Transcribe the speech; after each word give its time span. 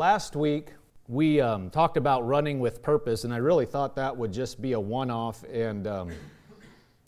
last 0.00 0.34
week 0.34 0.70
we 1.08 1.42
um, 1.42 1.68
talked 1.68 1.98
about 1.98 2.26
running 2.26 2.58
with 2.58 2.80
purpose, 2.80 3.24
and 3.24 3.34
I 3.34 3.36
really 3.36 3.66
thought 3.66 3.96
that 3.96 4.16
would 4.16 4.32
just 4.32 4.62
be 4.62 4.72
a 4.72 4.80
one 4.80 5.10
off 5.10 5.44
and 5.52 5.86
um, 5.86 6.10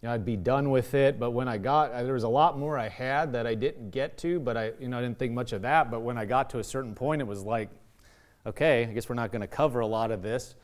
I'd 0.07 0.27
be 0.27 0.37
done 0.37 0.69
with 0.69 0.93
it. 0.93 1.19
But 1.19 1.31
when 1.31 1.49
I 1.49 1.57
got, 1.57 1.95
there 1.95 2.13
was 2.13 2.25
a 2.25 2.29
lot 2.29 2.59
more 2.59 2.79
I 2.79 2.91
had 2.91 3.33
that 3.33 3.47
I 3.47 3.55
didn't 3.55 3.93
get 3.93 4.19
to, 4.19 4.39
but 4.39 4.59
I, 4.59 4.73
you 4.79 4.89
know, 4.89 4.99
I 4.99 5.01
didn't 5.01 5.19
think 5.19 5.33
much 5.33 5.55
of 5.55 5.63
that. 5.63 5.91
But 5.91 6.01
when 6.01 6.19
I 6.19 6.27
got 6.27 6.51
to 6.51 6.59
a 6.59 6.65
certain 6.65 6.95
point, 6.95 7.23
it 7.23 7.25
was 7.27 7.43
like, 7.43 7.71
okay, 8.45 8.83
I 8.83 8.93
guess 8.93 9.09
we're 9.09 9.15
not 9.15 9.33
going 9.33 9.41
to 9.41 9.47
cover 9.47 9.81
a 9.81 9.87
lot 9.87 10.11
of 10.11 10.21
this. 10.21 10.55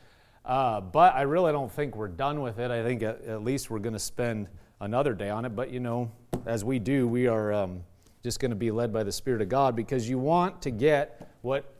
Uh, 0.45 0.81
but 0.81 1.15
I 1.15 1.23
really 1.23 1.51
don't 1.51 1.71
think 1.71 1.95
we're 1.95 2.09
done 2.09 2.41
with 2.41 2.59
it. 2.59 2.69
I 2.69 2.83
think 2.83 3.01
at, 3.01 3.23
at 3.23 3.43
least 3.43 3.71
we're 3.71 3.79
going 3.79 3.93
to 3.93 3.97
spend 3.97 4.49
another 4.81 5.15
day 5.15 5.31
on 5.31 5.45
it. 5.45 5.55
But 5.55 5.71
you 5.71 5.79
know, 5.79 6.11
as 6.45 6.63
we 6.63 6.77
do, 6.77 7.07
we 7.07 7.25
are 7.25 7.51
um, 7.51 7.83
just 8.21 8.39
going 8.39 8.51
to 8.51 8.55
be 8.55 8.69
led 8.69 8.93
by 8.93 9.01
the 9.01 9.11
Spirit 9.11 9.41
of 9.41 9.49
God 9.49 9.75
because 9.75 10.07
you 10.07 10.19
want 10.19 10.61
to 10.61 10.69
get 10.69 11.27
what 11.41 11.73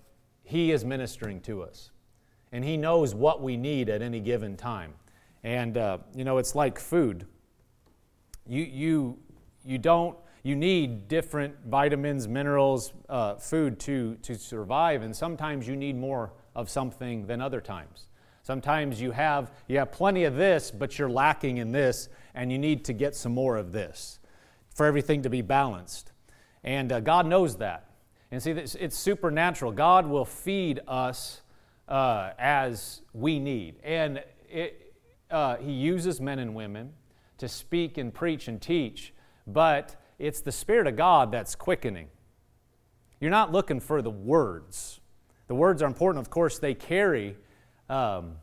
he 0.49 0.71
is 0.71 0.83
ministering 0.83 1.41
to 1.41 1.61
us. 1.61 1.91
And 2.51 2.65
He 2.65 2.75
knows 2.75 3.13
what 3.13 3.43
we 3.43 3.55
need 3.55 3.87
at 3.87 4.01
any 4.01 4.19
given 4.19 4.57
time. 4.57 4.95
And, 5.43 5.77
uh, 5.77 5.99
you 6.15 6.23
know, 6.23 6.39
it's 6.39 6.55
like 6.55 6.79
food. 6.79 7.27
You, 8.47 8.63
you, 8.63 9.19
you 9.63 9.77
don't, 9.77 10.17
you 10.41 10.55
need 10.55 11.07
different 11.07 11.55
vitamins, 11.67 12.27
minerals, 12.27 12.93
uh, 13.09 13.35
food 13.35 13.79
to, 13.81 14.15
to 14.23 14.33
survive. 14.33 15.03
And 15.03 15.15
sometimes 15.15 15.67
you 15.67 15.75
need 15.75 15.95
more 15.95 16.33
of 16.55 16.67
something 16.67 17.27
than 17.27 17.41
other 17.41 17.61
times. 17.61 18.07
Sometimes 18.41 18.99
you 18.99 19.11
have, 19.11 19.51
you 19.67 19.77
have 19.77 19.91
plenty 19.91 20.23
of 20.23 20.35
this, 20.35 20.71
but 20.71 20.97
you're 20.97 21.11
lacking 21.11 21.57
in 21.57 21.71
this, 21.71 22.09
and 22.33 22.51
you 22.51 22.57
need 22.57 22.85
to 22.85 22.93
get 22.93 23.15
some 23.15 23.33
more 23.33 23.55
of 23.55 23.71
this 23.71 24.17
for 24.73 24.87
everything 24.87 25.21
to 25.21 25.29
be 25.29 25.43
balanced. 25.43 26.11
And 26.63 26.91
uh, 26.91 27.01
God 27.01 27.27
knows 27.27 27.57
that. 27.57 27.88
And 28.31 28.41
see, 28.41 28.51
it's 28.51 28.97
supernatural. 28.97 29.71
God 29.71 30.05
will 30.05 30.25
feed 30.25 30.81
us 30.87 31.41
uh, 31.87 32.31
as 32.37 33.01
we 33.13 33.39
need. 33.39 33.75
And 33.83 34.23
it, 34.49 34.93
uh, 35.31 35.57
He 35.57 35.71
uses 35.71 36.21
men 36.21 36.39
and 36.39 36.53
women 36.53 36.93
to 37.39 37.47
speak 37.47 37.97
and 37.97 38.13
preach 38.13 38.47
and 38.47 38.61
teach, 38.61 39.13
but 39.47 39.95
it's 40.19 40.41
the 40.41 40.51
Spirit 40.51 40.85
of 40.85 40.95
God 40.95 41.31
that's 41.31 41.55
quickening. 41.55 42.09
You're 43.19 43.31
not 43.31 43.51
looking 43.51 43.79
for 43.79 44.01
the 44.01 44.11
words. 44.11 44.99
The 45.47 45.55
words 45.55 45.81
are 45.81 45.87
important, 45.87 46.25
of 46.25 46.29
course, 46.29 46.59
they 46.59 46.73
carry. 46.73 47.37
Um, 47.89 48.35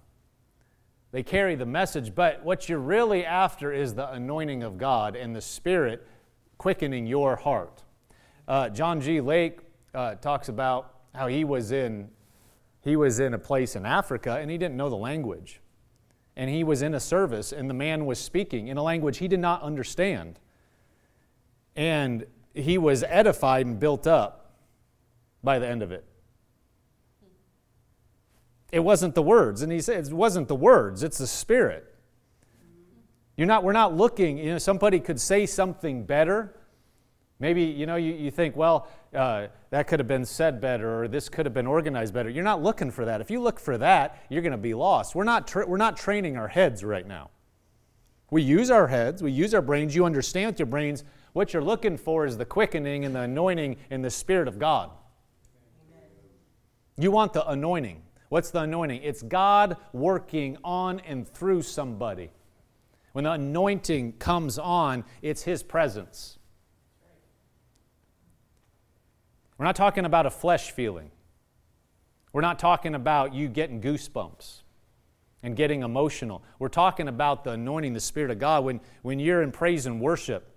they 1.12 1.22
carry 1.22 1.54
the 1.54 1.66
message, 1.66 2.14
but 2.14 2.44
what 2.44 2.68
you're 2.68 2.78
really 2.78 3.24
after 3.24 3.72
is 3.72 3.94
the 3.94 4.10
anointing 4.10 4.62
of 4.62 4.76
God 4.76 5.14
and 5.14 5.34
the 5.34 5.40
Spirit 5.40 6.06
quickening 6.58 7.06
your 7.06 7.36
heart. 7.36 7.84
Uh, 8.48 8.68
John 8.68 9.00
G. 9.00 9.20
Lake 9.20 9.60
uh, 9.96 10.14
talks 10.16 10.48
about 10.48 10.94
how 11.14 11.26
he 11.26 11.42
was 11.42 11.72
in 11.72 12.10
he 12.82 12.94
was 12.94 13.18
in 13.18 13.34
a 13.34 13.38
place 13.38 13.74
in 13.74 13.84
Africa 13.84 14.38
and 14.40 14.48
he 14.48 14.58
didn't 14.58 14.76
know 14.76 14.88
the 14.88 14.96
language. 14.96 15.60
And 16.36 16.48
he 16.48 16.62
was 16.62 16.82
in 16.82 16.94
a 16.94 17.00
service 17.00 17.50
and 17.50 17.68
the 17.68 17.74
man 17.74 18.06
was 18.06 18.20
speaking 18.20 18.68
in 18.68 18.76
a 18.76 18.82
language 18.82 19.18
he 19.18 19.26
did 19.26 19.40
not 19.40 19.62
understand. 19.62 20.38
And 21.74 22.26
he 22.54 22.78
was 22.78 23.02
edified 23.02 23.66
and 23.66 23.80
built 23.80 24.06
up 24.06 24.52
by 25.42 25.58
the 25.58 25.66
end 25.66 25.82
of 25.82 25.90
it. 25.90 26.04
It 28.70 28.80
wasn't 28.80 29.16
the 29.16 29.22
words. 29.22 29.62
And 29.62 29.72
he 29.72 29.80
said 29.80 30.06
it 30.06 30.12
wasn't 30.12 30.46
the 30.46 30.54
words, 30.54 31.02
it's 31.02 31.18
the 31.18 31.26
spirit. 31.26 31.92
You're 33.36 33.48
not, 33.48 33.64
we're 33.64 33.72
not 33.72 33.96
looking, 33.96 34.38
you 34.38 34.52
know, 34.52 34.58
somebody 34.58 35.00
could 35.00 35.20
say 35.20 35.44
something 35.44 36.04
better 36.04 36.54
Maybe, 37.38 37.62
you 37.62 37.84
know, 37.84 37.96
you, 37.96 38.14
you 38.14 38.30
think, 38.30 38.56
well, 38.56 38.88
uh, 39.14 39.48
that 39.70 39.86
could 39.86 40.00
have 40.00 40.08
been 40.08 40.24
said 40.24 40.60
better 40.60 41.02
or 41.02 41.08
this 41.08 41.28
could 41.28 41.44
have 41.44 41.52
been 41.52 41.66
organized 41.66 42.14
better. 42.14 42.30
You're 42.30 42.44
not 42.44 42.62
looking 42.62 42.90
for 42.90 43.04
that. 43.04 43.20
If 43.20 43.30
you 43.30 43.40
look 43.40 43.60
for 43.60 43.76
that, 43.78 44.24
you're 44.30 44.42
going 44.42 44.52
to 44.52 44.58
be 44.58 44.72
lost. 44.72 45.14
We're 45.14 45.24
not, 45.24 45.46
tra- 45.46 45.66
we're 45.66 45.76
not 45.76 45.96
training 45.96 46.36
our 46.36 46.48
heads 46.48 46.82
right 46.82 47.06
now. 47.06 47.30
We 48.30 48.42
use 48.42 48.70
our 48.70 48.88
heads, 48.88 49.22
we 49.22 49.30
use 49.30 49.54
our 49.54 49.62
brains. 49.62 49.94
You 49.94 50.04
understand 50.04 50.48
with 50.48 50.58
your 50.58 50.66
brains. 50.66 51.04
What 51.32 51.52
you're 51.52 51.62
looking 51.62 51.96
for 51.96 52.24
is 52.24 52.36
the 52.36 52.44
quickening 52.44 53.04
and 53.04 53.14
the 53.14 53.20
anointing 53.20 53.76
in 53.90 54.02
the 54.02 54.10
Spirit 54.10 54.48
of 54.48 54.58
God. 54.58 54.90
Amen. 55.90 56.08
You 56.98 57.10
want 57.10 57.34
the 57.34 57.46
anointing. 57.48 58.02
What's 58.30 58.50
the 58.50 58.60
anointing? 58.62 59.02
It's 59.02 59.22
God 59.22 59.76
working 59.92 60.56
on 60.64 61.00
and 61.00 61.28
through 61.28 61.62
somebody. 61.62 62.30
When 63.12 63.24
the 63.24 63.32
anointing 63.32 64.14
comes 64.14 64.58
on, 64.58 65.04
it's 65.22 65.42
His 65.42 65.62
presence. 65.62 66.35
We're 69.58 69.64
not 69.64 69.76
talking 69.76 70.04
about 70.04 70.26
a 70.26 70.30
flesh 70.30 70.70
feeling. 70.70 71.10
We're 72.32 72.42
not 72.42 72.58
talking 72.58 72.94
about 72.94 73.34
you 73.34 73.48
getting 73.48 73.80
goosebumps 73.80 74.62
and 75.42 75.56
getting 75.56 75.82
emotional. 75.82 76.42
We're 76.58 76.68
talking 76.68 77.08
about 77.08 77.44
the 77.44 77.52
anointing, 77.52 77.94
the 77.94 78.00
Spirit 78.00 78.30
of 78.30 78.38
God. 78.38 78.64
When, 78.64 78.80
when 79.02 79.18
you're 79.18 79.42
in 79.42 79.52
praise 79.52 79.86
and 79.86 80.00
worship, 80.00 80.54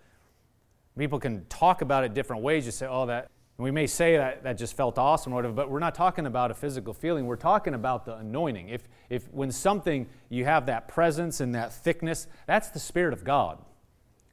people 0.97 1.19
can 1.19 1.45
talk 1.45 1.81
about 1.81 2.03
it 2.03 2.13
different 2.13 2.41
ways. 2.41 2.65
You 2.65 2.71
say, 2.71 2.87
oh, 2.87 3.05
that, 3.05 3.29
we 3.57 3.71
may 3.71 3.87
say 3.87 4.17
that 4.17 4.43
that 4.43 4.57
just 4.57 4.75
felt 4.75 4.97
awesome 4.97 5.33
or 5.33 5.37
whatever, 5.37 5.53
but 5.53 5.69
we're 5.69 5.79
not 5.79 5.95
talking 5.95 6.25
about 6.25 6.51
a 6.51 6.53
physical 6.53 6.93
feeling. 6.93 7.25
We're 7.25 7.35
talking 7.35 7.73
about 7.73 8.05
the 8.05 8.15
anointing. 8.15 8.69
If, 8.69 8.83
if 9.09 9.31
when 9.31 9.51
something, 9.51 10.07
you 10.29 10.45
have 10.45 10.65
that 10.65 10.87
presence 10.87 11.39
and 11.39 11.55
that 11.55 11.71
thickness, 11.71 12.27
that's 12.47 12.69
the 12.69 12.79
Spirit 12.79 13.13
of 13.13 13.23
God 13.23 13.59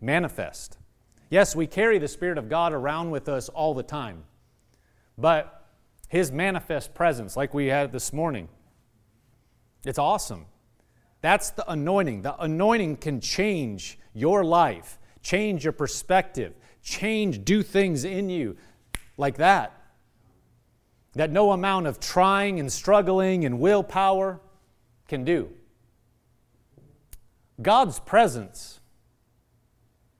manifest. 0.01 0.79
Yes, 1.31 1.57
we 1.57 1.67
carry 1.67 1.99
the 1.99 2.09
Spirit 2.09 2.39
of 2.39 2.49
God 2.49 2.73
around 2.73 3.11
with 3.11 3.29
us 3.29 3.49
all 3.49 3.75
the 3.75 3.83
time. 3.83 4.25
But 5.19 5.67
his 6.09 6.31
manifest 6.31 6.95
presence, 6.95 7.37
like 7.37 7.55
we 7.55 7.67
had 7.67 7.93
this 7.93 8.13
morning, 8.13 8.49
it's 9.85 9.99
awesome. 9.99 10.47
That's 11.21 11.51
the 11.51 11.69
anointing. 11.71 12.23
The 12.23 12.41
anointing 12.43 12.99
can 12.99 13.21
change 13.21 13.99
your 14.13 14.45
life, 14.45 14.99
change 15.23 15.65
your 15.65 15.73
perspective, 15.73 16.55
change, 16.83 17.45
do 17.45 17.63
things 17.63 18.05
in 18.05 18.29
you 18.29 18.57
like 19.17 19.37
that. 19.39 19.73
That 21.15 21.31
no 21.31 21.53
amount 21.53 21.87
of 21.87 21.99
trying 21.99 22.61
and 22.61 22.71
struggling 22.71 23.45
and 23.45 23.59
willpower 23.59 24.41
can 25.09 25.25
do. 25.25 25.51
God's 27.61 27.99
presence, 28.01 28.81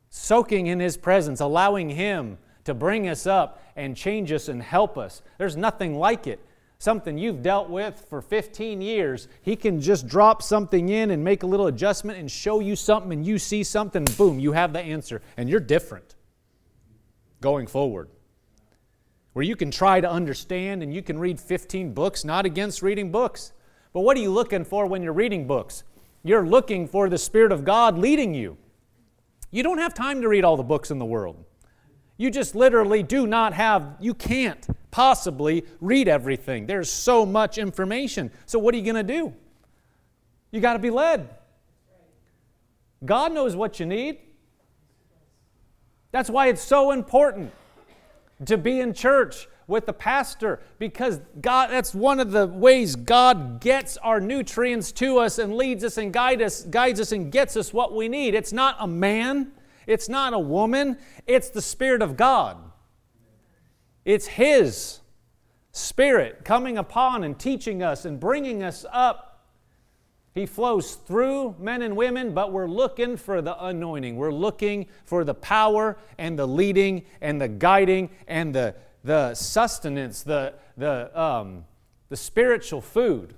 soaking 0.09 0.67
in 0.69 0.81
His 0.81 0.97
presence, 0.97 1.41
allowing 1.41 1.91
Him 1.91 2.39
to 2.67 2.75
bring 2.75 3.09
us 3.09 3.27
up 3.27 3.63
and 3.75 3.97
change 3.97 4.31
us 4.31 4.49
and 4.49 4.63
help 4.63 4.97
us. 4.99 5.23
There's 5.39 5.57
nothing 5.57 5.99
like 5.99 6.27
it. 6.27 6.41
Something 6.79 7.17
you've 7.17 7.43
dealt 7.43 7.71
with 7.71 8.05
for 8.11 8.21
15 8.21 8.83
years, 8.83 9.29
He 9.41 9.57
can 9.57 9.81
just 9.81 10.07
drop 10.07 10.43
something 10.43 10.91
in 10.91 11.11
and 11.11 11.25
make 11.25 11.43
a 11.43 11.47
little 11.47 11.69
adjustment 11.69 12.19
and 12.19 12.31
show 12.31 12.61
you 12.61 12.77
something, 12.77 13.13
and 13.13 13.27
you 13.27 13.39
see 13.39 13.65
something, 13.65 14.05
boom, 14.19 14.39
you 14.39 14.53
have 14.53 14.75
the 14.75 14.81
answer, 14.81 15.23
and 15.39 15.49
you're 15.49 15.61
different 15.61 16.15
going 17.41 17.67
forward. 17.67 18.11
Where 19.33 19.45
you 19.45 19.57
can 19.57 19.71
try 19.71 20.01
to 20.01 20.11
understand 20.11 20.83
and 20.83 20.93
you 20.95 21.03
can 21.03 21.19
read 21.19 21.39
15 21.39 21.93
books, 21.93 22.25
not 22.25 22.47
against 22.47 22.83
reading 22.83 23.11
books. 23.11 23.53
But 23.93 24.01
what 24.01 24.17
are 24.17 24.21
you 24.21 24.31
looking 24.31 24.65
for 24.65 24.87
when 24.87 25.03
you're 25.03 25.13
reading 25.13 25.47
books? 25.47 25.85
You're 26.23 26.47
looking 26.47 26.89
for 26.89 27.09
the 27.09 27.19
Spirit 27.19 27.53
of 27.53 27.65
God 27.65 27.99
leading 27.99 28.35
you. 28.35 28.57
You 29.51 29.63
don't 29.63 29.79
have 29.79 29.95
time 29.95 30.23
to 30.23 30.29
read 30.29 30.45
all 30.45 30.57
the 30.57 30.63
books 30.63 30.91
in 30.91 30.99
the 30.99 31.05
world. 31.05 31.45
You 32.17 32.31
just 32.31 32.55
literally 32.55 33.03
do 33.03 33.27
not 33.27 33.53
have, 33.53 33.97
you 34.01 34.15
can't 34.15 34.67
possibly 34.91 35.65
read 35.81 36.09
everything. 36.09 36.67
There's 36.67 36.91
so 36.91 37.27
much 37.27 37.59
information. 37.59 38.31
So, 38.47 38.59
what 38.59 38.75
are 38.75 38.79
you 38.79 38.85
going 38.85 39.07
to 39.07 39.13
do? 39.13 39.35
You 40.51 40.61
got 40.61 40.73
to 40.73 40.79
be 40.79 40.91
led. 40.91 41.29
God 43.05 43.33
knows 43.33 43.55
what 43.55 43.79
you 43.79 43.87
need. 43.87 44.19
That's 46.13 46.31
why 46.31 46.47
it's 46.49 46.63
so 46.63 46.93
important 46.93 47.53
to 48.47 48.57
be 48.57 48.81
in 48.81 48.95
church 48.95 49.49
with 49.67 49.87
the 49.87 49.93
pastor 49.93 50.61
because 50.79 51.21
God 51.41 51.71
that's 51.71 51.95
one 51.95 52.21
of 52.21 52.31
the 52.31 52.47
ways 52.47 52.95
God 52.95 53.61
gets 53.61 53.97
our 53.99 54.21
nutrients 54.21 54.93
to 54.93 55.19
us 55.19 55.39
and 55.39 55.57
leads 55.57 55.83
us 55.83 55.99
and 55.99 56.13
guides 56.13 56.43
us 56.43 56.63
guides 56.63 57.01
us 57.01 57.13
and 57.13 57.33
gets 57.33 57.57
us 57.57 57.73
what 57.73 57.95
we 57.95 58.09
need. 58.09 58.35
It's 58.35 58.53
not 58.53 58.77
a 58.79 58.87
man, 58.87 59.53
it's 59.87 60.09
not 60.09 60.33
a 60.33 60.39
woman, 60.39 60.99
it's 61.27 61.51
the 61.51 61.63
Spirit 61.63 62.03
of 62.03 62.17
God. 62.17 62.59
It's 64.05 64.27
His 64.27 65.01
Spirit 65.73 66.45
coming 66.45 66.79
upon 66.79 67.25
and 67.25 67.39
teaching 67.39 67.83
us 67.83 68.05
and 68.05 68.19
bringing 68.19 68.63
us 68.63 68.85
up. 68.93 69.45
He 70.35 70.47
flows 70.47 70.95
through 70.95 71.57
men 71.59 71.83
and 71.83 71.97
women, 71.97 72.35
but 72.35 72.53
we're 72.53 72.69
looking 72.69 73.17
for 73.17 73.41
the 73.41 73.63
anointing. 73.65 74.17
We're 74.17 74.33
looking 74.33 74.87
for 75.05 75.25
the 75.25 75.35
power 75.35 75.97
and 76.19 76.39
the 76.39 76.47
leading 76.47 77.07
and 77.21 77.41
the 77.41 77.49
guiding 77.49 78.11
and 78.29 78.55
the, 78.55 78.75
the 79.03 79.35
sustenance, 79.35 80.23
the, 80.23 80.55
the, 80.77 81.19
um, 81.19 81.65
the 82.11 82.17
spiritual 82.17 82.81
food. 82.81 83.35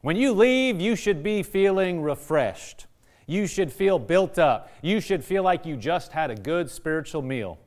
When 0.00 0.16
you 0.16 0.32
leave, 0.32 0.80
you 0.80 0.96
should 0.96 1.22
be 1.22 1.42
feeling 1.42 2.02
refreshed. 2.02 2.86
You 3.30 3.46
should 3.46 3.72
feel 3.72 4.00
built 4.00 4.40
up. 4.40 4.72
You 4.82 5.00
should 5.00 5.22
feel 5.22 5.44
like 5.44 5.64
you 5.64 5.76
just 5.76 6.10
had 6.10 6.32
a 6.32 6.34
good 6.34 6.68
spiritual 6.68 7.22
meal. 7.22 7.60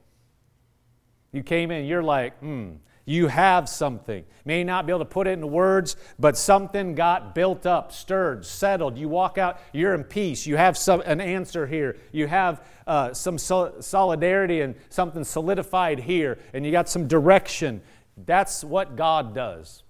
You 1.31 1.41
came 1.41 1.71
in, 1.71 1.85
you're 1.85 2.03
like, 2.03 2.37
hmm, 2.39 2.73
You 3.05 3.27
have 3.27 3.69
something. 3.69 4.25
May 4.43 4.65
not 4.65 4.85
be 4.85 4.91
able 4.91 4.99
to 4.99 5.05
put 5.05 5.25
it 5.25 5.31
into 5.31 5.47
words, 5.47 5.95
but 6.19 6.35
something 6.35 6.95
got 6.95 7.33
built 7.33 7.65
up, 7.65 7.93
stirred, 7.93 8.45
settled. 8.45 8.97
You 8.97 9.07
walk 9.07 9.37
out, 9.37 9.61
you're 9.71 9.93
in 9.93 10.03
peace. 10.03 10.45
You 10.45 10.57
have 10.57 10.77
some, 10.77 10.99
an 11.05 11.21
answer 11.21 11.65
here. 11.65 11.95
You 12.11 12.27
have 12.27 12.61
uh, 12.85 13.13
some 13.13 13.37
sol- 13.37 13.81
solidarity 13.81 14.59
and 14.59 14.75
something 14.89 15.23
solidified 15.23 15.99
here, 15.99 16.39
and 16.53 16.65
you 16.65 16.73
got 16.73 16.89
some 16.89 17.07
direction. 17.07 17.81
That's 18.25 18.65
what 18.65 18.97
God 18.97 19.33
does. 19.33 19.83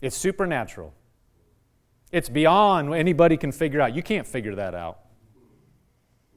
It's 0.00 0.16
supernatural. 0.16 0.94
It's 2.12 2.28
beyond 2.28 2.94
anybody 2.94 3.36
can 3.36 3.50
figure 3.50 3.80
out. 3.80 3.96
You 3.96 4.02
can't 4.02 4.26
figure 4.26 4.54
that 4.54 4.74
out. 4.74 4.98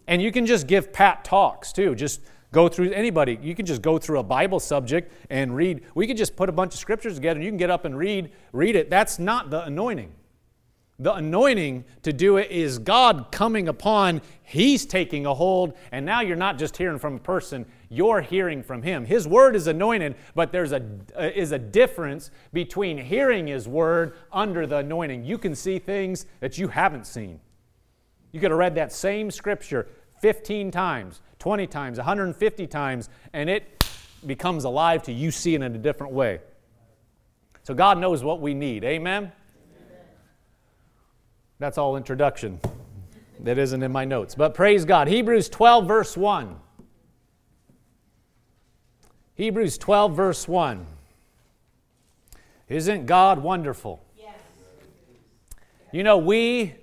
And 0.08 0.22
you 0.22 0.32
can 0.32 0.46
just 0.46 0.68
give 0.68 0.94
pat 0.94 1.26
talks 1.26 1.74
too. 1.74 1.96
Just 1.96 2.22
go 2.52 2.70
through 2.70 2.92
anybody. 2.92 3.38
You 3.42 3.54
can 3.54 3.66
just 3.66 3.82
go 3.82 3.98
through 3.98 4.20
a 4.20 4.24
Bible 4.24 4.62
subject 4.62 5.12
and 5.30 5.54
read. 5.56 5.84
We 5.94 6.08
could 6.08 6.18
just 6.18 6.36
put 6.38 6.48
a 6.48 6.54
bunch 6.54 6.74
of 6.74 6.80
scriptures 6.80 7.16
together 7.16 7.38
and 7.38 7.44
you 7.44 7.52
can 7.52 7.58
get 7.58 7.70
up 7.70 7.86
and 7.86 7.98
read 7.98 8.32
read 8.54 8.76
it. 8.76 8.90
That's 8.90 9.20
not 9.20 9.50
the 9.50 9.64
anointing. 9.66 10.14
The 10.98 11.14
anointing 11.14 11.84
to 12.04 12.14
do 12.14 12.38
it 12.38 12.50
is 12.50 12.80
God 12.80 13.30
coming 13.30 13.68
upon, 13.68 14.22
He's 14.44 14.86
taking 14.86 15.26
a 15.26 15.34
hold, 15.34 15.74
and 15.92 16.06
now 16.06 16.22
you're 16.22 16.38
not 16.38 16.58
just 16.58 16.78
hearing 16.78 17.00
from 17.00 17.16
a 17.16 17.20
person, 17.20 17.66
you're 17.96 18.22
hearing 18.22 18.64
from 18.64 18.82
Him. 18.82 19.06
His 19.06 19.28
word 19.28 19.56
is 19.56 19.68
anointed, 19.68 20.16
but 20.34 20.52
there's 20.52 20.72
a, 20.72 20.84
uh, 21.18 21.30
is 21.34 21.52
a 21.52 21.60
difference 21.60 22.32
between 22.54 22.98
hearing 22.98 23.48
His 23.48 23.68
word 23.68 24.16
under 24.32 24.68
the 24.68 24.78
anointing. 24.78 25.26
You 25.26 25.38
can 25.38 25.56
see 25.56 25.80
things 25.80 26.26
that 26.40 26.58
you 26.58 26.68
haven't 26.68 27.08
seen. 27.08 27.40
You 28.32 28.40
could 28.40 28.52
have 28.52 28.60
read 28.60 28.76
that 28.76 28.92
same 28.92 29.32
scripture 29.32 29.88
15 30.22 30.72
times, 30.72 31.22
20 31.40 31.68
times, 31.68 31.98
150 31.98 32.68
times, 32.68 33.10
and 33.34 33.50
it 33.50 33.86
becomes 34.26 34.64
alive 34.64 35.04
to 35.04 35.14
you 35.14 35.32
seeing 35.32 35.62
it 35.62 35.72
a 35.74 35.78
different 35.78 36.14
way. 36.14 36.40
So 37.64 37.74
God 37.74 37.98
knows 37.98 38.24
what 38.24 38.42
we 38.42 38.54
need. 38.54 38.84
Amen? 38.84 39.32
That's 41.60 41.78
all 41.78 41.96
introduction. 41.96 42.60
That 43.40 43.58
isn't 43.58 43.82
in 43.82 43.92
my 43.92 44.06
notes. 44.06 44.36
But 44.36 44.54
praise 44.54 44.86
God. 44.86 45.08
Hebrews 45.08 45.50
12, 45.50 45.88
verse 45.88 46.18
1. 46.18 46.58
Hebrews 49.36 49.78
12, 49.78 50.16
verse 50.16 50.48
1. 50.48 50.86
Isn't 52.68 53.06
God 53.06 53.44
wonderful? 53.44 54.04
Yes. 54.18 54.36
You 55.92 56.04
know, 56.04 56.18
we 56.18 56.76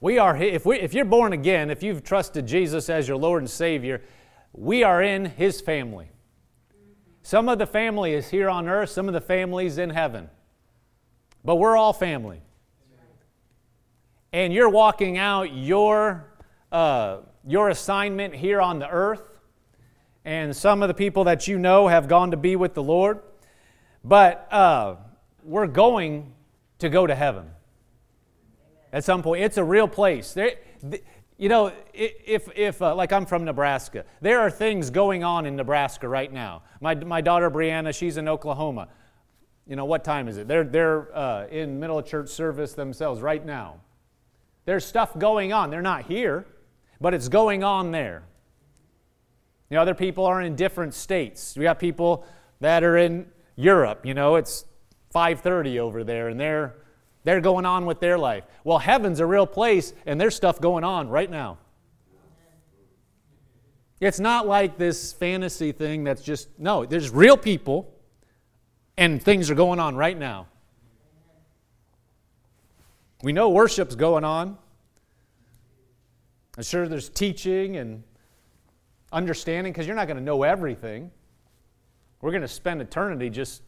we 0.00 0.18
are 0.18 0.36
if 0.36 0.66
we 0.66 0.80
if 0.80 0.94
you're 0.94 1.04
born 1.04 1.32
again, 1.32 1.70
if 1.70 1.82
you've 1.82 2.02
trusted 2.02 2.46
Jesus 2.46 2.90
as 2.90 3.06
your 3.06 3.16
Lord 3.16 3.42
and 3.42 3.50
Savior, 3.50 4.02
we 4.52 4.82
are 4.82 5.00
in 5.00 5.26
his 5.26 5.60
family. 5.60 6.08
Some 7.22 7.48
of 7.48 7.58
the 7.58 7.66
family 7.66 8.14
is 8.14 8.28
here 8.28 8.48
on 8.48 8.68
earth, 8.68 8.90
some 8.90 9.06
of 9.06 9.14
the 9.14 9.20
families 9.20 9.78
in 9.78 9.90
heaven. 9.90 10.28
But 11.44 11.56
we're 11.56 11.76
all 11.76 11.92
family 11.92 12.42
and 14.32 14.52
you're 14.52 14.68
walking 14.68 15.18
out 15.18 15.54
your, 15.54 16.32
uh, 16.70 17.18
your 17.46 17.68
assignment 17.68 18.34
here 18.34 18.60
on 18.60 18.78
the 18.78 18.88
earth, 18.88 19.31
and 20.24 20.54
some 20.54 20.82
of 20.82 20.88
the 20.88 20.94
people 20.94 21.24
that 21.24 21.48
you 21.48 21.58
know 21.58 21.88
have 21.88 22.08
gone 22.08 22.30
to 22.30 22.36
be 22.36 22.56
with 22.56 22.74
the 22.74 22.82
Lord, 22.82 23.20
but 24.04 24.52
uh, 24.52 24.96
we're 25.42 25.66
going 25.66 26.32
to 26.78 26.88
go 26.88 27.06
to 27.06 27.14
heaven 27.14 27.50
at 28.92 29.04
some 29.04 29.22
point. 29.22 29.42
It's 29.42 29.56
a 29.56 29.64
real 29.64 29.88
place. 29.88 30.32
There, 30.32 30.52
you 31.38 31.48
know, 31.48 31.72
if, 31.92 32.48
if 32.54 32.80
uh, 32.80 32.94
like 32.94 33.12
I'm 33.12 33.26
from 33.26 33.44
Nebraska, 33.44 34.04
there 34.20 34.40
are 34.40 34.50
things 34.50 34.90
going 34.90 35.24
on 35.24 35.46
in 35.46 35.56
Nebraska 35.56 36.08
right 36.08 36.32
now. 36.32 36.62
My, 36.80 36.94
my 36.94 37.20
daughter 37.20 37.50
Brianna, 37.50 37.94
she's 37.94 38.16
in 38.16 38.28
Oklahoma. 38.28 38.88
You 39.66 39.76
know, 39.76 39.84
what 39.84 40.04
time 40.04 40.28
is 40.28 40.36
it? 40.36 40.46
They're, 40.48 40.64
they're 40.64 41.16
uh, 41.16 41.46
in 41.46 41.80
middle 41.80 41.98
of 41.98 42.06
church 42.06 42.28
service 42.28 42.74
themselves 42.74 43.20
right 43.20 43.44
now. 43.44 43.80
There's 44.64 44.84
stuff 44.84 45.18
going 45.18 45.52
on. 45.52 45.70
They're 45.70 45.82
not 45.82 46.04
here, 46.04 46.46
but 47.00 47.14
it's 47.14 47.28
going 47.28 47.64
on 47.64 47.90
there. 47.90 48.24
The 49.72 49.78
other 49.78 49.94
people 49.94 50.26
are 50.26 50.42
in 50.42 50.54
different 50.54 50.92
states. 50.92 51.56
We 51.56 51.62
got 51.62 51.78
people 51.78 52.26
that 52.60 52.84
are 52.84 52.98
in 52.98 53.24
Europe, 53.56 54.04
you 54.04 54.12
know, 54.12 54.34
it's 54.36 54.66
5:30 55.14 55.78
over 55.78 56.04
there 56.04 56.28
and 56.28 56.38
they're 56.38 56.74
they're 57.24 57.40
going 57.40 57.64
on 57.64 57.86
with 57.86 57.98
their 57.98 58.18
life. 58.18 58.44
Well, 58.64 58.76
heaven's 58.76 59.18
a 59.18 59.24
real 59.24 59.46
place 59.46 59.94
and 60.04 60.20
there's 60.20 60.36
stuff 60.36 60.60
going 60.60 60.84
on 60.84 61.08
right 61.08 61.30
now. 61.30 61.56
It's 63.98 64.20
not 64.20 64.46
like 64.46 64.76
this 64.76 65.14
fantasy 65.14 65.72
thing 65.72 66.04
that's 66.04 66.20
just 66.20 66.50
no, 66.58 66.84
there's 66.84 67.08
real 67.08 67.38
people 67.38 67.94
and 68.98 69.22
things 69.22 69.50
are 69.50 69.54
going 69.54 69.80
on 69.80 69.96
right 69.96 70.18
now. 70.18 70.48
We 73.22 73.32
know 73.32 73.48
worship's 73.48 73.94
going 73.94 74.24
on. 74.24 74.58
I'm 76.58 76.62
sure 76.62 76.86
there's 76.88 77.08
teaching 77.08 77.78
and 77.78 78.04
understanding 79.12 79.72
because 79.72 79.86
you're 79.86 79.96
not 79.96 80.06
going 80.06 80.16
to 80.16 80.22
know 80.22 80.42
everything. 80.42 81.10
We're 82.20 82.30
going 82.30 82.42
to 82.42 82.48
spend 82.48 82.80
eternity 82.80 83.30
just 83.30 83.62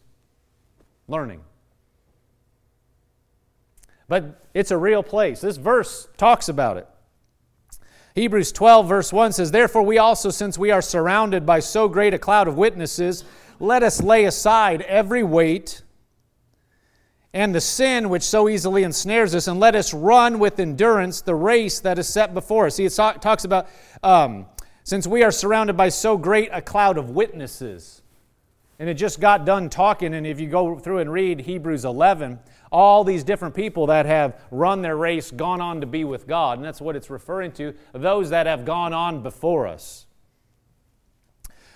learning. 1.08 1.40
But 4.08 4.46
it's 4.54 4.70
a 4.70 4.76
real 4.76 5.02
place. 5.02 5.40
This 5.40 5.56
verse 5.56 6.08
talks 6.16 6.48
about 6.48 6.76
it. 6.76 6.88
Hebrews 8.14 8.52
12, 8.52 8.88
verse 8.88 9.12
1 9.12 9.32
says, 9.32 9.50
Therefore, 9.50 9.82
we 9.82 9.98
also, 9.98 10.30
since 10.30 10.56
we 10.56 10.70
are 10.70 10.82
surrounded 10.82 11.44
by 11.44 11.58
so 11.58 11.88
great 11.88 12.14
a 12.14 12.18
cloud 12.18 12.46
of 12.46 12.56
witnesses, 12.56 13.24
let 13.58 13.82
us 13.82 14.00
lay 14.00 14.24
aside 14.24 14.82
every 14.82 15.24
weight 15.24 15.82
and 17.32 17.52
the 17.52 17.60
sin 17.60 18.08
which 18.08 18.22
so 18.22 18.48
easily 18.48 18.84
ensnares 18.84 19.34
us, 19.34 19.48
and 19.48 19.58
let 19.58 19.74
us 19.74 19.92
run 19.92 20.38
with 20.38 20.60
endurance 20.60 21.20
the 21.20 21.34
race 21.34 21.80
that 21.80 21.98
is 21.98 22.06
set 22.06 22.32
before 22.32 22.66
us. 22.66 22.76
See, 22.76 22.84
it 22.84 22.94
talks 22.94 23.44
about 23.44 23.68
um, 24.04 24.46
since 24.84 25.06
we 25.06 25.22
are 25.22 25.32
surrounded 25.32 25.76
by 25.76 25.88
so 25.88 26.16
great 26.16 26.50
a 26.52 26.62
cloud 26.62 26.98
of 26.98 27.10
witnesses. 27.10 28.02
And 28.78 28.88
it 28.88 28.94
just 28.94 29.18
got 29.18 29.46
done 29.46 29.70
talking, 29.70 30.14
and 30.14 30.26
if 30.26 30.38
you 30.38 30.46
go 30.48 30.78
through 30.78 30.98
and 30.98 31.10
read 31.10 31.40
Hebrews 31.40 31.84
11, 31.84 32.38
all 32.70 33.02
these 33.02 33.24
different 33.24 33.54
people 33.54 33.86
that 33.86 34.04
have 34.04 34.40
run 34.50 34.82
their 34.82 34.96
race, 34.96 35.30
gone 35.30 35.60
on 35.60 35.80
to 35.80 35.86
be 35.86 36.04
with 36.04 36.26
God, 36.26 36.58
and 36.58 36.64
that's 36.64 36.80
what 36.80 36.96
it's 36.96 37.08
referring 37.08 37.52
to 37.52 37.74
those 37.92 38.30
that 38.30 38.46
have 38.46 38.64
gone 38.64 38.92
on 38.92 39.22
before 39.22 39.66
us. 39.66 40.06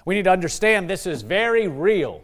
We 0.04 0.16
need 0.16 0.24
to 0.24 0.30
understand 0.30 0.90
this 0.90 1.06
is 1.06 1.22
very 1.22 1.68
real. 1.68 2.22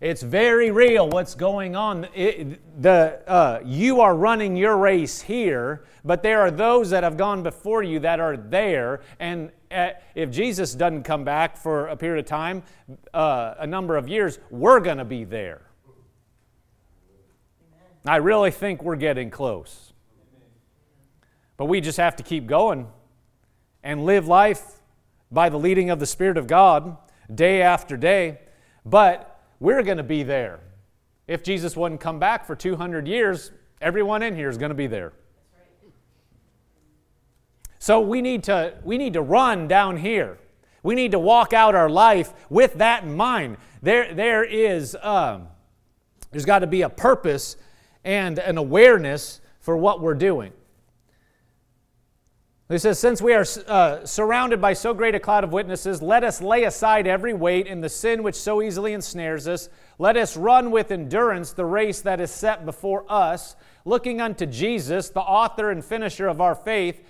It's 0.00 0.22
very 0.22 0.70
real 0.70 1.08
what's 1.08 1.34
going 1.34 1.74
on. 1.74 2.06
It, 2.14 2.80
the, 2.80 3.20
uh, 3.26 3.60
you 3.64 4.00
are 4.00 4.14
running 4.14 4.56
your 4.56 4.76
race 4.76 5.20
here, 5.20 5.84
but 6.04 6.22
there 6.22 6.40
are 6.40 6.52
those 6.52 6.90
that 6.90 7.02
have 7.02 7.16
gone 7.16 7.42
before 7.42 7.82
you 7.82 7.98
that 8.00 8.20
are 8.20 8.36
there. 8.36 9.00
And 9.18 9.50
uh, 9.72 9.90
if 10.14 10.30
Jesus 10.30 10.74
doesn't 10.74 11.02
come 11.02 11.24
back 11.24 11.56
for 11.56 11.88
a 11.88 11.96
period 11.96 12.20
of 12.20 12.26
time, 12.26 12.62
uh, 13.12 13.54
a 13.58 13.66
number 13.66 13.96
of 13.96 14.08
years, 14.08 14.38
we're 14.50 14.78
going 14.78 14.98
to 14.98 15.04
be 15.04 15.24
there. 15.24 15.62
I 18.06 18.16
really 18.16 18.52
think 18.52 18.84
we're 18.84 18.96
getting 18.96 19.30
close. 19.30 19.92
But 21.56 21.64
we 21.64 21.80
just 21.80 21.98
have 21.98 22.14
to 22.16 22.22
keep 22.22 22.46
going 22.46 22.86
and 23.82 24.04
live 24.04 24.28
life 24.28 24.80
by 25.32 25.48
the 25.48 25.58
leading 25.58 25.90
of 25.90 25.98
the 25.98 26.06
Spirit 26.06 26.38
of 26.38 26.46
God 26.46 26.96
day 27.34 27.62
after 27.62 27.96
day. 27.96 28.38
But 28.86 29.27
we're 29.60 29.82
going 29.82 29.96
to 29.96 30.02
be 30.02 30.22
there. 30.22 30.60
If 31.26 31.42
Jesus 31.42 31.76
wouldn't 31.76 32.00
come 32.00 32.18
back 32.18 32.46
for 32.46 32.56
200 32.56 33.06
years, 33.06 33.50
everyone 33.80 34.22
in 34.22 34.34
here 34.34 34.48
is 34.48 34.56
going 34.56 34.70
to 34.70 34.74
be 34.74 34.86
there. 34.86 35.12
So 37.78 38.00
we 38.00 38.22
need 38.22 38.44
to 38.44 38.74
we 38.82 38.98
need 38.98 39.12
to 39.12 39.22
run 39.22 39.68
down 39.68 39.96
here. 39.98 40.38
We 40.82 40.94
need 40.94 41.12
to 41.12 41.18
walk 41.18 41.52
out 41.52 41.74
our 41.74 41.88
life 41.88 42.32
with 42.50 42.74
that 42.74 43.04
in 43.04 43.16
mind. 43.16 43.56
There 43.82 44.12
there 44.12 44.44
is 44.44 44.96
um, 45.00 45.48
there's 46.30 46.44
got 46.44 46.60
to 46.60 46.66
be 46.66 46.82
a 46.82 46.88
purpose 46.88 47.56
and 48.04 48.38
an 48.38 48.58
awareness 48.58 49.40
for 49.60 49.76
what 49.76 50.00
we're 50.00 50.14
doing. 50.14 50.52
He 52.68 52.76
says, 52.76 52.98
Since 52.98 53.22
we 53.22 53.32
are 53.32 53.46
uh, 53.66 54.04
surrounded 54.04 54.60
by 54.60 54.74
so 54.74 54.92
great 54.92 55.14
a 55.14 55.20
cloud 55.20 55.42
of 55.42 55.52
witnesses, 55.52 56.02
let 56.02 56.22
us 56.22 56.42
lay 56.42 56.64
aside 56.64 57.06
every 57.06 57.32
weight 57.32 57.66
and 57.66 57.82
the 57.82 57.88
sin 57.88 58.22
which 58.22 58.34
so 58.34 58.60
easily 58.60 58.92
ensnares 58.92 59.48
us. 59.48 59.70
Let 59.98 60.18
us 60.18 60.36
run 60.36 60.70
with 60.70 60.90
endurance 60.90 61.52
the 61.52 61.64
race 61.64 62.02
that 62.02 62.20
is 62.20 62.30
set 62.30 62.66
before 62.66 63.06
us, 63.08 63.56
looking 63.86 64.20
unto 64.20 64.44
Jesus, 64.44 65.08
the 65.08 65.20
author 65.20 65.70
and 65.70 65.82
finisher 65.82 66.28
of 66.28 66.42
our 66.42 66.54
faith, 66.54 67.02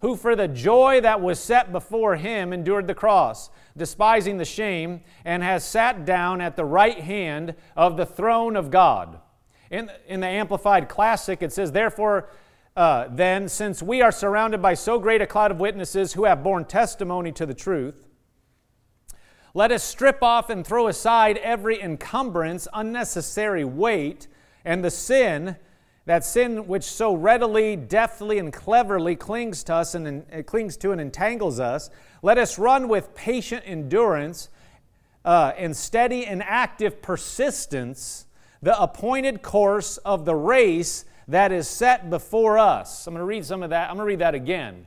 who 0.00 0.16
for 0.16 0.34
the 0.34 0.48
joy 0.48 1.00
that 1.02 1.20
was 1.20 1.38
set 1.38 1.72
before 1.72 2.16
him 2.16 2.52
endured 2.52 2.86
the 2.86 2.94
cross, 2.94 3.50
despising 3.76 4.38
the 4.38 4.44
shame, 4.46 5.02
and 5.26 5.42
has 5.42 5.62
sat 5.62 6.06
down 6.06 6.40
at 6.40 6.56
the 6.56 6.64
right 6.64 6.98
hand 7.00 7.54
of 7.76 7.98
the 7.98 8.06
throne 8.06 8.56
of 8.56 8.70
God. 8.70 9.20
In, 9.70 9.90
in 10.08 10.20
the 10.20 10.26
Amplified 10.26 10.88
Classic, 10.88 11.42
it 11.42 11.52
says, 11.52 11.70
Therefore, 11.70 12.28
uh, 12.76 13.06
then, 13.10 13.48
since 13.48 13.82
we 13.82 14.00
are 14.00 14.12
surrounded 14.12 14.62
by 14.62 14.74
so 14.74 14.98
great 14.98 15.20
a 15.20 15.26
cloud 15.26 15.50
of 15.50 15.60
witnesses 15.60 16.14
who 16.14 16.24
have 16.24 16.42
borne 16.42 16.64
testimony 16.64 17.30
to 17.32 17.44
the 17.44 17.54
truth, 17.54 18.06
Let 19.54 19.70
us 19.70 19.84
strip 19.84 20.22
off 20.22 20.48
and 20.48 20.66
throw 20.66 20.88
aside 20.88 21.36
every 21.38 21.78
encumbrance, 21.80 22.66
unnecessary 22.72 23.64
weight, 23.64 24.26
and 24.64 24.82
the 24.82 24.90
sin, 24.90 25.56
that 26.06 26.24
sin 26.24 26.66
which 26.66 26.84
so 26.84 27.14
readily, 27.14 27.76
deftly, 27.76 28.38
and 28.38 28.50
cleverly 28.50 29.16
clings 29.16 29.62
to 29.64 29.74
us 29.74 29.94
and, 29.94 30.24
and 30.30 30.46
clings 30.46 30.78
to 30.78 30.92
and 30.92 31.00
entangles 31.00 31.60
us. 31.60 31.90
Let 32.22 32.38
us 32.38 32.58
run 32.58 32.88
with 32.88 33.14
patient 33.14 33.64
endurance 33.66 34.48
uh, 35.24 35.52
and 35.58 35.76
steady 35.76 36.24
and 36.24 36.42
active 36.42 37.02
persistence 37.02 38.26
the 38.62 38.80
appointed 38.80 39.42
course 39.42 39.98
of 39.98 40.24
the 40.24 40.34
race 40.34 41.04
that 41.28 41.52
is 41.52 41.68
set 41.68 42.10
before 42.10 42.58
us. 42.58 43.06
I'm 43.06 43.14
going 43.14 43.20
to 43.20 43.26
read 43.26 43.44
some 43.44 43.62
of 43.62 43.70
that. 43.70 43.90
I'm 43.90 43.96
going 43.96 44.04
to 44.04 44.08
read 44.08 44.18
that 44.20 44.34
again. 44.34 44.86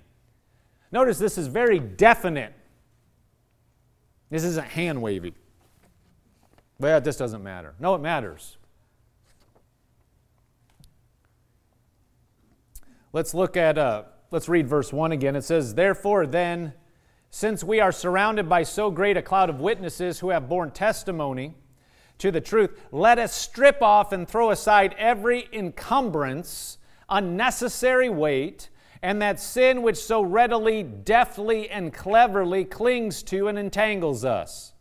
Notice 0.91 1.17
this 1.17 1.37
is 1.37 1.47
very 1.47 1.79
definite. 1.79 2.53
This 4.29 4.43
isn't 4.43 4.67
hand 4.67 5.01
wavy. 5.01 5.33
Well, 6.79 6.99
this 6.99 7.17
doesn't 7.17 7.43
matter. 7.43 7.73
No, 7.79 7.95
it 7.95 8.01
matters. 8.01 8.57
Let's 13.13 13.33
look 13.33 13.55
at, 13.55 13.77
uh, 13.77 14.03
let's 14.31 14.49
read 14.49 14.67
verse 14.67 14.91
1 14.91 15.13
again. 15.13 15.37
It 15.37 15.43
says, 15.43 15.73
Therefore, 15.73 16.27
then, 16.27 16.73
since 17.29 17.63
we 17.63 17.79
are 17.79 17.93
surrounded 17.93 18.49
by 18.49 18.63
so 18.63 18.91
great 18.91 19.15
a 19.15 19.21
cloud 19.21 19.49
of 19.49 19.61
witnesses 19.61 20.19
who 20.19 20.29
have 20.29 20.49
borne 20.49 20.71
testimony 20.71 21.55
to 22.17 22.31
the 22.31 22.41
truth, 22.41 22.79
let 22.91 23.19
us 23.19 23.33
strip 23.33 23.81
off 23.81 24.11
and 24.11 24.27
throw 24.27 24.51
aside 24.51 24.95
every 24.97 25.47
encumbrance, 25.51 26.77
unnecessary 27.09 28.09
weight, 28.09 28.69
and 29.01 29.21
that 29.21 29.39
sin 29.39 29.81
which 29.81 29.97
so 29.97 30.21
readily, 30.21 30.81
deftly, 30.81 31.69
and 31.69 31.93
cleverly 31.93 32.65
clings 32.65 33.21
to 33.23 33.47
and 33.47 33.59
entangles 33.59 34.25
us. 34.25 34.73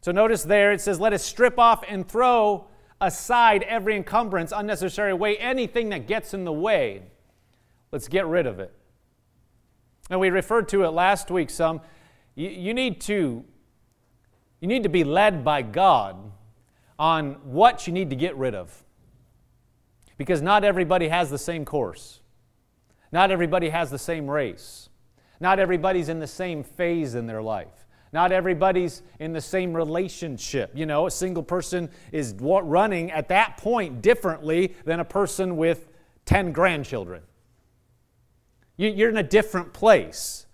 So 0.00 0.10
notice 0.10 0.42
there 0.42 0.72
it 0.72 0.80
says, 0.80 0.98
Let 0.98 1.12
us 1.12 1.22
strip 1.22 1.58
off 1.58 1.84
and 1.88 2.06
throw 2.08 2.66
aside 3.00 3.62
every 3.64 3.96
encumbrance, 3.96 4.52
unnecessary 4.54 5.12
weight, 5.12 5.38
anything 5.40 5.90
that 5.90 6.06
gets 6.06 6.34
in 6.34 6.44
the 6.44 6.52
way. 6.52 7.02
Let's 7.92 8.08
get 8.08 8.26
rid 8.26 8.46
of 8.46 8.58
it. 8.58 8.72
And 10.10 10.18
we 10.18 10.30
referred 10.30 10.68
to 10.70 10.84
it 10.84 10.90
last 10.90 11.30
week 11.30 11.50
some. 11.50 11.80
You, 12.34 12.72
need 12.72 13.00
to 13.02 13.44
you 14.62 14.68
need 14.68 14.84
to 14.84 14.88
be 14.88 15.02
led 15.02 15.44
by 15.44 15.60
God 15.60 16.16
on 16.96 17.32
what 17.42 17.88
you 17.88 17.92
need 17.92 18.10
to 18.10 18.16
get 18.16 18.36
rid 18.36 18.54
of. 18.54 18.84
Because 20.16 20.40
not 20.40 20.62
everybody 20.62 21.08
has 21.08 21.30
the 21.30 21.38
same 21.38 21.64
course. 21.64 22.20
Not 23.10 23.32
everybody 23.32 23.70
has 23.70 23.90
the 23.90 23.98
same 23.98 24.30
race. 24.30 24.88
Not 25.40 25.58
everybody's 25.58 26.08
in 26.08 26.20
the 26.20 26.28
same 26.28 26.62
phase 26.62 27.16
in 27.16 27.26
their 27.26 27.42
life. 27.42 27.86
Not 28.12 28.30
everybody's 28.30 29.02
in 29.18 29.32
the 29.32 29.40
same 29.40 29.74
relationship. 29.74 30.70
You 30.74 30.86
know, 30.86 31.08
a 31.08 31.10
single 31.10 31.42
person 31.42 31.90
is 32.12 32.32
running 32.38 33.10
at 33.10 33.28
that 33.30 33.56
point 33.56 34.00
differently 34.00 34.76
than 34.84 35.00
a 35.00 35.04
person 35.04 35.56
with 35.56 35.88
10 36.26 36.52
grandchildren. 36.52 37.22
You're 38.76 39.10
in 39.10 39.16
a 39.16 39.24
different 39.24 39.72
place. 39.72 40.46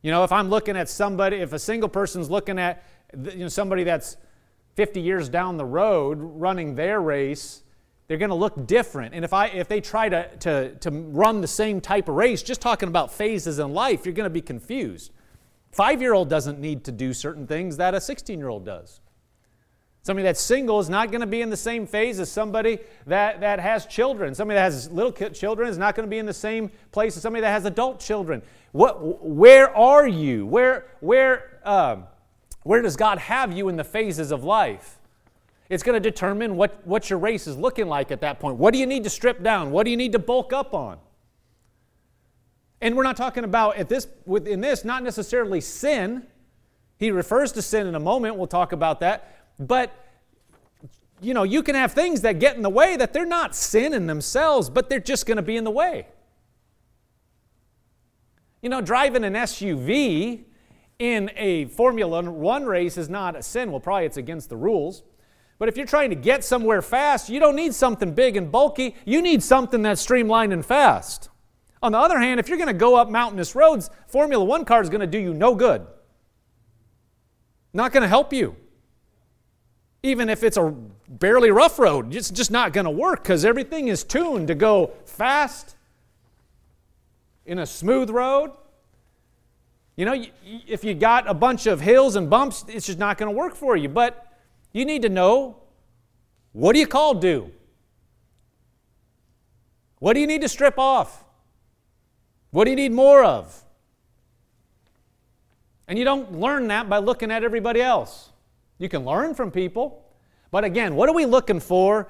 You 0.00 0.10
know, 0.10 0.24
if 0.24 0.32
I'm 0.32 0.48
looking 0.48 0.76
at 0.76 0.88
somebody, 0.88 1.36
if 1.36 1.52
a 1.52 1.58
single 1.58 1.88
person's 1.88 2.30
looking 2.30 2.58
at 2.58 2.82
you 3.12 3.38
know, 3.38 3.48
somebody 3.48 3.84
that's 3.84 4.16
50 4.74 5.00
years 5.00 5.28
down 5.28 5.56
the 5.56 5.64
road 5.64 6.18
running 6.20 6.74
their 6.74 7.00
race, 7.00 7.62
they're 8.08 8.18
going 8.18 8.30
to 8.30 8.34
look 8.34 8.66
different. 8.66 9.14
And 9.14 9.24
if, 9.24 9.32
I, 9.32 9.46
if 9.48 9.68
they 9.68 9.80
try 9.80 10.08
to, 10.08 10.28
to, 10.38 10.74
to 10.76 10.90
run 10.90 11.40
the 11.40 11.46
same 11.46 11.80
type 11.80 12.08
of 12.08 12.14
race, 12.14 12.42
just 12.42 12.60
talking 12.60 12.88
about 12.88 13.12
phases 13.12 13.58
in 13.58 13.72
life, 13.72 14.04
you're 14.04 14.14
going 14.14 14.24
to 14.24 14.30
be 14.30 14.42
confused. 14.42 15.12
Five 15.70 16.02
year 16.02 16.12
old 16.12 16.28
doesn't 16.28 16.58
need 16.58 16.84
to 16.84 16.92
do 16.92 17.14
certain 17.14 17.46
things 17.46 17.78
that 17.78 17.94
a 17.94 18.00
16 18.00 18.38
year 18.38 18.48
old 18.48 18.64
does. 18.64 19.00
Somebody 20.04 20.24
that's 20.24 20.40
single 20.40 20.80
is 20.80 20.90
not 20.90 21.12
going 21.12 21.20
to 21.20 21.28
be 21.28 21.42
in 21.42 21.48
the 21.48 21.56
same 21.56 21.86
phase 21.86 22.18
as 22.18 22.30
somebody 22.30 22.80
that, 23.06 23.40
that 23.40 23.60
has 23.60 23.86
children. 23.86 24.34
Somebody 24.34 24.56
that 24.56 24.64
has 24.64 24.90
little 24.90 25.12
children 25.12 25.68
is 25.68 25.78
not 25.78 25.94
going 25.94 26.06
to 26.06 26.10
be 26.10 26.18
in 26.18 26.26
the 26.26 26.34
same 26.34 26.70
place 26.90 27.16
as 27.16 27.22
somebody 27.22 27.42
that 27.42 27.52
has 27.52 27.66
adult 27.66 28.00
children. 28.00 28.42
What, 28.72 29.24
where 29.24 29.74
are 29.76 30.08
you? 30.08 30.44
Where, 30.44 30.86
where, 31.00 31.60
um, 31.64 32.04
where 32.62 32.82
does 32.82 32.96
God 32.96 33.18
have 33.18 33.52
you 33.52 33.68
in 33.68 33.76
the 33.76 33.84
phases 33.84 34.30
of 34.30 34.44
life? 34.44 34.98
It's 35.68 35.82
going 35.82 36.00
to 36.00 36.10
determine 36.10 36.56
what, 36.56 36.86
what 36.86 37.08
your 37.08 37.18
race 37.18 37.46
is 37.46 37.56
looking 37.56 37.86
like 37.86 38.10
at 38.10 38.20
that 38.20 38.38
point. 38.38 38.58
What 38.58 38.72
do 38.72 38.78
you 38.78 38.86
need 38.86 39.04
to 39.04 39.10
strip 39.10 39.42
down? 39.42 39.70
What 39.70 39.84
do 39.84 39.90
you 39.90 39.96
need 39.96 40.12
to 40.12 40.18
bulk 40.18 40.52
up 40.52 40.74
on? 40.74 40.98
And 42.80 42.96
we're 42.96 43.04
not 43.04 43.16
talking 43.16 43.44
about 43.44 43.76
at 43.76 43.88
this 43.88 44.08
within 44.26 44.60
this 44.60 44.84
not 44.84 45.02
necessarily 45.02 45.60
sin. 45.60 46.26
He 46.98 47.10
refers 47.10 47.52
to 47.52 47.62
sin 47.62 47.86
in 47.86 47.94
a 47.94 48.00
moment. 48.00 48.36
We'll 48.36 48.48
talk 48.48 48.72
about 48.72 49.00
that. 49.00 49.36
But 49.58 49.92
you 51.22 51.32
know, 51.32 51.44
you 51.44 51.62
can 51.62 51.76
have 51.76 51.92
things 51.92 52.20
that 52.22 52.40
get 52.40 52.56
in 52.56 52.62
the 52.62 52.68
way 52.68 52.96
that 52.96 53.12
they're 53.12 53.24
not 53.24 53.54
sin 53.54 53.94
in 53.94 54.06
themselves, 54.06 54.68
but 54.68 54.90
they're 54.90 55.00
just 55.00 55.24
going 55.24 55.36
to 55.36 55.42
be 55.42 55.56
in 55.56 55.62
the 55.64 55.70
way. 55.70 56.08
You 58.60 58.68
know, 58.68 58.80
driving 58.80 59.24
an 59.24 59.34
SUV 59.34 60.44
in 61.02 61.32
a 61.36 61.64
Formula 61.64 62.22
One 62.30 62.64
race 62.64 62.96
is 62.96 63.08
not 63.08 63.34
a 63.34 63.42
sin. 63.42 63.72
Well, 63.72 63.80
probably 63.80 64.06
it's 64.06 64.18
against 64.18 64.48
the 64.48 64.56
rules. 64.56 65.02
But 65.58 65.68
if 65.68 65.76
you're 65.76 65.84
trying 65.84 66.10
to 66.10 66.16
get 66.16 66.44
somewhere 66.44 66.80
fast, 66.80 67.28
you 67.28 67.40
don't 67.40 67.56
need 67.56 67.74
something 67.74 68.14
big 68.14 68.36
and 68.36 68.52
bulky. 68.52 68.94
You 69.04 69.20
need 69.20 69.42
something 69.42 69.82
that's 69.82 70.00
streamlined 70.00 70.52
and 70.52 70.64
fast. 70.64 71.28
On 71.82 71.90
the 71.90 71.98
other 71.98 72.20
hand, 72.20 72.38
if 72.38 72.48
you're 72.48 72.56
going 72.56 72.68
to 72.68 72.72
go 72.72 72.94
up 72.94 73.10
mountainous 73.10 73.56
roads, 73.56 73.90
Formula 74.06 74.44
One 74.44 74.64
car 74.64 74.80
is 74.80 74.88
going 74.88 75.00
to 75.00 75.06
do 75.08 75.18
you 75.18 75.34
no 75.34 75.56
good. 75.56 75.84
Not 77.72 77.90
going 77.90 78.02
to 78.02 78.08
help 78.08 78.32
you. 78.32 78.54
Even 80.04 80.28
if 80.28 80.44
it's 80.44 80.56
a 80.56 80.72
barely 81.08 81.50
rough 81.50 81.80
road, 81.80 82.14
it's 82.14 82.30
just 82.30 82.52
not 82.52 82.72
going 82.72 82.84
to 82.84 82.92
work 82.92 83.24
because 83.24 83.44
everything 83.44 83.88
is 83.88 84.04
tuned 84.04 84.46
to 84.48 84.54
go 84.54 84.92
fast 85.04 85.74
in 87.44 87.58
a 87.58 87.66
smooth 87.66 88.08
road. 88.08 88.52
You 89.96 90.06
know, 90.06 90.24
if 90.44 90.84
you 90.84 90.94
got 90.94 91.28
a 91.28 91.34
bunch 91.34 91.66
of 91.66 91.80
hills 91.80 92.16
and 92.16 92.30
bumps, 92.30 92.64
it's 92.68 92.86
just 92.86 92.98
not 92.98 93.18
going 93.18 93.30
to 93.30 93.36
work 93.36 93.54
for 93.54 93.76
you. 93.76 93.88
But 93.88 94.26
you 94.72 94.84
need 94.84 95.02
to 95.02 95.08
know 95.08 95.58
what 96.52 96.72
do 96.72 96.78
you 96.78 96.86
call 96.86 97.14
do? 97.14 97.50
What 99.98 100.14
do 100.14 100.20
you 100.20 100.26
need 100.26 100.42
to 100.42 100.48
strip 100.48 100.78
off? 100.78 101.24
What 102.50 102.64
do 102.64 102.70
you 102.70 102.76
need 102.76 102.92
more 102.92 103.22
of? 103.24 103.62
And 105.88 105.98
you 105.98 106.04
don't 106.04 106.40
learn 106.40 106.68
that 106.68 106.88
by 106.88 106.98
looking 106.98 107.30
at 107.30 107.44
everybody 107.44 107.82
else. 107.82 108.30
You 108.78 108.88
can 108.88 109.04
learn 109.04 109.34
from 109.34 109.50
people. 109.50 110.04
But 110.50 110.64
again, 110.64 110.96
what 110.96 111.08
are 111.08 111.14
we 111.14 111.24
looking 111.24 111.60
for 111.60 112.08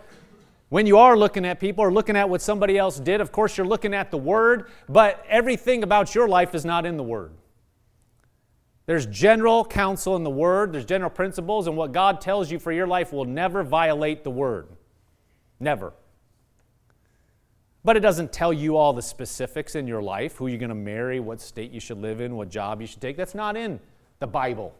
when 0.68 0.86
you 0.86 0.98
are 0.98 1.16
looking 1.16 1.44
at 1.44 1.60
people 1.60 1.84
or 1.84 1.92
looking 1.92 2.16
at 2.16 2.28
what 2.28 2.42
somebody 2.42 2.78
else 2.78 2.98
did? 2.98 3.20
Of 3.20 3.30
course, 3.30 3.56
you're 3.56 3.66
looking 3.66 3.92
at 3.92 4.10
the 4.10 4.18
Word, 4.18 4.70
but 4.88 5.24
everything 5.28 5.82
about 5.82 6.14
your 6.14 6.28
life 6.28 6.54
is 6.54 6.64
not 6.64 6.86
in 6.86 6.96
the 6.96 7.02
Word. 7.02 7.32
There's 8.86 9.06
general 9.06 9.64
counsel 9.64 10.16
in 10.16 10.24
the 10.24 10.30
Word, 10.30 10.72
there's 10.72 10.84
general 10.84 11.10
principles, 11.10 11.66
and 11.66 11.76
what 11.76 11.92
God 11.92 12.20
tells 12.20 12.50
you 12.50 12.58
for 12.58 12.72
your 12.72 12.86
life 12.86 13.12
will 13.12 13.24
never 13.24 13.62
violate 13.62 14.24
the 14.24 14.30
Word. 14.30 14.66
Never. 15.60 15.92
But 17.84 17.96
it 17.96 18.00
doesn't 18.00 18.32
tell 18.32 18.52
you 18.52 18.76
all 18.76 18.92
the 18.92 19.02
specifics 19.02 19.74
in 19.74 19.86
your 19.86 20.02
life 20.02 20.36
who 20.36 20.46
you're 20.46 20.58
going 20.58 20.68
to 20.68 20.74
marry, 20.74 21.20
what 21.20 21.40
state 21.40 21.70
you 21.70 21.80
should 21.80 21.98
live 21.98 22.20
in, 22.20 22.36
what 22.36 22.48
job 22.48 22.80
you 22.80 22.86
should 22.86 23.00
take. 23.00 23.16
That's 23.16 23.34
not 23.34 23.56
in 23.56 23.80
the 24.18 24.26
Bible. 24.26 24.74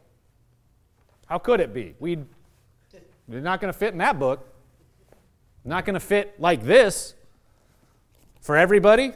How 1.27 1.39
could 1.39 1.61
it 1.61 1.73
be? 1.73 1.95
we 1.99 2.19
they're 3.29 3.41
not 3.41 3.61
going 3.61 3.73
to 3.73 3.79
fit 3.79 3.93
in 3.93 3.99
that 3.99 4.19
book. 4.19 4.47
Not 5.65 5.85
going 5.85 5.95
to 5.95 6.01
fit 6.01 6.35
like 6.41 6.65
this 6.65 7.15
for 8.41 8.57
everybody 8.57 9.13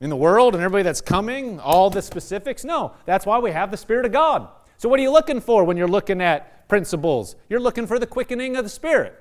in 0.00 0.10
the 0.10 0.16
world 0.16 0.54
and 0.54 0.62
everybody 0.62 0.82
that's 0.82 1.00
coming, 1.00 1.60
all 1.60 1.90
the 1.90 2.02
specifics? 2.02 2.64
No, 2.64 2.92
that's 3.06 3.26
why 3.26 3.38
we 3.38 3.50
have 3.52 3.70
the 3.70 3.76
Spirit 3.76 4.06
of 4.06 4.12
God. 4.12 4.48
So, 4.76 4.88
what 4.88 4.98
are 4.98 5.02
you 5.02 5.12
looking 5.12 5.40
for 5.40 5.64
when 5.64 5.76
you're 5.76 5.88
looking 5.88 6.20
at 6.20 6.68
principles? 6.68 7.36
You're 7.48 7.60
looking 7.60 7.86
for 7.86 7.98
the 7.98 8.06
quickening 8.06 8.56
of 8.56 8.64
the 8.64 8.70
Spirit. 8.70 9.18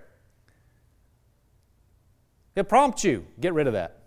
He'll 2.56 2.63
prompt 2.63 3.03
you, 3.03 3.25
get 3.39 3.53
rid 3.53 3.68
of 3.68 3.74
that. 3.74 4.00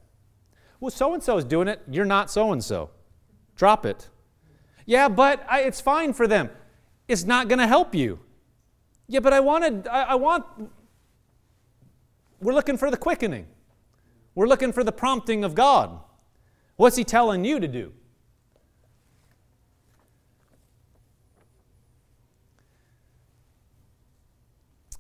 Well, 0.81 0.91
so 0.91 1.15
and 1.15 1.23
so 1.23 1.39
is 1.39 1.45
doing 1.45 1.69
it, 1.69 1.81
you're 1.91 2.05
not 2.05 2.31
so 2.31 2.53
and 2.53 2.63
so. 2.63 2.91
Drop 3.57 3.87
it. 3.87 4.09
Yeah, 4.85 5.09
but 5.09 5.45
I, 5.49 5.63
it's 5.63 5.81
fine 5.81 6.13
for 6.13 6.27
them. 6.29 6.51
It's 7.09 7.25
not 7.25 7.49
going 7.49 7.59
to 7.59 7.67
help 7.67 7.95
you. 7.95 8.21
Yeah, 9.09 9.21
but 9.21 9.33
I 9.33 9.41
wanted, 9.41 9.89
I, 9.89 10.03
I 10.03 10.15
want, 10.17 10.45
we're 12.41 12.53
looking 12.53 12.77
for 12.77 12.91
the 12.91 12.97
quickening. 12.97 13.47
We're 14.35 14.47
looking 14.47 14.73
for 14.73 14.85
the 14.85 14.93
prompting 14.93 15.45
of 15.45 15.55
God. 15.55 15.99
What's 16.77 16.97
He 16.97 17.05
telling 17.05 17.45
you 17.45 17.59
to 17.59 17.69
do? 17.69 17.93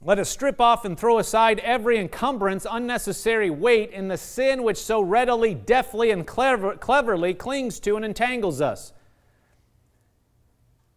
Let 0.06 0.20
us 0.20 0.28
strip 0.28 0.60
off 0.60 0.84
and 0.84 0.96
throw 0.96 1.18
aside 1.18 1.58
every 1.58 1.98
encumbrance, 1.98 2.64
unnecessary 2.70 3.50
weight, 3.50 3.90
and 3.92 4.08
the 4.08 4.16
sin 4.16 4.62
which 4.62 4.76
so 4.76 5.00
readily, 5.00 5.52
deftly, 5.52 6.12
and 6.12 6.24
clever, 6.24 6.76
cleverly 6.76 7.34
clings 7.34 7.80
to 7.80 7.96
and 7.96 8.04
entangles 8.04 8.60
us. 8.60 8.92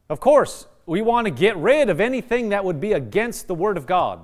Of 0.09 0.19
course, 0.19 0.67
we 0.85 1.01
want 1.01 1.25
to 1.25 1.31
get 1.31 1.57
rid 1.57 1.89
of 1.89 1.99
anything 1.99 2.49
that 2.49 2.63
would 2.63 2.79
be 2.79 2.93
against 2.93 3.47
the 3.47 3.55
Word 3.55 3.77
of 3.77 3.87
God. 3.87 4.19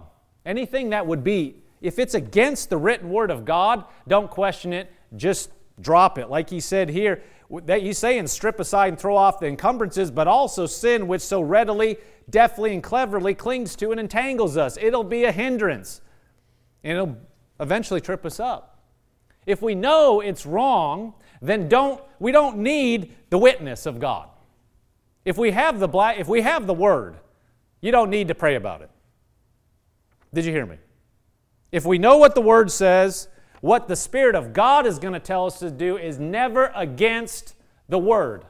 Anything 0.45 0.91
that 0.91 1.07
would 1.07 1.23
be, 1.23 1.63
if 1.81 1.97
it's 1.97 2.13
against 2.13 2.69
the 2.69 2.77
written 2.77 3.09
Word 3.09 3.31
of 3.31 3.43
God, 3.43 3.85
don't 4.07 4.29
question 4.29 4.71
it, 4.71 4.91
just 5.15 5.49
drop 5.79 6.17
it. 6.17 6.29
Like 6.29 6.49
he 6.49 6.59
said 6.59 6.89
here, 6.89 7.21
that 7.65 7.81
he's 7.81 7.97
saying 7.97 8.27
strip 8.27 8.59
aside 8.59 8.89
and 8.89 8.99
throw 8.99 9.15
off 9.15 9.39
the 9.39 9.47
encumbrances, 9.47 10.09
but 10.09 10.27
also 10.27 10.65
sin 10.65 11.07
which 11.07 11.21
so 11.21 11.41
readily, 11.41 11.97
deftly, 12.29 12.73
and 12.73 12.81
cleverly 12.81 13.35
clings 13.35 13.75
to 13.77 13.91
and 13.91 13.99
entangles 13.99 14.57
us. 14.57 14.77
It'll 14.81 15.03
be 15.03 15.25
a 15.25 15.31
hindrance, 15.31 16.01
and 16.83 16.93
it'll 16.93 17.17
eventually 17.59 18.01
trip 18.01 18.25
us 18.25 18.39
up. 18.39 18.83
If 19.45 19.61
we 19.61 19.75
know 19.75 20.21
it's 20.21 20.45
wrong, 20.45 21.13
then 21.41 21.69
don't 21.69 22.01
we 22.19 22.31
don't 22.31 22.57
need 22.57 23.13
the 23.29 23.37
witness 23.37 23.85
of 23.85 23.99
God. 23.99 24.29
If 25.23 25.37
we 25.37 25.51
have 25.51 25.79
the 25.79 25.87
black, 25.87 26.17
if 26.17 26.27
we 26.27 26.41
have 26.41 26.65
the 26.65 26.73
word, 26.73 27.17
you 27.81 27.91
don't 27.91 28.09
need 28.09 28.29
to 28.29 28.35
pray 28.35 28.55
about 28.55 28.81
it. 28.81 28.89
Did 30.33 30.45
you 30.45 30.51
hear 30.51 30.65
me? 30.65 30.77
If 31.71 31.85
we 31.85 31.97
know 31.97 32.17
what 32.17 32.35
the 32.35 32.41
word 32.41 32.71
says, 32.71 33.27
what 33.65 33.87
the 33.87 33.95
Spirit 33.95 34.35
of 34.35 34.53
God 34.53 34.85
is 34.85 34.99
going 34.99 35.15
to 35.15 35.19
tell 35.19 35.47
us 35.47 35.57
to 35.57 35.71
do 35.71 35.97
is 35.97 36.19
never 36.19 36.71
against 36.75 37.55
the 37.89 37.97
word. 37.97 38.45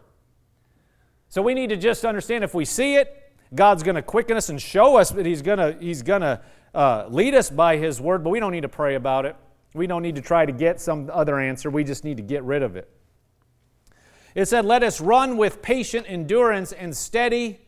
So 1.30 1.42
we 1.42 1.54
need 1.54 1.70
to 1.70 1.78
just 1.78 2.04
understand 2.04 2.44
if 2.44 2.54
we 2.54 2.66
see 2.66 2.96
it, 2.96 3.32
God's 3.54 3.82
going 3.82 3.96
to 3.96 4.02
quicken 4.02 4.36
us 4.36 4.50
and 4.50 4.62
show 4.62 4.98
us 4.98 5.12
that 5.12 5.26
He's 5.26 5.42
going 5.42 5.60
to, 5.60 5.78
he's 5.80 6.02
going 6.02 6.20
to 6.20 6.42
uh, 6.74 7.06
lead 7.10 7.34
us 7.34 7.50
by 7.50 7.78
His 7.78 8.02
word, 8.02 8.26
but 8.26 8.30
we 8.30 8.42
don't 8.42 8.52
need 8.52 8.64
to 8.64 8.70
pray 8.70 8.96
about 8.96 9.26
it. 9.26 9.38
We 9.74 9.88
don't 9.88 10.02
need 10.02 10.18
to 10.18 10.22
try 10.22 10.46
to 10.46 10.52
get 10.52 10.82
some 10.82 11.10
other 11.14 11.40
answer. 11.40 11.70
We 11.70 11.86
just 11.86 12.04
need 12.04 12.18
to 12.18 12.24
get 12.24 12.44
rid 12.44 12.62
of 12.62 12.76
it. 12.76 12.90
It 14.36 14.50
said, 14.50 14.66
Let 14.66 14.84
us 14.84 15.00
run 15.00 15.38
with 15.38 15.62
patient 15.62 16.08
endurance 16.10 16.74
and 16.74 16.96
steady 16.96 17.62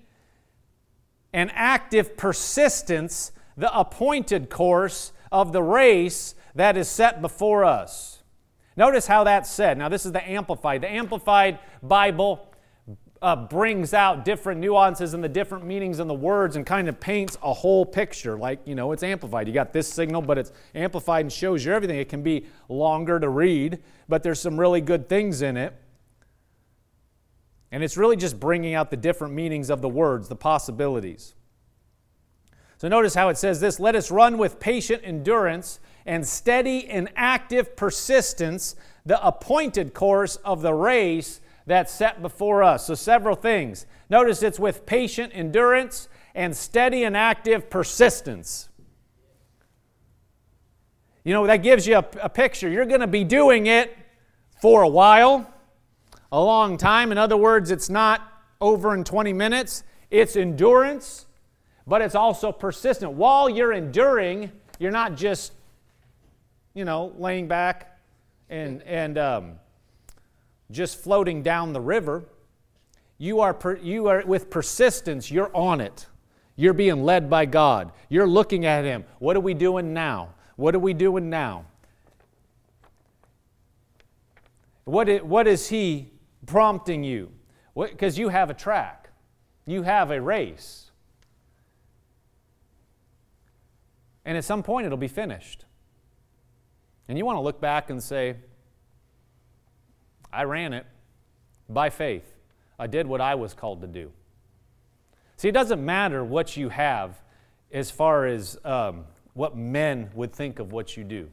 and 1.31 1.49
active 1.53 2.17
persistence 2.17 3.31
the 3.55 3.73
appointed 3.73 4.49
course 4.49 5.13
of 5.31 5.53
the 5.53 5.63
race 5.63 6.35
that 6.57 6.75
is 6.75 6.89
set 6.89 7.21
before 7.21 7.63
us. 7.63 8.23
Notice 8.75 9.07
how 9.07 9.23
that's 9.23 9.49
said. 9.49 9.77
Now, 9.77 9.89
this 9.89 10.05
is 10.05 10.11
the 10.11 10.27
Amplified. 10.27 10.81
The 10.81 10.91
Amplified 10.91 11.59
Bible 11.81 12.51
uh, 13.21 13.35
brings 13.35 13.93
out 13.93 14.25
different 14.25 14.59
nuances 14.59 15.13
and 15.13 15.23
the 15.23 15.29
different 15.29 15.65
meanings 15.65 15.99
in 15.99 16.07
the 16.07 16.13
words 16.13 16.55
and 16.55 16.65
kind 16.65 16.87
of 16.87 16.99
paints 16.99 17.37
a 17.43 17.53
whole 17.53 17.85
picture. 17.85 18.37
Like, 18.37 18.59
you 18.65 18.75
know, 18.75 18.91
it's 18.91 19.03
amplified. 19.03 19.47
You 19.47 19.53
got 19.53 19.73
this 19.73 19.87
signal, 19.87 20.21
but 20.21 20.37
it's 20.37 20.51
amplified 20.75 21.25
and 21.25 21.31
shows 21.31 21.63
you 21.65 21.73
everything. 21.73 21.99
It 21.99 22.09
can 22.09 22.21
be 22.21 22.45
longer 22.69 23.19
to 23.19 23.29
read, 23.29 23.79
but 24.07 24.23
there's 24.23 24.39
some 24.39 24.59
really 24.59 24.81
good 24.81 25.09
things 25.09 25.41
in 25.41 25.57
it. 25.57 25.73
And 27.71 27.83
it's 27.83 27.97
really 27.97 28.15
just 28.15 28.39
bringing 28.39 28.75
out 28.75 28.91
the 28.91 28.97
different 28.97 29.33
meanings 29.33 29.69
of 29.69 29.81
the 29.81 29.89
words, 29.89 30.27
the 30.27 30.35
possibilities. 30.35 31.33
So 32.77 32.87
notice 32.87 33.15
how 33.15 33.29
it 33.29 33.37
says 33.37 33.59
this 33.59 33.79
Let 33.79 33.95
us 33.95 34.11
run 34.11 34.37
with 34.37 34.59
patient 34.59 35.01
endurance 35.03 35.79
and 36.07 36.25
steady 36.25 36.87
and 36.87 37.09
active 37.15 37.75
persistence 37.75 38.75
the 39.05 39.23
appointed 39.25 39.93
course 39.93 40.37
of 40.37 40.61
the 40.63 40.73
race 40.73 41.39
that's 41.67 41.93
set 41.93 42.21
before 42.21 42.63
us. 42.63 42.87
So, 42.87 42.95
several 42.95 43.35
things. 43.35 43.85
Notice 44.09 44.41
it's 44.41 44.59
with 44.59 44.85
patient 44.85 45.33
endurance 45.35 46.09
and 46.33 46.55
steady 46.55 47.03
and 47.03 47.15
active 47.15 47.69
persistence. 47.69 48.69
You 51.23 51.33
know, 51.33 51.45
that 51.45 51.57
gives 51.57 51.85
you 51.85 51.97
a, 51.97 52.05
a 52.21 52.29
picture. 52.29 52.69
You're 52.69 52.85
going 52.85 53.01
to 53.01 53.07
be 53.07 53.23
doing 53.23 53.67
it 53.67 53.95
for 54.61 54.81
a 54.81 54.87
while 54.87 55.53
a 56.31 56.41
long 56.41 56.77
time. 56.77 57.11
In 57.11 57.17
other 57.17 57.37
words, 57.37 57.71
it's 57.71 57.89
not 57.89 58.21
over 58.59 58.93
in 58.93 59.03
20 59.03 59.33
minutes, 59.33 59.83
it's 60.09 60.35
endurance, 60.35 61.25
but 61.85 62.01
it's 62.01 62.15
also 62.15 62.51
persistent. 62.51 63.13
While 63.13 63.49
you're 63.49 63.73
enduring, 63.73 64.51
you're 64.79 64.91
not 64.91 65.15
just, 65.15 65.53
you 66.77 66.85
know, 66.85 67.11
laying 67.17 67.47
back 67.47 67.99
and, 68.51 68.83
and 68.83 69.17
um, 69.17 69.53
just 70.69 71.01
floating 71.01 71.41
down 71.41 71.73
the 71.73 71.81
river. 71.81 72.25
You 73.17 73.39
are, 73.39 73.51
per, 73.51 73.77
you 73.77 74.07
are 74.09 74.23
with 74.23 74.51
persistence, 74.51 75.31
you're 75.31 75.49
on 75.55 75.81
it. 75.81 76.05
You're 76.55 76.73
being 76.73 77.03
led 77.03 77.31
by 77.31 77.45
God. 77.45 77.91
You're 78.09 78.27
looking 78.27 78.67
at 78.67 78.85
Him. 78.85 79.05
What 79.17 79.35
are 79.35 79.39
we 79.39 79.55
doing 79.55 79.91
now? 79.91 80.35
What 80.55 80.75
are 80.75 80.79
we 80.79 80.93
doing 80.93 81.31
now? 81.31 81.65
What 84.85 85.09
is, 85.09 85.23
what 85.23 85.47
is 85.47 85.69
He 85.69 86.11
prompting 86.45 87.03
you? 87.03 87.31
Because 87.75 88.19
you 88.19 88.29
have 88.29 88.51
a 88.51 88.53
track, 88.53 89.09
you 89.65 89.81
have 89.81 90.11
a 90.11 90.21
race. 90.21 90.91
And 94.25 94.37
at 94.37 94.43
some 94.43 94.61
point, 94.61 94.85
it'll 94.85 94.97
be 94.97 95.07
finished. 95.07 95.66
And 97.07 97.17
you 97.17 97.25
want 97.25 97.37
to 97.37 97.41
look 97.41 97.61
back 97.61 97.89
and 97.89 98.01
say, 98.01 98.35
I 100.31 100.43
ran 100.43 100.73
it 100.73 100.85
by 101.69 101.89
faith. 101.89 102.35
I 102.77 102.87
did 102.87 103.07
what 103.07 103.21
I 103.21 103.35
was 103.35 103.53
called 103.53 103.81
to 103.81 103.87
do. 103.87 104.11
See, 105.37 105.47
it 105.47 105.53
doesn't 105.53 105.83
matter 105.83 106.23
what 106.23 106.57
you 106.57 106.69
have 106.69 107.21
as 107.71 107.91
far 107.91 108.25
as 108.25 108.57
um, 108.65 109.05
what 109.33 109.55
men 109.55 110.09
would 110.13 110.33
think 110.33 110.59
of 110.59 110.71
what 110.71 110.97
you 110.97 111.03
do. 111.03 111.29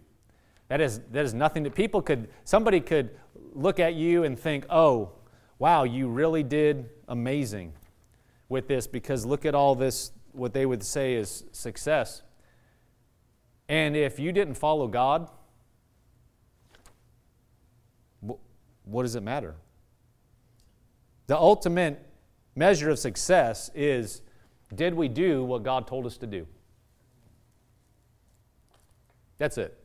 That 0.69 0.81
is, 0.81 1.01
that 1.13 1.25
is 1.25 1.35
nothing 1.35 1.63
that 1.65 1.75
people 1.75 2.03
could, 2.03 2.29
somebody 2.45 2.81
could 2.81 3.11
look 3.53 3.79
at 3.81 3.95
you 3.95 4.25
and 4.25 4.39
think, 4.39 4.67
oh, 4.71 5.13
wow, 5.59 5.85
you 5.85 6.09
really 6.09 6.43
did 6.43 6.89
amazing 7.09 7.73
with 8.49 8.69
this 8.69 8.87
because 8.87 9.25
look 9.25 9.45
at 9.45 9.55
all 9.55 9.75
this, 9.75 10.13
what 10.33 10.53
they 10.53 10.67
would 10.67 10.83
say 10.83 11.15
is 11.15 11.45
success. 11.53 12.23
And 13.69 13.97
if 13.97 14.19
you 14.19 14.33
didn't 14.33 14.55
follow 14.55 14.87
God, 14.89 15.31
what 18.85 19.03
does 19.03 19.15
it 19.15 19.23
matter? 19.23 19.55
The 21.27 21.37
ultimate 21.37 22.05
measure 22.55 22.91
of 22.91 22.99
success 22.99 23.71
is 23.75 24.23
did 24.75 24.95
we 24.95 25.09
do 25.09 25.45
what 25.45 25.63
God 25.63 25.87
told 25.87 26.07
us 26.07 26.17
to 26.19 26.27
do? 26.27 26.47
That's 29.39 29.59
it. 29.59 29.79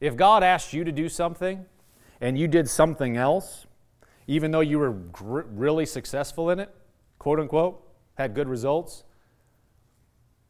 If 0.00 0.16
God 0.16 0.42
asked 0.42 0.72
you 0.72 0.84
to 0.84 0.92
do 0.92 1.08
something 1.08 1.64
and 2.20 2.36
you 2.38 2.48
did 2.48 2.68
something 2.68 3.16
else, 3.16 3.66
even 4.26 4.50
though 4.50 4.60
you 4.60 4.78
were 4.78 4.90
gr- 4.90 5.42
really 5.42 5.86
successful 5.86 6.50
in 6.50 6.58
it, 6.58 6.74
quote 7.18 7.38
unquote, 7.38 7.82
had 8.14 8.34
good 8.34 8.48
results, 8.48 9.04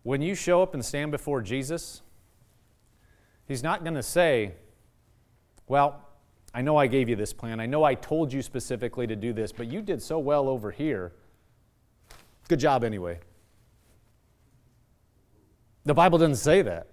when 0.02 0.20
you 0.22 0.34
show 0.34 0.62
up 0.62 0.74
and 0.74 0.84
stand 0.84 1.10
before 1.10 1.42
Jesus, 1.42 2.02
He's 3.46 3.62
not 3.62 3.84
going 3.84 3.94
to 3.94 4.02
say, 4.02 4.52
Well, 5.72 6.06
I 6.52 6.60
know 6.60 6.76
I 6.76 6.86
gave 6.86 7.08
you 7.08 7.16
this 7.16 7.32
plan. 7.32 7.58
I 7.58 7.64
know 7.64 7.82
I 7.82 7.94
told 7.94 8.30
you 8.30 8.42
specifically 8.42 9.06
to 9.06 9.16
do 9.16 9.32
this, 9.32 9.52
but 9.52 9.68
you 9.68 9.80
did 9.80 10.02
so 10.02 10.18
well 10.18 10.50
over 10.50 10.70
here. 10.70 11.12
Good 12.46 12.60
job 12.60 12.84
anyway. 12.84 13.20
The 15.86 15.94
Bible 15.94 16.18
doesn't 16.18 16.36
say 16.36 16.60
that. 16.60 16.88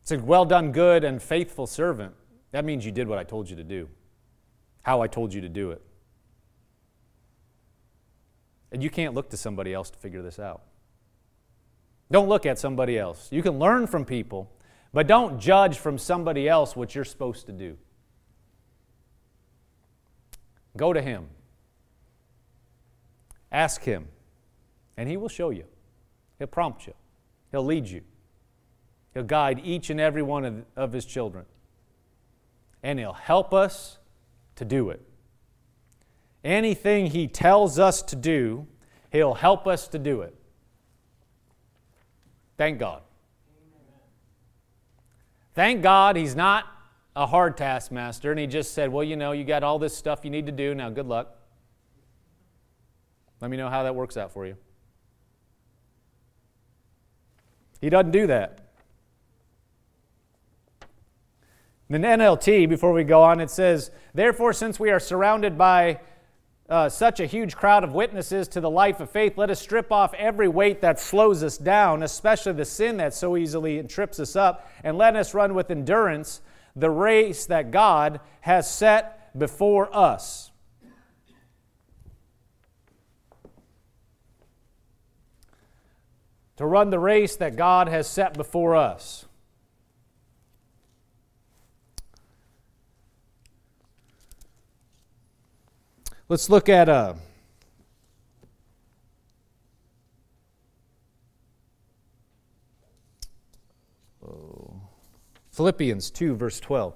It's 0.00 0.12
a 0.12 0.18
well 0.18 0.46
done, 0.46 0.72
good, 0.72 1.04
and 1.04 1.22
faithful 1.22 1.66
servant. 1.66 2.14
That 2.52 2.64
means 2.64 2.86
you 2.86 2.90
did 2.90 3.06
what 3.06 3.18
I 3.18 3.24
told 3.24 3.50
you 3.50 3.56
to 3.56 3.64
do, 3.64 3.90
how 4.80 5.02
I 5.02 5.08
told 5.08 5.34
you 5.34 5.42
to 5.42 5.50
do 5.50 5.72
it. 5.72 5.82
And 8.72 8.82
you 8.82 8.88
can't 8.88 9.12
look 9.12 9.28
to 9.28 9.36
somebody 9.36 9.74
else 9.74 9.90
to 9.90 9.98
figure 9.98 10.22
this 10.22 10.38
out. 10.38 10.62
Don't 12.10 12.30
look 12.30 12.46
at 12.46 12.58
somebody 12.58 12.98
else. 12.98 13.28
You 13.30 13.42
can 13.42 13.58
learn 13.58 13.86
from 13.86 14.06
people, 14.06 14.50
but 14.92 15.06
don't 15.06 15.38
judge 15.38 15.78
from 15.78 15.98
somebody 15.98 16.48
else 16.48 16.74
what 16.74 16.94
you're 16.94 17.04
supposed 17.04 17.46
to 17.46 17.52
do. 17.52 17.76
Go 20.76 20.92
to 20.92 21.00
Him. 21.00 21.28
Ask 23.50 23.82
Him, 23.82 24.08
and 24.96 25.08
He 25.08 25.16
will 25.16 25.28
show 25.28 25.50
you. 25.50 25.64
He'll 26.38 26.48
prompt 26.48 26.86
you, 26.86 26.94
He'll 27.50 27.64
lead 27.64 27.86
you. 27.86 28.02
He'll 29.14 29.22
guide 29.22 29.62
each 29.64 29.88
and 29.88 29.98
every 29.98 30.22
one 30.22 30.44
of, 30.44 30.64
of 30.76 30.92
His 30.92 31.06
children. 31.06 31.46
And 32.82 32.98
He'll 32.98 33.14
help 33.14 33.54
us 33.54 33.98
to 34.56 34.64
do 34.66 34.90
it. 34.90 35.00
Anything 36.44 37.06
He 37.06 37.26
tells 37.26 37.78
us 37.78 38.02
to 38.02 38.16
do, 38.16 38.66
He'll 39.10 39.34
help 39.34 39.66
us 39.66 39.88
to 39.88 39.98
do 39.98 40.20
it. 40.20 40.34
Thank 42.58 42.78
God. 42.78 43.02
Thank 45.56 45.82
God 45.82 46.16
He's 46.16 46.36
not 46.36 46.66
a 47.16 47.26
hard 47.26 47.56
taskmaster 47.56 48.30
and 48.30 48.38
He 48.38 48.46
just 48.46 48.74
said, 48.74 48.92
Well, 48.92 49.02
you 49.02 49.16
know, 49.16 49.32
you 49.32 49.42
got 49.42 49.64
all 49.64 49.78
this 49.78 49.96
stuff 49.96 50.20
you 50.22 50.30
need 50.30 50.46
to 50.46 50.52
do. 50.52 50.74
Now, 50.74 50.90
good 50.90 51.06
luck. 51.06 51.34
Let 53.40 53.50
me 53.50 53.56
know 53.56 53.70
how 53.70 53.82
that 53.82 53.94
works 53.94 54.18
out 54.18 54.32
for 54.32 54.46
you. 54.46 54.56
He 57.80 57.88
doesn't 57.88 58.10
do 58.10 58.26
that. 58.26 58.60
In 61.88 62.02
NLT, 62.02 62.68
before 62.68 62.92
we 62.92 63.04
go 63.04 63.22
on, 63.22 63.40
it 63.40 63.50
says, 63.50 63.90
Therefore, 64.12 64.52
since 64.52 64.78
we 64.78 64.90
are 64.90 65.00
surrounded 65.00 65.56
by 65.56 66.00
uh, 66.68 66.88
such 66.88 67.20
a 67.20 67.26
huge 67.26 67.54
crowd 67.54 67.84
of 67.84 67.92
witnesses 67.92 68.48
to 68.48 68.60
the 68.60 68.70
life 68.70 69.00
of 69.00 69.10
faith, 69.10 69.38
let 69.38 69.50
us 69.50 69.60
strip 69.60 69.92
off 69.92 70.12
every 70.14 70.48
weight 70.48 70.80
that 70.80 70.98
slows 70.98 71.42
us 71.42 71.56
down, 71.56 72.02
especially 72.02 72.52
the 72.52 72.64
sin 72.64 72.96
that 72.96 73.14
so 73.14 73.36
easily 73.36 73.82
trips 73.84 74.18
us 74.18 74.34
up, 74.34 74.68
and 74.82 74.98
let 74.98 75.14
us 75.14 75.34
run 75.34 75.54
with 75.54 75.70
endurance 75.70 76.40
the 76.74 76.90
race 76.90 77.46
that 77.46 77.70
God 77.70 78.20
has 78.40 78.70
set 78.70 79.38
before 79.38 79.94
us. 79.94 80.50
To 86.56 86.66
run 86.66 86.90
the 86.90 86.98
race 86.98 87.36
that 87.36 87.54
God 87.54 87.88
has 87.88 88.08
set 88.08 88.34
before 88.34 88.74
us. 88.74 89.25
Let's 96.28 96.50
look 96.50 96.68
at 96.68 96.88
uh, 96.88 97.14
Philippians 105.52 106.10
2, 106.10 106.34
verse 106.34 106.58
12. 106.58 106.94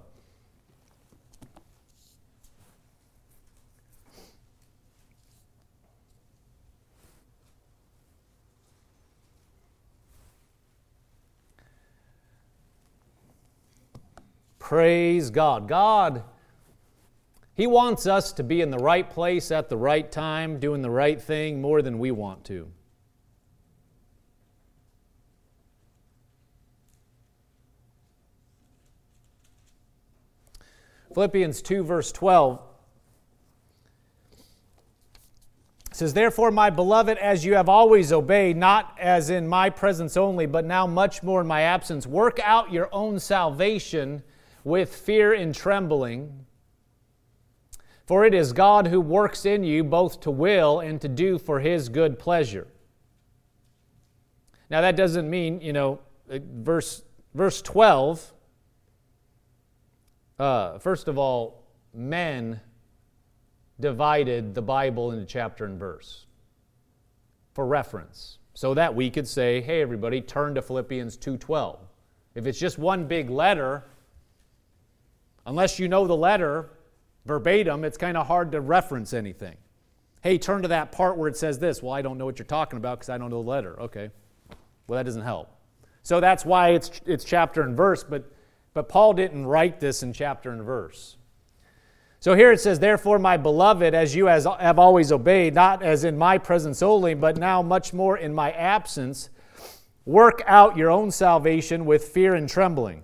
Praise 14.59 15.31
God. 15.31 15.69
God 15.69 16.25
he 17.61 17.67
wants 17.67 18.07
us 18.07 18.33
to 18.33 18.43
be 18.43 18.63
in 18.63 18.71
the 18.71 18.79
right 18.79 19.11
place 19.11 19.51
at 19.51 19.69
the 19.69 19.77
right 19.77 20.11
time, 20.11 20.59
doing 20.59 20.81
the 20.81 20.89
right 20.89 21.21
thing 21.21 21.61
more 21.61 21.83
than 21.83 21.99
we 21.99 22.11
want 22.11 22.43
to. 22.43 22.67
Philippians 31.13 31.61
2, 31.61 31.85
verse 31.85 32.11
12 32.13 32.63
says, 35.93 36.15
Therefore, 36.15 36.51
my 36.51 36.71
beloved, 36.71 37.19
as 37.19 37.45
you 37.45 37.57
have 37.57 37.69
always 37.69 38.11
obeyed, 38.11 38.57
not 38.57 38.97
as 38.99 39.29
in 39.29 39.47
my 39.47 39.69
presence 39.69 40.17
only, 40.17 40.47
but 40.47 40.65
now 40.65 40.87
much 40.87 41.23
more 41.23 41.43
in 41.43 41.47
my 41.47 41.61
absence, 41.61 42.07
work 42.07 42.41
out 42.43 42.73
your 42.73 42.89
own 42.91 43.21
salvation 43.21 44.23
with 44.65 44.97
fear 44.97 45.35
and 45.35 45.55
trembling. 45.55 46.47
For 48.11 48.25
it 48.25 48.35
is 48.35 48.53
God 48.53 48.89
who 48.89 49.01
works 49.01 49.47
in 49.47 49.63
you 49.63 49.85
both 49.85 50.19
to 50.23 50.33
will 50.33 50.81
and 50.81 51.01
to 51.01 51.07
do 51.07 51.39
for 51.39 51.61
his 51.61 51.89
good 51.89 52.19
pleasure. 52.19 52.67
Now, 54.69 54.81
that 54.81 54.97
doesn't 54.97 55.31
mean, 55.31 55.61
you 55.61 55.73
know, 55.73 56.01
uh, 56.29 56.41
verse, 56.43 57.05
verse 57.35 57.63
12, 57.63 58.35
uh, 60.41 60.79
first 60.81 61.07
of 61.07 61.19
all, 61.19 61.63
men 61.95 62.61
divided 63.79 64.57
the 64.57 64.63
Bible 64.63 65.13
into 65.13 65.25
chapter 65.25 65.65
and 65.65 65.79
verse 65.79 66.27
for 67.55 67.65
reference 67.65 68.39
so 68.55 68.75
that 68.75 68.93
we 68.93 69.09
could 69.09 69.29
say 69.29 69.61
hey 69.61 69.81
everybody 69.83 70.21
turn 70.21 70.57
to 70.57 70.63
philippians 70.63 71.17
2.12 71.17 71.79
if 72.35 72.45
it's 72.45 72.59
just 72.59 72.77
one 72.77 73.07
big 73.07 73.31
letter 73.31 73.85
unless 75.47 75.79
you 75.79 75.89
know 75.89 76.09
the 76.09 76.17
letter 76.17 76.71
verbatim, 77.27 77.85
it's 77.85 77.99
kind 77.99 78.17
of 78.17 78.27
hard 78.27 78.53
to 78.53 78.61
reference 78.61 79.13
anything. 79.13 79.57
Hey, 80.23 80.39
turn 80.39 80.63
to 80.63 80.69
that 80.69 80.93
part 80.93 81.17
where 81.17 81.29
it 81.29 81.37
says 81.37 81.59
this. 81.59 81.83
Well, 81.83 81.93
I 81.93 82.03
don't 82.03 82.19
know 82.19 82.27
what 82.27 82.39
you're 82.39 82.47
talking 82.47 82.77
about 82.77 82.99
because 82.99 83.09
I 83.09 83.19
don't 83.19 83.31
know 83.31 83.43
the 83.43 83.49
letter. 83.49 83.81
Okay. 83.81 84.11
Well, 84.87 84.99
that 84.99 85.05
doesn't 85.05 85.23
help. 85.23 85.51
So 86.03 86.21
that's 86.21 86.45
why 86.45 86.71
it's, 86.71 87.01
it's 87.07 87.25
chapter 87.25 87.63
and 87.63 87.77
verse, 87.77 88.05
but, 88.05 88.31
but 88.75 88.89
Paul 88.89 89.15
didn't 89.15 89.47
write 89.47 89.81
this 89.81 90.03
in 90.03 90.13
chapter 90.13 90.51
and 90.51 90.63
verse. 90.63 91.17
So 92.21 92.35
here 92.35 92.53
it 92.53 92.61
says, 92.61 92.79
Therefore, 92.79 93.19
my 93.19 93.39
beloved, 93.39 93.95
as 93.95 94.15
you 94.15 94.29
as, 94.29 94.47
have 94.59 94.79
always 94.79 95.11
obeyed, 95.11 95.55
not 95.55 95.83
as 95.83 96.05
in 96.05 96.19
my 96.19 96.37
presence 96.37 96.83
only, 96.83 97.15
but 97.15 97.39
now 97.39 97.63
much 97.63 97.95
more 97.95 98.19
in 98.19 98.35
my 98.35 98.53
absence, 98.53 99.31
work 100.05 100.43
out 100.47 100.77
your 100.77 100.91
own 100.91 101.11
salvation 101.11 101.87
with 101.87 102.05
fear 102.09 102.35
and 102.35 102.49
trembling. 102.49 103.03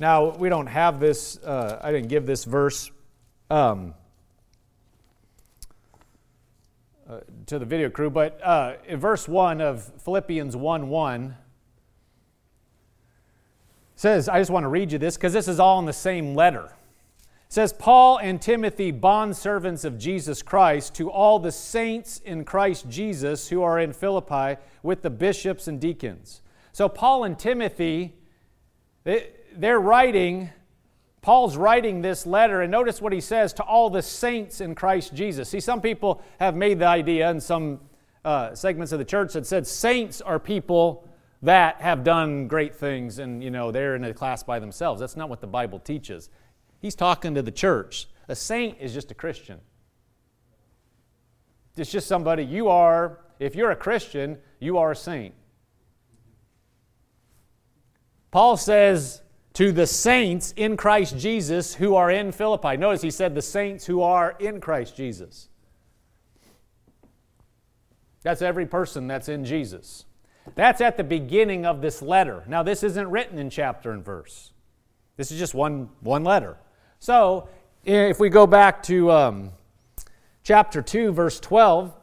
Now, 0.00 0.30
we 0.36 0.48
don't 0.48 0.68
have 0.68 1.00
this, 1.00 1.38
uh, 1.38 1.80
I 1.82 1.90
didn't 1.90 2.08
give 2.08 2.24
this 2.24 2.44
verse 2.44 2.90
um, 3.50 3.94
uh, 7.08 7.20
to 7.46 7.58
the 7.58 7.64
video 7.64 7.90
crew, 7.90 8.08
but 8.08 8.38
uh, 8.44 8.74
in 8.86 9.00
verse 9.00 9.26
1 9.26 9.60
of 9.60 9.90
Philippians 10.02 10.54
1 10.54 10.88
1 10.88 11.36
says, 13.96 14.28
I 14.28 14.38
just 14.38 14.52
want 14.52 14.62
to 14.62 14.68
read 14.68 14.92
you 14.92 14.98
this 14.98 15.16
because 15.16 15.32
this 15.32 15.48
is 15.48 15.58
all 15.58 15.80
in 15.80 15.84
the 15.84 15.92
same 15.92 16.36
letter. 16.36 16.66
It 16.66 17.52
says, 17.52 17.72
Paul 17.72 18.18
and 18.18 18.40
Timothy, 18.40 18.92
bondservants 18.92 19.84
of 19.84 19.98
Jesus 19.98 20.42
Christ, 20.42 20.94
to 20.96 21.10
all 21.10 21.40
the 21.40 21.50
saints 21.50 22.20
in 22.24 22.44
Christ 22.44 22.88
Jesus 22.88 23.48
who 23.48 23.64
are 23.64 23.80
in 23.80 23.92
Philippi 23.92 24.60
with 24.84 25.02
the 25.02 25.10
bishops 25.10 25.66
and 25.66 25.80
deacons. 25.80 26.42
So, 26.70 26.88
Paul 26.88 27.24
and 27.24 27.36
Timothy, 27.36 28.14
they, 29.02 29.30
they're 29.58 29.80
writing, 29.80 30.50
Paul's 31.20 31.56
writing 31.56 32.00
this 32.00 32.26
letter, 32.26 32.62
and 32.62 32.70
notice 32.70 33.02
what 33.02 33.12
he 33.12 33.20
says 33.20 33.52
to 33.54 33.64
all 33.64 33.90
the 33.90 34.02
saints 34.02 34.60
in 34.60 34.74
Christ 34.74 35.14
Jesus. 35.14 35.48
See, 35.48 35.60
some 35.60 35.80
people 35.80 36.22
have 36.38 36.54
made 36.54 36.78
the 36.78 36.86
idea 36.86 37.28
in 37.30 37.40
some 37.40 37.80
uh, 38.24 38.54
segments 38.54 38.92
of 38.92 39.00
the 39.00 39.04
church 39.04 39.32
that 39.32 39.46
said 39.46 39.66
saints 39.66 40.20
are 40.20 40.38
people 40.38 41.08
that 41.42 41.80
have 41.80 42.04
done 42.04 42.46
great 42.46 42.74
things 42.74 43.18
and, 43.18 43.42
you 43.42 43.50
know, 43.50 43.70
they're 43.70 43.96
in 43.96 44.04
a 44.04 44.14
class 44.14 44.42
by 44.42 44.58
themselves. 44.58 45.00
That's 45.00 45.16
not 45.16 45.28
what 45.28 45.40
the 45.40 45.46
Bible 45.46 45.78
teaches. 45.78 46.30
He's 46.80 46.94
talking 46.94 47.34
to 47.34 47.42
the 47.42 47.52
church. 47.52 48.08
A 48.28 48.36
saint 48.36 48.78
is 48.80 48.94
just 48.94 49.10
a 49.10 49.14
Christian. 49.14 49.60
It's 51.76 51.90
just 51.90 52.06
somebody 52.06 52.44
you 52.44 52.68
are, 52.68 53.20
if 53.38 53.54
you're 53.54 53.70
a 53.70 53.76
Christian, 53.76 54.38
you 54.60 54.78
are 54.78 54.92
a 54.92 54.96
saint. 54.96 55.34
Paul 58.30 58.56
says, 58.56 59.22
to 59.54 59.72
the 59.72 59.86
saints 59.86 60.52
in 60.56 60.76
Christ 60.76 61.18
Jesus 61.18 61.74
who 61.74 61.94
are 61.94 62.10
in 62.10 62.32
Philippi. 62.32 62.76
Notice 62.76 63.02
he 63.02 63.10
said 63.10 63.34
the 63.34 63.42
saints 63.42 63.86
who 63.86 64.02
are 64.02 64.36
in 64.38 64.60
Christ 64.60 64.96
Jesus. 64.96 65.48
That's 68.22 68.42
every 68.42 68.66
person 68.66 69.06
that's 69.06 69.28
in 69.28 69.44
Jesus. 69.44 70.04
That's 70.54 70.80
at 70.80 70.96
the 70.96 71.04
beginning 71.04 71.66
of 71.66 71.80
this 71.80 72.02
letter. 72.02 72.44
Now, 72.46 72.62
this 72.62 72.82
isn't 72.82 73.10
written 73.10 73.38
in 73.38 73.50
chapter 73.50 73.90
and 73.90 74.04
verse, 74.04 74.52
this 75.16 75.32
is 75.32 75.38
just 75.38 75.54
one, 75.54 75.90
one 76.00 76.24
letter. 76.24 76.56
So, 77.00 77.48
if 77.84 78.18
we 78.18 78.28
go 78.28 78.46
back 78.46 78.82
to 78.84 79.10
um, 79.10 79.50
chapter 80.42 80.82
2, 80.82 81.12
verse 81.12 81.40
12, 81.40 81.94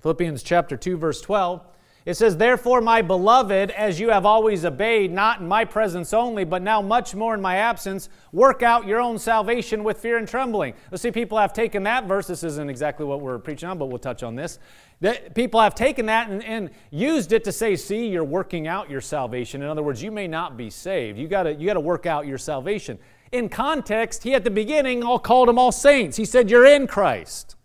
Philippians 0.00 0.42
chapter 0.42 0.76
2, 0.76 0.96
verse 0.96 1.20
12, 1.20 1.60
it 2.06 2.14
says, 2.14 2.36
Therefore, 2.36 2.80
my 2.80 3.02
beloved, 3.02 3.70
as 3.72 4.00
you 4.00 4.08
have 4.10 4.24
always 4.24 4.64
obeyed, 4.64 5.12
not 5.12 5.40
in 5.40 5.48
my 5.48 5.64
presence 5.64 6.14
only, 6.14 6.44
but 6.44 6.62
now 6.62 6.80
much 6.80 7.14
more 7.14 7.34
in 7.34 7.42
my 7.42 7.56
absence, 7.56 8.08
work 8.32 8.62
out 8.62 8.86
your 8.86 9.00
own 9.00 9.18
salvation 9.18 9.84
with 9.84 9.98
fear 9.98 10.16
and 10.16 10.26
trembling. 10.26 10.74
Let's 10.90 11.02
see, 11.02 11.10
people 11.10 11.36
have 11.38 11.52
taken 11.52 11.82
that 11.82 12.06
verse. 12.06 12.26
This 12.26 12.42
isn't 12.42 12.70
exactly 12.70 13.04
what 13.04 13.20
we're 13.20 13.38
preaching 13.38 13.68
on, 13.68 13.76
but 13.76 13.86
we'll 13.86 13.98
touch 13.98 14.22
on 14.22 14.34
this. 14.34 14.58
That 15.00 15.34
people 15.34 15.60
have 15.60 15.74
taken 15.74 16.06
that 16.06 16.30
and, 16.30 16.42
and 16.42 16.70
used 16.90 17.32
it 17.32 17.44
to 17.44 17.52
say, 17.52 17.76
See, 17.76 18.08
you're 18.08 18.24
working 18.24 18.66
out 18.66 18.88
your 18.88 19.02
salvation. 19.02 19.62
In 19.62 19.68
other 19.68 19.82
words, 19.82 20.02
you 20.02 20.10
may 20.10 20.26
not 20.26 20.56
be 20.56 20.70
saved. 20.70 21.18
You 21.18 21.28
got 21.28 21.60
you 21.60 21.72
to 21.74 21.80
work 21.80 22.06
out 22.06 22.26
your 22.26 22.38
salvation. 22.38 22.98
In 23.32 23.48
context, 23.48 24.22
he 24.22 24.34
at 24.34 24.44
the 24.44 24.50
beginning 24.50 25.04
all 25.04 25.18
called 25.18 25.48
them 25.48 25.58
all 25.58 25.72
saints. 25.72 26.16
He 26.16 26.24
said, 26.24 26.50
You're 26.50 26.66
in 26.66 26.86
Christ. 26.86 27.56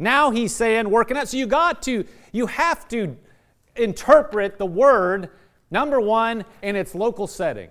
Now 0.00 0.30
he's 0.30 0.54
saying, 0.54 0.88
working 0.90 1.16
out. 1.16 1.28
So 1.28 1.36
you 1.36 1.46
got 1.46 1.82
to, 1.82 2.06
you 2.32 2.46
have 2.46 2.88
to 2.88 3.16
interpret 3.76 4.56
the 4.56 4.64
word, 4.64 5.28
number 5.70 6.00
one, 6.00 6.44
in 6.62 6.74
its 6.74 6.94
local 6.94 7.26
setting. 7.26 7.68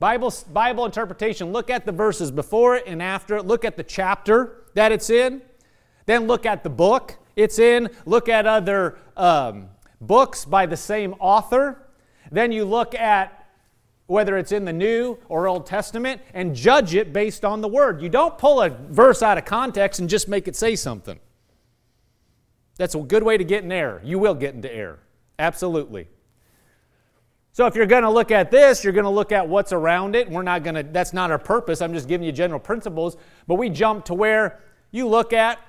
Bible, 0.00 0.32
Bible 0.52 0.86
interpretation, 0.86 1.52
look 1.52 1.68
at 1.68 1.84
the 1.84 1.92
verses 1.92 2.30
before 2.30 2.76
it 2.76 2.84
and 2.86 3.02
after 3.02 3.36
it. 3.36 3.46
Look 3.46 3.64
at 3.64 3.76
the 3.76 3.84
chapter 3.84 4.64
that 4.72 4.90
it's 4.90 5.10
in. 5.10 5.42
Then 6.06 6.26
look 6.26 6.46
at 6.46 6.64
the 6.64 6.70
book 6.70 7.16
it's 7.36 7.58
in. 7.58 7.90
Look 8.06 8.28
at 8.28 8.46
other 8.46 8.98
um, 9.16 9.68
books 10.00 10.46
by 10.46 10.64
the 10.64 10.76
same 10.76 11.14
author. 11.20 11.90
Then 12.32 12.52
you 12.52 12.64
look 12.64 12.94
at 12.94 13.46
whether 14.06 14.36
it's 14.38 14.52
in 14.52 14.64
the 14.64 14.72
New 14.72 15.18
or 15.28 15.46
Old 15.46 15.66
Testament 15.66 16.20
and 16.32 16.54
judge 16.54 16.94
it 16.94 17.12
based 17.12 17.44
on 17.44 17.60
the 17.60 17.68
Word. 17.68 18.02
You 18.02 18.08
don't 18.08 18.36
pull 18.38 18.62
a 18.62 18.70
verse 18.70 19.22
out 19.22 19.38
of 19.38 19.44
context 19.44 20.00
and 20.00 20.08
just 20.08 20.26
make 20.26 20.48
it 20.48 20.56
say 20.56 20.74
something. 20.76 21.18
That's 22.76 22.94
a 22.94 22.98
good 23.00 23.22
way 23.22 23.36
to 23.36 23.44
get 23.44 23.64
in 23.64 23.70
error. 23.70 24.00
You 24.04 24.18
will 24.18 24.34
get 24.34 24.54
into 24.54 24.72
error. 24.72 24.98
Absolutely. 25.38 26.08
So 27.52 27.66
if 27.66 27.76
you're 27.76 27.86
going 27.86 28.02
to 28.02 28.10
look 28.10 28.32
at 28.32 28.50
this, 28.50 28.82
you're 28.82 28.92
going 28.92 29.04
to 29.04 29.10
look 29.10 29.30
at 29.30 29.48
what's 29.48 29.72
around 29.72 30.16
it. 30.16 30.28
We're 30.28 30.42
not 30.42 30.64
going 30.64 30.74
to, 30.74 30.82
that's 30.82 31.12
not 31.12 31.30
our 31.30 31.38
purpose. 31.38 31.80
I'm 31.80 31.92
just 31.92 32.08
giving 32.08 32.26
you 32.26 32.32
general 32.32 32.58
principles. 32.58 33.16
But 33.46 33.56
we 33.56 33.70
jump 33.70 34.06
to 34.06 34.14
where 34.14 34.60
you 34.90 35.06
look 35.06 35.32
at 35.32 35.60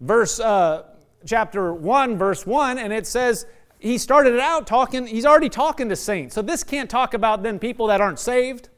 verse, 0.00 0.38
uh, 0.38 0.84
chapter 1.24 1.72
1, 1.72 2.18
verse 2.18 2.46
1, 2.46 2.78
and 2.78 2.92
it 2.92 3.06
says, 3.06 3.46
he 3.78 3.96
started 3.96 4.34
it 4.34 4.40
out 4.40 4.66
talking, 4.66 5.06
he's 5.06 5.24
already 5.24 5.48
talking 5.48 5.88
to 5.88 5.96
saints. 5.96 6.34
So 6.34 6.42
this 6.42 6.64
can't 6.64 6.90
talk 6.90 7.14
about 7.14 7.42
then 7.42 7.58
people 7.58 7.86
that 7.86 8.00
aren't 8.00 8.18
saved. 8.18 8.68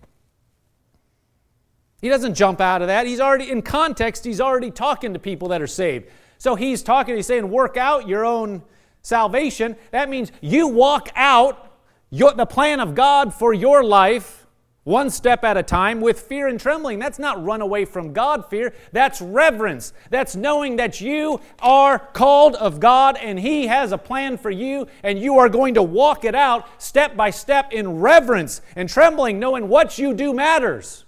He 2.00 2.08
doesn't 2.08 2.34
jump 2.34 2.60
out 2.60 2.80
of 2.80 2.88
that. 2.88 3.06
He's 3.06 3.20
already, 3.20 3.50
in 3.50 3.62
context, 3.62 4.24
he's 4.24 4.40
already 4.40 4.70
talking 4.70 5.12
to 5.14 5.18
people 5.18 5.48
that 5.48 5.60
are 5.60 5.66
saved. 5.66 6.08
So 6.40 6.55
he's 6.55 6.83
talking, 6.83 7.16
he's 7.16 7.26
saying, 7.26 7.50
work 7.50 7.76
out 7.76 8.09
your 8.09 8.24
own 8.24 8.62
salvation. 9.03 9.76
That 9.90 10.09
means 10.09 10.33
you 10.40 10.68
walk 10.68 11.11
out 11.14 11.70
your, 12.09 12.33
the 12.33 12.46
plan 12.46 12.81
of 12.81 12.94
God 12.94 13.35
for 13.35 13.53
your 13.53 13.85
life 13.85 14.46
one 14.85 15.11
step 15.11 15.44
at 15.44 15.59
a 15.59 15.62
time 15.62 16.00
with 16.00 16.18
fear 16.18 16.48
and 16.48 16.59
trembling. 16.59 16.98
That's 16.98 17.18
not 17.18 17.44
run 17.44 17.61
away 17.61 17.85
from 17.85 18.14
God 18.14 18.48
fear. 18.48 18.72
That's 18.92 19.20
reverence. 19.20 19.92
That's 20.09 20.35
knowing 20.35 20.76
that 20.76 21.03
you 21.03 21.42
are 21.59 21.98
called 21.98 22.57
of 22.57 22.81
God 22.81 23.18
and 23.18 23.38
He 23.38 23.66
has 23.66 23.92
a 23.92 23.98
plan 23.98 24.38
for 24.38 24.50
you 24.50 24.87
and 25.03 25.18
you 25.18 25.37
are 25.37 25.50
going 25.50 25.74
to 25.74 25.83
walk 25.83 26.24
it 26.24 26.35
out 26.35 26.66
step 26.83 27.18
by 27.18 27.29
step 27.29 27.70
in 27.70 28.00
reverence 28.00 28.62
and 28.76 28.88
trembling, 28.88 29.38
knowing 29.38 29.68
what 29.68 29.98
you 29.98 30.14
do 30.14 30.33
matters. 30.33 31.05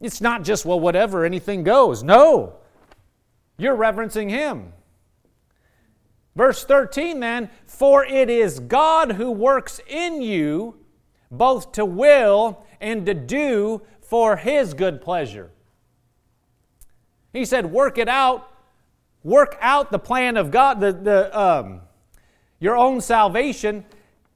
It's 0.00 0.20
not 0.20 0.44
just, 0.44 0.64
well, 0.64 0.78
whatever, 0.78 1.24
anything 1.24 1.64
goes. 1.64 2.02
No. 2.02 2.56
You're 3.56 3.74
reverencing 3.74 4.28
Him. 4.28 4.72
Verse 6.36 6.64
13 6.64 7.18
then, 7.18 7.50
for 7.66 8.04
it 8.04 8.30
is 8.30 8.60
God 8.60 9.12
who 9.12 9.32
works 9.32 9.80
in 9.88 10.22
you 10.22 10.76
both 11.32 11.72
to 11.72 11.84
will 11.84 12.64
and 12.80 13.04
to 13.06 13.14
do 13.14 13.82
for 14.00 14.36
his 14.36 14.72
good 14.72 15.00
pleasure. 15.00 15.50
He 17.32 17.44
said, 17.44 17.66
work 17.72 17.98
it 17.98 18.08
out, 18.08 18.54
work 19.22 19.58
out 19.60 19.90
the 19.90 19.98
plan 19.98 20.36
of 20.36 20.50
God, 20.50 20.80
the, 20.80 20.92
the, 20.92 21.38
um, 21.38 21.80
your 22.60 22.76
own 22.76 23.00
salvation 23.00 23.84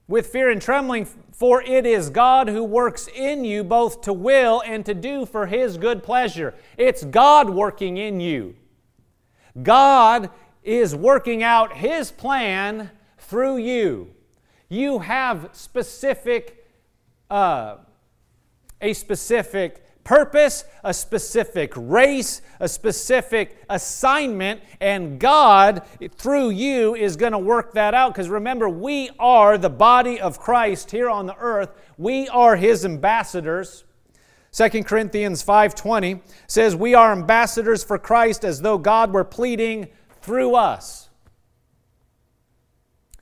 with 0.07 0.27
fear 0.27 0.51
and 0.51 0.61
trembling, 0.61 1.07
for 1.33 1.61
it 1.61 1.85
is 1.85 2.09
God 2.09 2.47
who 2.47 2.63
works 2.63 3.09
in 3.13 3.43
you 3.43 3.63
both 3.63 4.01
to 4.01 4.13
will 4.13 4.61
and 4.65 4.85
to 4.85 4.93
do 4.93 5.25
for 5.25 5.47
his 5.47 5.77
good 5.77 6.03
pleasure. 6.03 6.53
It's 6.77 7.03
God 7.03 7.49
working 7.49 7.97
in 7.97 8.19
you. 8.19 8.55
God 9.61 10.29
is 10.63 10.95
working 10.95 11.43
out 11.43 11.73
His 11.73 12.11
plan 12.11 12.89
through 13.19 13.57
you. 13.57 14.13
You 14.69 14.99
have 14.99 15.49
specific, 15.51 16.65
uh, 17.29 17.77
a 18.81 18.93
specific 18.93 19.82
purpose, 20.03 20.65
a 20.83 20.93
specific 20.93 21.73
race, 21.75 22.41
a 22.59 22.67
specific 22.67 23.63
assignment, 23.69 24.61
and 24.79 25.19
God, 25.19 25.83
through 26.17 26.51
you, 26.51 26.95
is 26.95 27.15
going 27.15 27.31
to 27.31 27.39
work 27.39 27.73
that 27.73 27.93
out. 27.93 28.13
Because 28.13 28.29
remember, 28.29 28.67
we 28.67 29.09
are 29.19 29.57
the 29.57 29.69
body 29.69 30.19
of 30.19 30.39
Christ 30.39 30.91
here 30.91 31.09
on 31.09 31.25
the 31.25 31.37
earth. 31.37 31.69
We 31.97 32.27
are 32.29 32.55
His 32.55 32.85
ambassadors. 32.85 33.85
2 34.51 34.83
Corinthians 34.83 35.43
5:20 35.43 36.21
says 36.45 36.75
we 36.75 36.93
are 36.93 37.11
ambassadors 37.11 37.83
for 37.83 37.97
Christ 37.97 38.45
as 38.45 38.61
though 38.61 38.77
God 38.77 39.11
were 39.11 39.23
pleading 39.23 39.87
through 40.21 40.55
us. 40.55 41.09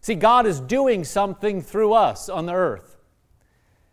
See, 0.01 0.15
God 0.15 0.45
is 0.45 0.59
doing 0.59 1.03
something 1.03 1.61
through 1.61 1.93
us 1.93 2.27
on 2.27 2.47
the 2.47 2.53
earth. 2.53 2.97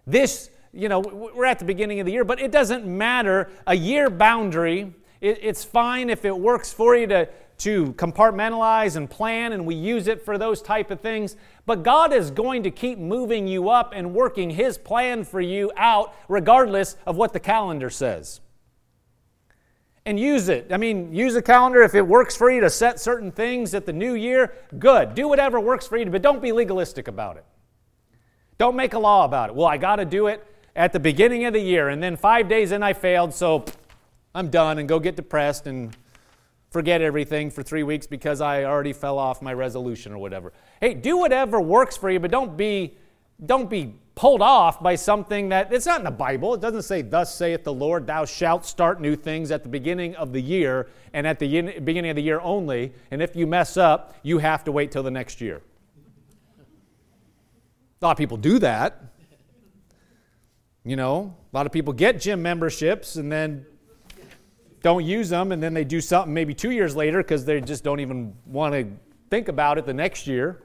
This, 0.07 0.51
you 0.79 0.89
know, 0.89 1.01
we're 1.01 1.45
at 1.45 1.59
the 1.59 1.65
beginning 1.65 1.99
of 1.99 2.07
the 2.07 2.13
year, 2.13 2.23
but 2.23 2.41
it 2.41 2.53
doesn't 2.53 2.87
matter. 2.87 3.51
A 3.67 3.75
year 3.75 4.09
boundary, 4.09 4.93
it's 5.21 5.65
fine 5.65 6.09
if 6.09 6.25
it 6.25 6.39
works 6.39 6.73
for 6.73 6.95
you 6.95 7.09
to, 7.09 7.29
to 7.59 7.93
compartmentalize 7.95 8.95
and 8.95 9.11
plan, 9.11 9.53
and 9.53 9.67
we 9.67 9.75
use 9.75 10.07
it 10.07 10.25
for 10.25 10.39
those 10.39 10.63
type 10.63 10.93
of 10.93 11.01
things. 11.01 11.35
But 11.67 11.83
God 11.83 12.13
is 12.13 12.31
going 12.31 12.63
to 12.63 12.71
keep 12.71 12.97
moving 12.97 13.49
you 13.49 13.71
up 13.71 13.93
and 13.93 14.15
working 14.15 14.51
His 14.51 14.79
plan 14.79 15.25
for 15.25 15.41
you 15.41 15.73
out, 15.77 16.15
regardless 16.29 16.97
of 17.07 17.17
what 17.17 17.33
the 17.33 17.41
calendar 17.41 17.91
says 17.91 18.41
and 20.07 20.19
use 20.19 20.49
it. 20.49 20.73
I 20.73 20.79
mean, 20.79 21.13
use 21.13 21.35
a 21.35 21.43
calendar 21.43 21.83
if 21.83 21.95
it 21.95 22.07
works 22.07 22.35
for 22.35 22.51
you 22.51 22.63
to 22.63 22.71
set 22.71 22.99
certain 22.99 23.31
things 23.31 23.75
at 23.75 23.85
the 23.85 23.93
new 23.93 24.15
year, 24.15 24.55
good. 24.79 25.15
Do 25.15 25.29
whatever 25.29 25.61
works 25.61 25.87
for 25.87 25.99
you, 25.99 26.07
but 26.07 26.23
don't 26.23 26.41
be 26.41 26.51
legalistic 26.53 27.09
about 27.09 27.37
it. 27.37 27.45
Don't 28.57 28.75
make 28.75 28.95
a 28.95 28.99
law 28.99 29.27
about 29.27 29.51
it. 29.51 29.55
Well, 29.55 29.67
I 29.67 29.77
got 29.77 29.97
to 29.97 30.07
do 30.07 30.29
it 30.29 30.48
at 30.77 30.93
the 30.93 31.01
beginning 31.01 31.45
of 31.45 31.53
the 31.53 31.61
year, 31.61 31.89
and 31.89 32.03
then 32.03 32.17
five 32.17 32.49
days 32.49 32.73
in 32.73 32.83
I 32.83 32.93
failed, 32.93 33.35
so 33.35 33.65
I'm 34.35 34.51
done, 34.51 34.79
and 34.79 34.89
go 34.89 34.99
get 34.99 35.17
depressed 35.17 35.67
and 35.67 35.97
forget 36.71 37.01
everything 37.01 37.51
for 37.51 37.63
three 37.63 37.83
weeks 37.83 38.07
because 38.07 38.41
I 38.41 38.65
already 38.65 38.93
fell 38.93 39.19
off 39.19 39.43
my 39.43 39.53
resolution 39.55 40.13
or 40.13 40.19
whatever. 40.19 40.53
Hey, 40.81 40.95
do 40.95 41.17
whatever 41.17 41.61
works 41.61 41.97
for 41.97 42.11
you, 42.11 42.21
but 42.21 42.31
don't 42.31 42.57
be 42.57 42.97
don't 43.47 43.71
be 43.71 43.95
pulled 44.17 44.43
off 44.43 44.83
by 44.83 44.97
something 44.97 45.49
that 45.51 45.73
it's 45.73 45.87
not 45.87 46.01
in 46.01 46.05
the 46.05 46.11
Bible. 46.11 46.53
It 46.55 46.61
doesn't 46.61 46.83
say, 46.83 47.03
Thus 47.03 47.33
saith 47.33 47.63
the 47.63 47.73
Lord, 47.73 48.05
thou 48.05 48.25
shalt 48.25 48.67
start 48.67 49.01
new 49.01 49.15
things 49.15 49.53
at 49.53 49.63
the 49.63 49.69
beginning 49.69 50.17
of 50.17 50.33
the 50.33 50.41
year 50.41 50.89
and 51.13 51.25
at 51.25 51.39
the 51.39 51.79
beginning 51.81 52.11
of 52.11 52.17
the 52.17 52.23
year 52.23 52.41
only. 52.41 52.93
And 53.13 53.23
if 53.23 53.37
you 53.37 53.47
mess 53.47 53.77
up, 53.77 54.17
you 54.25 54.39
have 54.39 54.65
to 54.65 54.73
wait 54.73 54.91
till 54.91 55.05
the 55.05 55.11
next 55.11 55.41
year. 55.41 55.63
A 58.01 58.05
lot 58.05 58.11
of 58.11 58.19
people 58.19 58.37
do 58.37 58.59
that. 58.59 59.03
You 60.89 60.97
know, 60.97 61.35
a 61.53 61.55
lot 61.55 61.67
of 61.67 61.73
people 61.73 61.93
get 61.93 62.19
gym 62.19 62.41
memberships 62.41 63.17
and 63.17 63.31
then 63.31 63.67
don't 64.81 65.05
use 65.05 65.29
them, 65.29 65.53
and 65.53 65.63
then 65.63 65.75
they 65.75 65.85
do 65.85 66.01
something 66.01 66.33
maybe 66.33 66.55
two 66.55 66.71
years 66.71 66.97
later 66.97 67.19
because 67.19 67.45
they 67.45 67.61
just 67.61 67.85
don't 67.85 68.01
even 68.01 68.35
want 68.47 68.73
to 68.73 68.87
think 69.29 69.49
about 69.49 69.77
it 69.77 69.85
the 69.85 69.93
next 69.93 70.27
year. 70.27 70.63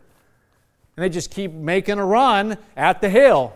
And 0.95 1.03
they 1.03 1.09
just 1.09 1.29
keep 1.29 1.51
making 1.51 1.99
a 1.99 2.05
run 2.05 2.57
at 2.77 3.01
the 3.01 3.09
hill. 3.09 3.53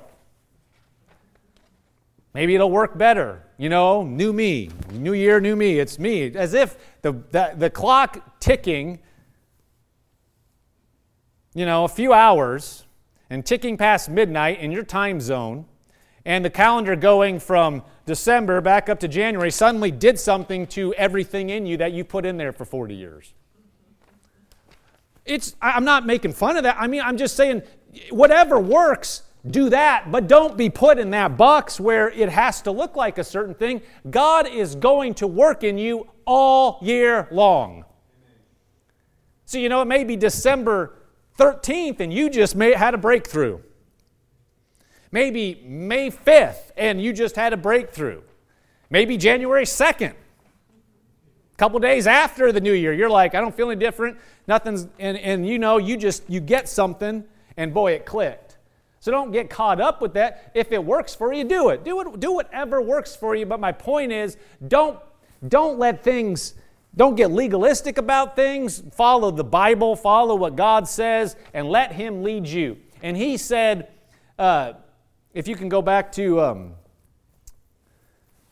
Maybe 2.34 2.54
it'll 2.54 2.70
work 2.70 2.98
better. 2.98 3.44
You 3.58 3.70
know, 3.70 4.04
new 4.04 4.34
me, 4.34 4.70
new 4.92 5.14
year, 5.14 5.40
new 5.40 5.56
me. 5.56 5.80
It's 5.80 5.98
me. 5.98 6.36
As 6.36 6.54
if 6.54 6.76
the, 7.02 7.14
the, 7.32 7.54
the 7.56 7.70
clock 7.70 8.42
ticking, 8.42 9.00
you 11.54 11.66
know, 11.66 11.86
a 11.86 11.88
few 11.88 12.12
hours 12.12 12.84
and 13.30 13.46
ticking 13.46 13.78
past 13.78 14.10
midnight 14.10 14.60
in 14.60 14.74
your 14.74 14.84
time 14.84 15.22
zone, 15.22 15.66
and 16.28 16.44
the 16.44 16.50
calendar 16.50 16.98
going 16.98 17.40
from 17.40 17.82
December 18.06 18.60
back 18.60 18.90
up 18.90 19.00
to 19.00 19.08
January 19.08 19.50
suddenly 19.50 19.92
did 19.92 20.20
something 20.20 20.68
to 20.68 20.94
everything 20.96 21.50
in 21.50 21.66
you 21.66 21.78
that 21.78 21.94
you 21.94 22.04
put 22.04 22.26
in 22.26 22.36
there 22.36 22.52
for 22.52 22.66
40 22.66 22.94
years. 22.94 23.34
It's, 25.26 25.56
I'm 25.62 25.86
not 25.86 26.06
making 26.06 26.34
fun 26.34 26.58
of 26.58 26.64
that. 26.64 26.76
I 26.78 26.88
mean, 26.88 27.02
I'm 27.02 27.16
just 27.16 27.38
saying, 27.38 27.64
whatever 28.10 28.60
works, 28.60 29.24
do 29.50 29.70
that, 29.70 30.12
but 30.12 30.28
don't 30.28 30.58
be 30.58 30.70
put 30.70 31.00
in 31.00 31.12
that 31.12 31.38
box 31.38 31.80
where 31.80 32.10
it 32.10 32.28
has 32.28 32.62
to 32.64 32.72
look 32.72 32.98
like 32.98 33.18
a 33.18 33.24
certain 33.24 33.56
thing. 33.56 33.82
God 34.10 34.48
is 34.50 34.76
going 34.76 35.14
to 35.16 35.28
work 35.28 35.64
in 35.64 35.78
you 35.78 36.10
all 36.26 36.78
year 36.82 37.30
long. 37.32 37.86
So, 39.46 39.60
you 39.60 39.70
know, 39.70 39.82
it 39.82 39.86
may 39.86 40.04
be 40.04 40.18
December 40.18 40.98
13th 41.40 42.02
and 42.02 42.12
you 42.12 42.30
just 42.30 42.54
may, 42.54 42.74
had 42.74 42.94
a 42.94 42.98
breakthrough. 42.98 43.60
Maybe 45.12 45.62
May 45.66 46.12
5th 46.12 46.72
and 46.76 47.02
you 47.02 47.14
just 47.14 47.36
had 47.36 47.54
a 47.54 47.58
breakthrough. 47.58 48.22
Maybe 48.90 49.18
January 49.18 49.66
2nd 49.66 50.12
A 50.12 51.58
couple 51.58 51.80
days 51.80 52.08
after 52.08 52.52
the 52.52 52.62
new 52.62 52.74
year 52.74 52.94
you're 52.94 53.10
like 53.10 53.36
i 53.36 53.42
don't 53.42 53.56
feel 53.56 53.70
any 53.70 53.80
different. 53.80 54.18
Nothing's 54.48 54.88
and, 55.00 55.18
and 55.18 55.48
you 55.48 55.60
know 55.60 55.78
you 55.78 55.98
just 55.98 56.24
you 56.30 56.40
get 56.40 56.70
something 56.70 57.24
and 57.56 57.74
boy 57.74 57.94
it 57.94 58.06
clicked. 58.06 58.58
So 59.00 59.12
don't 59.12 59.32
get 59.32 59.50
caught 59.50 59.80
up 59.80 60.02
with 60.02 60.14
that. 60.16 60.52
If 60.54 60.72
it 60.72 60.84
works 60.84 61.16
for 61.16 61.32
you 61.34 61.44
do 61.44 61.70
it. 61.70 61.84
Do 61.84 62.02
it 62.02 62.20
do 62.20 62.34
whatever 62.34 62.82
works 62.82 63.16
for 63.16 63.36
you 63.36 63.46
but 63.46 63.60
my 63.60 63.72
point 63.72 64.12
is 64.12 64.38
don't 64.68 65.00
don't 65.48 65.80
let 65.80 66.04
things 66.04 66.54
don't 66.96 67.16
get 67.16 67.32
legalistic 67.32 67.98
about 67.98 68.36
things. 68.36 68.82
Follow 68.94 69.32
the 69.32 69.44
bible 69.44 69.96
follow 69.96 70.36
what 70.36 70.56
god 70.56 70.88
says 70.88 71.36
and 71.54 71.70
let 71.70 71.94
him 71.94 72.24
lead 72.24 72.48
you. 72.48 72.78
And 73.02 73.16
he 73.16 73.38
said 73.38 73.90
uh, 74.40 74.74
if 75.38 75.48
you 75.48 75.56
can 75.56 75.70
go 75.70 75.84
back 75.84 76.12
to 76.12 76.42
um, 76.42 76.74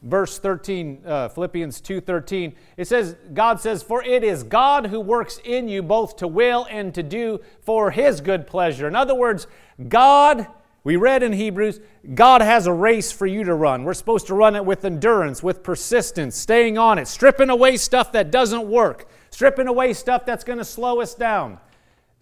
verse 0.03 0.37
13 0.37 1.01
uh, 1.03 1.27
philippians 1.29 1.81
2.13 1.81 2.53
it 2.77 2.87
says 2.87 3.15
god 3.33 3.59
says 3.59 3.81
for 3.81 4.03
it 4.03 4.23
is 4.23 4.43
god 4.43 4.85
who 4.85 4.99
works 4.99 5.39
in 5.43 5.67
you 5.67 5.81
both 5.81 6.15
to 6.15 6.27
will 6.27 6.67
and 6.69 6.93
to 6.93 7.01
do 7.01 7.39
for 7.61 7.89
his 7.89 8.21
good 8.21 8.45
pleasure. 8.45 8.87
In 8.87 8.95
other 8.95 9.15
words 9.15 9.47
god 9.89 10.45
we 10.83 10.95
read 10.95 11.23
in 11.23 11.33
hebrews 11.33 11.79
god 12.13 12.43
has 12.43 12.67
a 12.67 12.73
race 12.73 13.11
for 13.11 13.25
you 13.25 13.43
to 13.43 13.55
run. 13.55 13.83
We're 13.83 13.95
supposed 13.95 14.27
to 14.27 14.35
run 14.35 14.55
it 14.55 14.63
with 14.63 14.85
endurance 14.85 15.41
with 15.41 15.63
persistence 15.63 16.37
staying 16.37 16.77
on 16.77 16.99
it 16.99 17.07
stripping 17.07 17.49
away 17.49 17.77
stuff 17.77 18.11
that 18.11 18.29
doesn't 18.29 18.67
work 18.67 19.09
stripping 19.31 19.67
away 19.67 19.91
stuff 19.93 20.23
that's 20.23 20.43
going 20.43 20.59
to 20.59 20.65
slow 20.65 21.01
us 21.01 21.15
down 21.15 21.57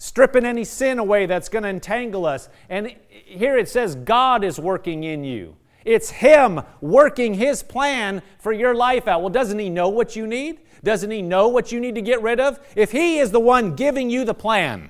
stripping 0.04 0.44
any 0.44 0.66
sin 0.66 1.00
away 1.00 1.26
that's 1.26 1.48
going 1.48 1.64
to 1.64 1.70
entangle 1.70 2.26
us. 2.26 2.50
And 2.68 2.94
here 3.10 3.58
it 3.58 3.70
says, 3.70 3.96
God 3.96 4.44
is 4.44 4.60
working 4.60 5.06
in 5.06 5.24
you. 5.24 5.56
It's 5.86 6.10
Him 6.10 6.60
working 6.82 7.36
His 7.36 7.64
plan 7.64 8.22
for 8.38 8.52
your 8.52 8.76
life 8.76 9.08
out. 9.08 9.22
Well, 9.22 9.30
doesn't 9.30 9.60
He 9.60 9.70
know 9.70 9.88
what 9.88 10.14
you 10.14 10.28
need? 10.28 10.60
Doesn't 10.84 11.10
He 11.10 11.22
know 11.22 11.48
what 11.48 11.72
you 11.72 11.80
need 11.80 11.96
to 11.96 12.02
get 12.02 12.22
rid 12.22 12.42
of? 12.42 12.60
If 12.76 12.92
He 12.92 13.20
is 13.20 13.32
the 13.32 13.40
one 13.40 13.76
giving 13.76 14.10
you 14.10 14.26
the 14.26 14.34
plan, 14.34 14.90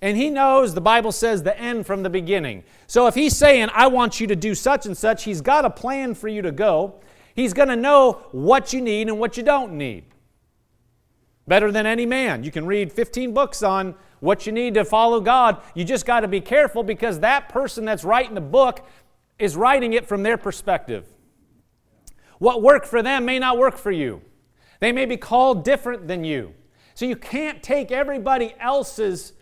and 0.00 0.16
He 0.16 0.30
knows, 0.30 0.72
the 0.72 0.80
Bible 0.80 1.12
says, 1.12 1.42
the 1.42 1.58
end 1.60 1.86
from 1.86 2.02
the 2.02 2.08
beginning. 2.08 2.64
So 2.86 3.06
if 3.08 3.14
He's 3.14 3.36
saying, 3.36 3.68
I 3.74 3.88
want 3.88 4.18
you 4.18 4.26
to 4.28 4.36
do 4.36 4.54
such 4.54 4.86
and 4.86 4.96
such, 4.96 5.24
He's 5.24 5.42
got 5.42 5.66
a 5.66 5.70
plan 5.70 6.14
for 6.14 6.28
you 6.28 6.40
to 6.40 6.52
go. 6.52 7.02
He's 7.34 7.52
going 7.52 7.68
to 7.68 7.76
know 7.76 8.26
what 8.32 8.72
you 8.72 8.80
need 8.80 9.08
and 9.08 9.18
what 9.18 9.36
you 9.36 9.42
don't 9.42 9.74
need. 9.74 10.06
Better 11.46 11.70
than 11.70 11.86
any 11.86 12.06
man. 12.06 12.42
You 12.42 12.50
can 12.50 12.66
read 12.66 12.92
15 12.92 13.32
books 13.32 13.62
on 13.62 13.94
what 14.20 14.46
you 14.46 14.52
need 14.52 14.74
to 14.74 14.84
follow 14.84 15.20
God. 15.20 15.62
You 15.74 15.84
just 15.84 16.06
got 16.06 16.20
to 16.20 16.28
be 16.28 16.40
careful 16.40 16.82
because 16.82 17.20
that 17.20 17.48
person 17.48 17.84
that's 17.84 18.04
writing 18.04 18.34
the 18.34 18.40
book 18.40 18.86
is 19.38 19.56
writing 19.56 19.92
it 19.92 20.06
from 20.06 20.22
their 20.22 20.36
perspective. 20.36 21.06
What 22.38 22.62
worked 22.62 22.86
for 22.86 23.02
them 23.02 23.24
may 23.24 23.38
not 23.38 23.58
work 23.58 23.76
for 23.76 23.92
you. 23.92 24.22
They 24.80 24.92
may 24.92 25.06
be 25.06 25.16
called 25.16 25.64
different 25.64 26.08
than 26.08 26.24
you. 26.24 26.54
So 26.94 27.04
you 27.04 27.16
can't 27.16 27.62
take 27.62 27.92
everybody 27.92 28.54
else's 28.58 29.32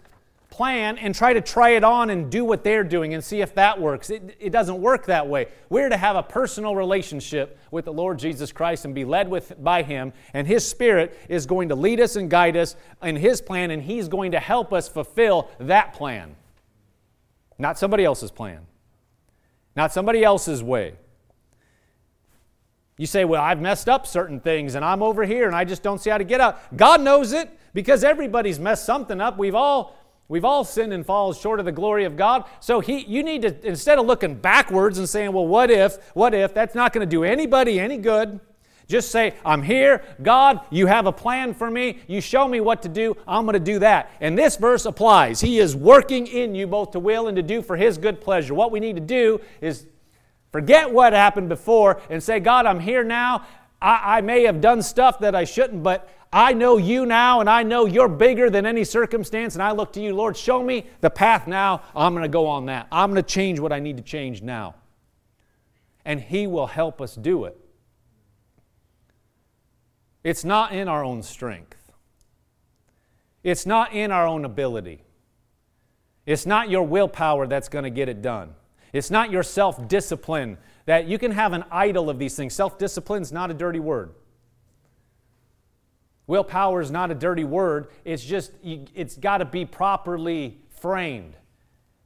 plan 0.54 0.98
and 0.98 1.12
try 1.16 1.32
to 1.32 1.40
try 1.40 1.70
it 1.70 1.82
on 1.82 2.10
and 2.10 2.30
do 2.30 2.44
what 2.44 2.62
they're 2.62 2.84
doing 2.84 3.12
and 3.12 3.24
see 3.24 3.40
if 3.40 3.56
that 3.56 3.80
works. 3.80 4.08
It, 4.08 4.36
it 4.38 4.50
doesn't 4.50 4.80
work 4.80 5.06
that 5.06 5.26
way. 5.26 5.48
We're 5.68 5.88
to 5.88 5.96
have 5.96 6.14
a 6.14 6.22
personal 6.22 6.76
relationship 6.76 7.58
with 7.72 7.86
the 7.86 7.92
Lord 7.92 8.20
Jesus 8.20 8.52
Christ 8.52 8.84
and 8.84 8.94
be 8.94 9.04
led 9.04 9.28
with, 9.28 9.52
by 9.62 9.82
Him, 9.82 10.12
and 10.32 10.46
His 10.46 10.64
Spirit 10.64 11.18
is 11.28 11.44
going 11.44 11.70
to 11.70 11.74
lead 11.74 11.98
us 11.98 12.14
and 12.14 12.30
guide 12.30 12.56
us 12.56 12.76
in 13.02 13.16
His 13.16 13.40
plan, 13.40 13.72
and 13.72 13.82
He's 13.82 14.06
going 14.06 14.30
to 14.30 14.38
help 14.38 14.72
us 14.72 14.88
fulfill 14.88 15.50
that 15.58 15.92
plan. 15.92 16.36
Not 17.58 17.76
somebody 17.76 18.04
else's 18.04 18.30
plan, 18.30 18.60
not 19.74 19.92
somebody 19.92 20.22
else's 20.22 20.62
way. 20.62 20.94
You 22.96 23.06
say, 23.06 23.24
Well, 23.24 23.42
I've 23.42 23.60
messed 23.60 23.88
up 23.88 24.06
certain 24.06 24.38
things 24.38 24.76
and 24.76 24.84
I'm 24.84 25.02
over 25.02 25.24
here 25.24 25.48
and 25.48 25.56
I 25.56 25.64
just 25.64 25.82
don't 25.82 26.00
see 26.00 26.10
how 26.10 26.18
to 26.18 26.22
get 26.22 26.40
out. 26.40 26.76
God 26.76 27.00
knows 27.00 27.32
it 27.32 27.50
because 27.72 28.04
everybody's 28.04 28.60
messed 28.60 28.84
something 28.86 29.20
up. 29.20 29.36
We've 29.36 29.56
all 29.56 29.96
We've 30.28 30.44
all 30.44 30.64
sinned 30.64 30.92
and 30.92 31.04
fallen 31.04 31.36
short 31.36 31.60
of 31.60 31.66
the 31.66 31.72
glory 31.72 32.04
of 32.04 32.16
God. 32.16 32.44
So 32.60 32.80
he, 32.80 33.04
you 33.04 33.22
need 33.22 33.42
to, 33.42 33.66
instead 33.66 33.98
of 33.98 34.06
looking 34.06 34.34
backwards 34.34 34.98
and 34.98 35.08
saying, 35.08 35.32
well, 35.32 35.46
what 35.46 35.70
if, 35.70 35.98
what 36.14 36.32
if, 36.32 36.54
that's 36.54 36.74
not 36.74 36.92
going 36.92 37.06
to 37.06 37.10
do 37.10 37.24
anybody 37.24 37.78
any 37.78 37.98
good. 37.98 38.40
Just 38.86 39.10
say, 39.10 39.34
I'm 39.44 39.62
here. 39.62 40.02
God, 40.22 40.60
you 40.70 40.86
have 40.86 41.06
a 41.06 41.12
plan 41.12 41.54
for 41.54 41.70
me. 41.70 42.00
You 42.06 42.20
show 42.20 42.46
me 42.46 42.60
what 42.60 42.82
to 42.82 42.88
do. 42.88 43.16
I'm 43.26 43.44
going 43.44 43.54
to 43.54 43.60
do 43.60 43.78
that. 43.78 44.10
And 44.20 44.36
this 44.36 44.56
verse 44.56 44.84
applies. 44.84 45.40
He 45.40 45.58
is 45.58 45.74
working 45.74 46.26
in 46.26 46.54
you 46.54 46.66
both 46.66 46.90
to 46.92 47.00
will 47.00 47.28
and 47.28 47.36
to 47.36 47.42
do 47.42 47.62
for 47.62 47.76
His 47.76 47.96
good 47.96 48.20
pleasure. 48.20 48.54
What 48.54 48.72
we 48.72 48.80
need 48.80 48.96
to 48.96 49.02
do 49.02 49.40
is 49.62 49.86
forget 50.52 50.90
what 50.90 51.14
happened 51.14 51.48
before 51.48 52.00
and 52.10 52.22
say, 52.22 52.40
God, 52.40 52.66
I'm 52.66 52.80
here 52.80 53.04
now. 53.04 53.46
I, 53.80 54.18
I 54.18 54.20
may 54.20 54.44
have 54.44 54.60
done 54.60 54.82
stuff 54.82 55.18
that 55.20 55.34
I 55.34 55.44
shouldn't, 55.44 55.82
but 55.82 56.08
I 56.34 56.52
know 56.52 56.78
you 56.78 57.06
now, 57.06 57.38
and 57.38 57.48
I 57.48 57.62
know 57.62 57.86
you're 57.86 58.08
bigger 58.08 58.50
than 58.50 58.66
any 58.66 58.82
circumstance, 58.82 59.54
and 59.54 59.62
I 59.62 59.70
look 59.70 59.92
to 59.92 60.00
you, 60.00 60.12
Lord, 60.12 60.36
show 60.36 60.64
me 60.64 60.84
the 61.00 61.08
path 61.08 61.46
now. 61.46 61.82
I'm 61.94 62.12
going 62.12 62.24
to 62.24 62.28
go 62.28 62.48
on 62.48 62.66
that. 62.66 62.88
I'm 62.90 63.12
going 63.12 63.22
to 63.22 63.28
change 63.28 63.60
what 63.60 63.72
I 63.72 63.78
need 63.78 63.98
to 63.98 64.02
change 64.02 64.42
now. 64.42 64.74
And 66.04 66.20
He 66.20 66.48
will 66.48 66.66
help 66.66 67.00
us 67.00 67.14
do 67.14 67.44
it. 67.44 67.56
It's 70.24 70.44
not 70.44 70.72
in 70.72 70.88
our 70.88 71.04
own 71.04 71.22
strength, 71.22 71.92
it's 73.44 73.64
not 73.64 73.92
in 73.92 74.10
our 74.10 74.26
own 74.26 74.44
ability. 74.44 75.02
It's 76.26 76.46
not 76.46 76.68
your 76.68 76.82
willpower 76.82 77.46
that's 77.46 77.68
going 77.68 77.84
to 77.84 77.90
get 77.90 78.08
it 78.08 78.22
done. 78.22 78.54
It's 78.92 79.10
not 79.10 79.30
your 79.30 79.42
self 79.44 79.86
discipline 79.86 80.58
that 80.86 81.06
you 81.06 81.16
can 81.16 81.30
have 81.30 81.52
an 81.52 81.64
idol 81.70 82.10
of 82.10 82.18
these 82.18 82.34
things. 82.34 82.54
Self 82.54 82.76
discipline 82.76 83.22
is 83.22 83.30
not 83.30 83.52
a 83.52 83.54
dirty 83.54 83.78
word. 83.78 84.14
Willpower 86.26 86.80
is 86.80 86.90
not 86.90 87.10
a 87.10 87.14
dirty 87.14 87.44
word. 87.44 87.88
It's 88.04 88.24
just, 88.24 88.52
it's 88.62 89.16
got 89.16 89.38
to 89.38 89.44
be 89.44 89.64
properly 89.64 90.58
framed. 90.70 91.36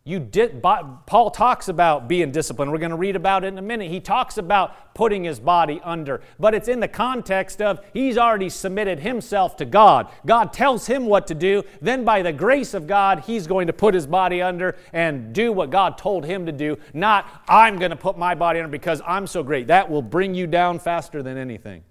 You 0.09 0.19
did, 0.19 0.63
Paul 0.63 1.31
talks 1.31 1.69
about 1.69 2.09
being 2.09 2.33
disciplined. 2.33 2.73
We're 2.73 2.79
going 2.79 2.93
to 2.93 2.97
read 2.97 3.15
about 3.15 3.45
it 3.45 3.49
in 3.49 3.59
a 3.59 3.63
minute. 3.63 3.91
He 3.91 4.01
talks 4.01 4.39
about 4.39 4.95
putting 4.95 5.23
his 5.23 5.39
body 5.39 5.83
under, 5.85 6.23
but 6.39 6.55
it's 6.55 6.67
in 6.67 6.81
the 6.81 6.89
context 6.89 7.61
of 7.61 7.85
he's 7.93 8.17
already 8.17 8.49
submitted 8.49 9.01
himself 9.01 9.59
to 9.59 9.67
God. 9.67 10.11
God 10.25 10.55
tells 10.55 10.87
him 10.87 11.05
what 11.05 11.27
to 11.27 11.35
do. 11.35 11.63
Then, 11.83 12.07
by 12.07 12.23
the 12.23 12.33
grace 12.33 12.73
of 12.73 12.87
God, 12.87 13.25
he's 13.27 13.47
going 13.47 13.67
to 13.67 13.75
put 13.75 13.93
his 13.93 14.07
body 14.07 14.41
under 14.41 14.77
and 14.95 15.35
do 15.35 15.53
what 15.53 15.69
God 15.69 15.99
told 15.99 16.25
him 16.25 16.47
to 16.47 16.53
do. 16.53 16.79
Not, 16.95 17.29
I'm 17.47 17.79
going 17.79 17.91
to 17.91 17.97
put 17.97 18.17
my 18.17 18.35
body 18.35 18.61
under 18.61 18.71
because 18.71 19.03
I'm 19.07 19.27
so 19.27 19.43
great. 19.43 19.67
That 19.67 19.91
will 19.91 20.01
bring 20.01 20.35
you 20.35 20.47
down 20.47 20.79
faster 20.79 21.23
than 21.23 21.37
anything 21.37 21.83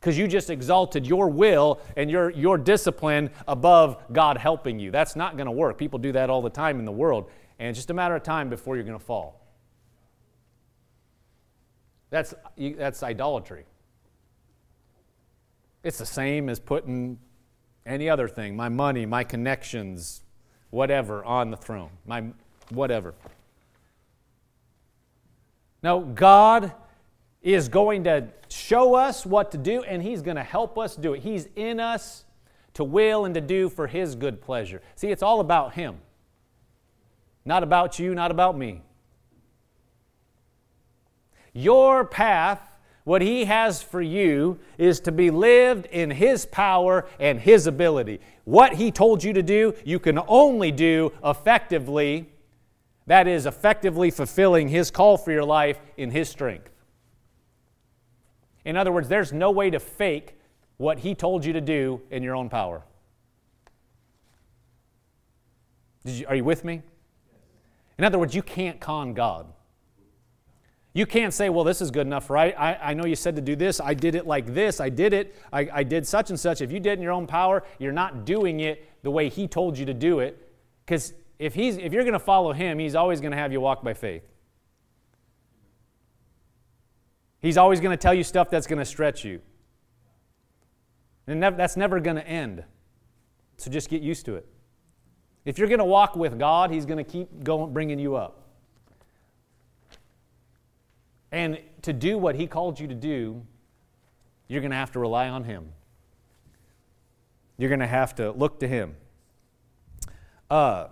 because 0.00 0.16
you 0.16 0.28
just 0.28 0.50
exalted 0.50 1.06
your 1.06 1.28
will 1.28 1.80
and 1.96 2.10
your, 2.10 2.30
your 2.30 2.58
discipline 2.58 3.30
above 3.48 3.96
God 4.12 4.36
helping 4.36 4.78
you. 4.78 4.90
That's 4.90 5.16
not 5.16 5.36
going 5.36 5.46
to 5.46 5.52
work. 5.52 5.78
People 5.78 5.98
do 5.98 6.12
that 6.12 6.30
all 6.30 6.42
the 6.42 6.50
time 6.50 6.78
in 6.78 6.84
the 6.84 6.92
world, 6.92 7.30
and 7.58 7.68
it's 7.68 7.78
just 7.78 7.90
a 7.90 7.94
matter 7.94 8.14
of 8.14 8.22
time 8.22 8.48
before 8.48 8.76
you're 8.76 8.84
going 8.84 8.98
to 8.98 9.04
fall. 9.04 9.40
That's, 12.10 12.34
that's 12.56 13.02
idolatry. 13.02 13.64
It's 15.82 15.98
the 15.98 16.06
same 16.06 16.48
as 16.48 16.60
putting 16.60 17.18
any 17.84 18.08
other 18.10 18.28
thing, 18.28 18.56
my 18.56 18.68
money, 18.68 19.06
my 19.06 19.24
connections, 19.24 20.22
whatever, 20.70 21.24
on 21.24 21.50
the 21.50 21.56
throne, 21.56 21.90
my 22.06 22.24
whatever. 22.70 23.14
No, 25.82 26.00
God 26.00 26.72
is 27.54 27.68
going 27.68 28.02
to 28.04 28.26
show 28.48 28.96
us 28.96 29.24
what 29.24 29.52
to 29.52 29.58
do, 29.58 29.84
and 29.84 30.02
He's 30.02 30.20
going 30.20 30.36
to 30.36 30.42
help 30.42 30.76
us 30.76 30.96
do 30.96 31.14
it. 31.14 31.22
He's 31.22 31.48
in 31.54 31.78
us 31.78 32.24
to 32.74 32.82
will 32.82 33.24
and 33.24 33.34
to 33.36 33.40
do 33.40 33.68
for 33.68 33.86
His 33.86 34.16
good 34.16 34.40
pleasure. 34.40 34.82
See, 34.96 35.08
it's 35.08 35.22
all 35.22 35.38
about 35.38 35.74
Him, 35.74 35.98
not 37.44 37.62
about 37.62 38.00
you, 38.00 38.16
not 38.16 38.32
about 38.32 38.58
me. 38.58 38.82
Your 41.52 42.04
path, 42.04 42.60
what 43.04 43.22
He 43.22 43.44
has 43.44 43.80
for 43.80 44.02
you, 44.02 44.58
is 44.76 44.98
to 45.00 45.12
be 45.12 45.30
lived 45.30 45.86
in 45.86 46.10
His 46.10 46.46
power 46.46 47.06
and 47.20 47.40
His 47.40 47.68
ability. 47.68 48.20
What 48.42 48.74
He 48.74 48.90
told 48.90 49.22
you 49.22 49.32
to 49.32 49.42
do, 49.42 49.72
you 49.84 50.00
can 50.00 50.18
only 50.26 50.72
do 50.72 51.12
effectively. 51.24 52.28
That 53.06 53.28
is, 53.28 53.46
effectively 53.46 54.10
fulfilling 54.10 54.68
His 54.68 54.90
call 54.90 55.16
for 55.16 55.30
your 55.30 55.44
life 55.44 55.78
in 55.96 56.10
His 56.10 56.28
strength. 56.28 56.72
In 58.66 58.76
other 58.76 58.90
words, 58.90 59.08
there's 59.08 59.32
no 59.32 59.52
way 59.52 59.70
to 59.70 59.78
fake 59.78 60.36
what 60.76 60.98
He 60.98 61.14
told 61.14 61.44
you 61.44 61.52
to 61.54 61.60
do 61.60 62.02
in 62.10 62.22
your 62.22 62.34
own 62.34 62.50
power. 62.50 62.82
You, 66.04 66.26
are 66.26 66.34
you 66.34 66.44
with 66.44 66.64
me? 66.64 66.82
In 67.96 68.04
other 68.04 68.18
words, 68.18 68.34
you 68.34 68.42
can't 68.42 68.80
con 68.80 69.14
God. 69.14 69.46
You 70.92 71.06
can't 71.06 71.32
say, 71.32 71.48
well, 71.48 71.62
this 71.62 71.80
is 71.80 71.90
good 71.90 72.06
enough, 72.06 72.28
right? 72.28 72.54
I, 72.58 72.74
I 72.74 72.94
know 72.94 73.06
you 73.06 73.16
said 73.16 73.36
to 73.36 73.42
do 73.42 73.54
this. 73.54 73.80
I 73.80 73.94
did 73.94 74.14
it 74.14 74.26
like 74.26 74.52
this. 74.52 74.80
I 74.80 74.88
did 74.88 75.12
it. 75.12 75.36
I, 75.52 75.68
I 75.72 75.82
did 75.84 76.06
such 76.06 76.30
and 76.30 76.40
such. 76.40 76.60
If 76.60 76.72
you 76.72 76.80
did 76.80 76.98
in 76.98 77.02
your 77.02 77.12
own 77.12 77.26
power, 77.26 77.62
you're 77.78 77.92
not 77.92 78.24
doing 78.24 78.60
it 78.60 78.88
the 79.02 79.10
way 79.10 79.28
He 79.28 79.46
told 79.46 79.78
you 79.78 79.86
to 79.86 79.94
do 79.94 80.18
it. 80.18 80.50
Because 80.84 81.12
if, 81.38 81.54
he's, 81.54 81.76
if 81.76 81.92
you're 81.92 82.02
going 82.02 82.14
to 82.14 82.18
follow 82.18 82.52
Him, 82.52 82.80
He's 82.80 82.96
always 82.96 83.20
going 83.20 83.30
to 83.30 83.36
have 83.38 83.52
you 83.52 83.60
walk 83.60 83.84
by 83.84 83.94
faith. 83.94 84.22
He's 87.40 87.56
always 87.56 87.80
going 87.80 87.96
to 87.96 88.00
tell 88.00 88.14
you 88.14 88.24
stuff 88.24 88.50
that's 88.50 88.66
going 88.66 88.78
to 88.78 88.84
stretch 88.84 89.24
you. 89.24 89.40
And 91.26 91.42
that's 91.42 91.76
never 91.76 92.00
going 92.00 92.16
to 92.16 92.26
end. 92.26 92.64
So 93.56 93.70
just 93.70 93.88
get 93.88 94.02
used 94.02 94.26
to 94.26 94.36
it. 94.36 94.46
If 95.44 95.58
you're 95.58 95.68
going 95.68 95.78
to 95.78 95.84
walk 95.84 96.16
with 96.16 96.38
God, 96.38 96.70
He's 96.70 96.86
going 96.86 97.02
to 97.02 97.10
keep 97.10 97.44
going, 97.44 97.72
bringing 97.72 97.98
you 97.98 98.16
up. 98.16 98.42
And 101.32 101.58
to 101.82 101.92
do 101.92 102.18
what 102.18 102.34
He 102.34 102.46
called 102.46 102.78
you 102.78 102.88
to 102.88 102.94
do, 102.94 103.42
you're 104.48 104.60
going 104.60 104.70
to 104.70 104.76
have 104.76 104.92
to 104.92 104.98
rely 104.98 105.28
on 105.28 105.44
Him. 105.44 105.70
You're 107.58 107.70
going 107.70 107.80
to 107.80 107.86
have 107.86 108.14
to 108.16 108.32
look 108.32 108.60
to 108.60 108.68
Him. 108.68 108.96
Uh, 110.50 110.88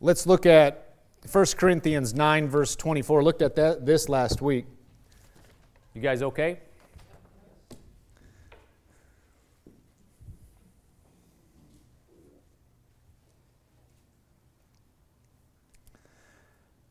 let's 0.00 0.26
look 0.26 0.46
at 0.46 0.94
1 1.30 1.46
Corinthians 1.56 2.14
9, 2.14 2.48
verse 2.48 2.74
24. 2.74 3.22
Looked 3.22 3.42
at 3.42 3.54
that, 3.56 3.84
this 3.84 4.08
last 4.08 4.40
week. 4.40 4.66
You 5.98 6.02
guys 6.02 6.22
okay? 6.22 6.60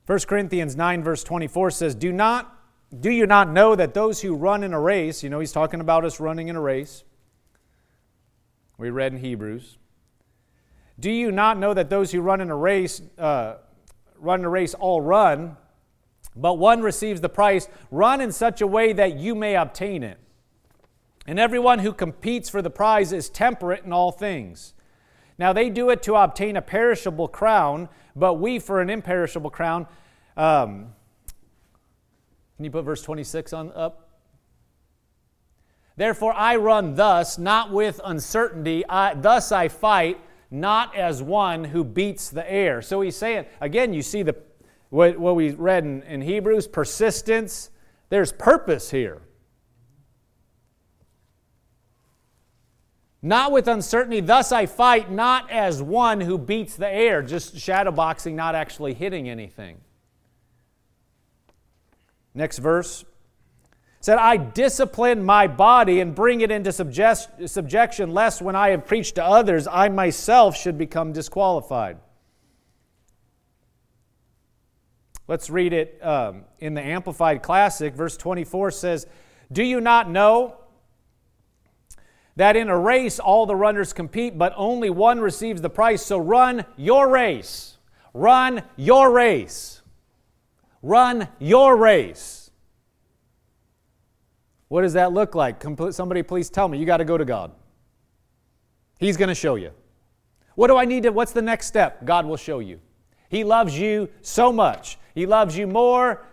First 0.03 0.27
Corinthians 0.27 0.75
9 0.75 1.05
verse 1.05 1.23
24 1.23 1.71
says, 1.71 1.95
"Do 1.95 2.11
not 2.11 2.53
do 2.99 3.09
you 3.09 3.25
not 3.25 3.49
know 3.49 3.77
that 3.77 3.93
those 3.93 4.19
who 4.19 4.35
run 4.35 4.61
in 4.61 4.73
a 4.73 4.79
race, 4.81 5.23
you 5.23 5.29
know 5.29 5.39
he's 5.39 5.53
talking 5.53 5.79
about 5.79 6.03
us 6.03 6.19
running 6.19 6.49
in 6.49 6.57
a 6.57 6.61
race. 6.61 7.05
We 8.77 8.89
read 8.89 9.13
in 9.13 9.19
Hebrews. 9.19 9.77
Do 10.99 11.09
you 11.09 11.31
not 11.31 11.57
know 11.57 11.73
that 11.73 11.89
those 11.89 12.11
who 12.11 12.19
run 12.19 12.41
in 12.41 12.49
a 12.49 12.57
race, 12.57 13.01
uh, 13.17 13.59
run 14.17 14.43
a 14.43 14.49
race 14.49 14.73
all 14.73 14.99
run, 14.99 15.55
but 16.37 16.55
one 16.55 16.81
receives 16.81 17.21
the 17.21 17.29
prize? 17.29 17.67
Run 17.91 18.21
in 18.21 18.31
such 18.31 18.61
a 18.61 18.67
way 18.67 18.93
that 18.93 19.17
you 19.17 19.35
may 19.35 19.55
obtain 19.55 20.03
it. 20.03 20.19
And 21.25 21.39
everyone 21.39 21.79
who 21.79 21.91
competes 21.91 22.49
for 22.49 22.61
the 22.61 22.69
prize 22.69 23.11
is 23.11 23.29
temperate 23.29 23.83
in 23.83 23.91
all 23.91 24.11
things. 24.11 24.73
Now 25.37 25.53
they 25.53 25.69
do 25.69 25.89
it 25.89 26.01
to 26.03 26.15
obtain 26.15 26.55
a 26.55 26.61
perishable 26.61 27.27
crown, 27.27 27.89
but 28.15 28.35
we 28.35 28.59
for 28.59 28.81
an 28.81 28.89
imperishable 28.89 29.49
crown. 29.49 29.87
Um, 30.35 30.93
can 32.55 32.65
you 32.65 32.71
put 32.71 32.85
verse 32.85 33.01
26 33.03 33.53
on 33.53 33.71
up? 33.73 34.09
Therefore 35.95 36.33
I 36.33 36.55
run 36.55 36.95
thus, 36.95 37.37
not 37.37 37.71
with 37.71 37.99
uncertainty. 38.03 38.83
I, 38.87 39.13
thus 39.13 39.51
I 39.51 39.67
fight, 39.67 40.19
not 40.49 40.95
as 40.95 41.21
one 41.21 41.65
who 41.65 41.83
beats 41.83 42.29
the 42.29 42.49
air. 42.49 42.81
So 42.81 43.01
he's 43.01 43.15
saying, 43.15 43.45
again, 43.59 43.93
you 43.93 44.01
see 44.01 44.23
the 44.23 44.33
what, 44.89 45.17
what 45.17 45.35
we 45.35 45.51
read 45.51 45.83
in, 45.83 46.03
in 46.03 46.21
Hebrews, 46.21 46.67
persistence. 46.67 47.69
There's 48.09 48.31
purpose 48.31 48.91
here. 48.91 49.21
Not 53.21 53.51
with 53.51 53.67
uncertainty, 53.67 54.21
thus 54.21 54.51
I 54.51 54.67
fight, 54.67 55.11
not 55.11 55.49
as 55.51 55.81
one 55.81 56.21
who 56.21 56.37
beats 56.37 56.75
the 56.75 56.87
air, 56.87 57.21
just 57.21 57.55
shadowboxing, 57.55 58.33
not 58.33 58.55
actually 58.55 58.93
hitting 58.93 59.27
anything. 59.27 59.81
Next 62.33 62.59
verse 62.59 63.03
said, 63.99 64.19
I 64.19 64.37
discipline 64.37 65.23
my 65.23 65.47
body 65.47 65.99
and 65.99 66.13
bring 66.13 66.41
it 66.41 66.51
into 66.51 66.71
subject, 66.71 67.49
subjection, 67.49 68.13
lest 68.13 68.41
when 68.41 68.55
I 68.55 68.69
have 68.69 68.85
preached 68.85 69.15
to 69.15 69.25
others, 69.25 69.67
I 69.67 69.89
myself 69.89 70.55
should 70.55 70.77
become 70.77 71.11
disqualified. 71.11 71.97
Let's 75.27 75.49
read 75.49 75.73
it 75.73 75.99
um, 76.01 76.45
in 76.59 76.73
the 76.73 76.81
Amplified 76.81 77.43
Classic. 77.43 77.93
Verse 77.93 78.15
24 78.15 78.71
says, 78.71 79.07
Do 79.51 79.63
you 79.63 79.81
not 79.81 80.09
know 80.09 80.55
that 82.37 82.55
in 82.55 82.69
a 82.69 82.77
race 82.77 83.19
all 83.19 83.45
the 83.45 83.55
runners 83.55 83.91
compete, 83.91 84.37
but 84.37 84.53
only 84.55 84.89
one 84.89 85.19
receives 85.19 85.61
the 85.61 85.69
prize? 85.69 86.05
So 86.05 86.17
run 86.17 86.65
your 86.77 87.09
race. 87.09 87.77
Run 88.13 88.63
your 88.77 89.11
race. 89.11 89.81
Run 90.81 91.27
your 91.39 91.75
race. 91.75 92.49
What 94.69 94.81
does 94.81 94.93
that 94.93 95.11
look 95.11 95.35
like? 95.35 95.63
Somebody 95.91 96.23
please 96.23 96.49
tell 96.49 96.67
me. 96.67 96.77
You 96.77 96.85
got 96.85 96.97
to 96.97 97.05
go 97.05 97.17
to 97.17 97.25
God. 97.25 97.51
He's 98.99 99.17
going 99.17 99.29
to 99.29 99.35
show 99.35 99.55
you. 99.55 99.71
What 100.55 100.67
do 100.67 100.77
I 100.77 100.85
need 100.85 101.03
to, 101.03 101.11
what's 101.11 101.33
the 101.33 101.41
next 101.41 101.67
step? 101.67 102.05
God 102.05 102.25
will 102.25 102.37
show 102.37 102.59
you. 102.59 102.79
He 103.29 103.43
loves 103.43 103.77
you 103.77 104.09
so 104.21 104.51
much. 104.51 104.97
He 105.17 105.25
loves 105.25 105.57
you 105.57 105.65
more 105.65 106.23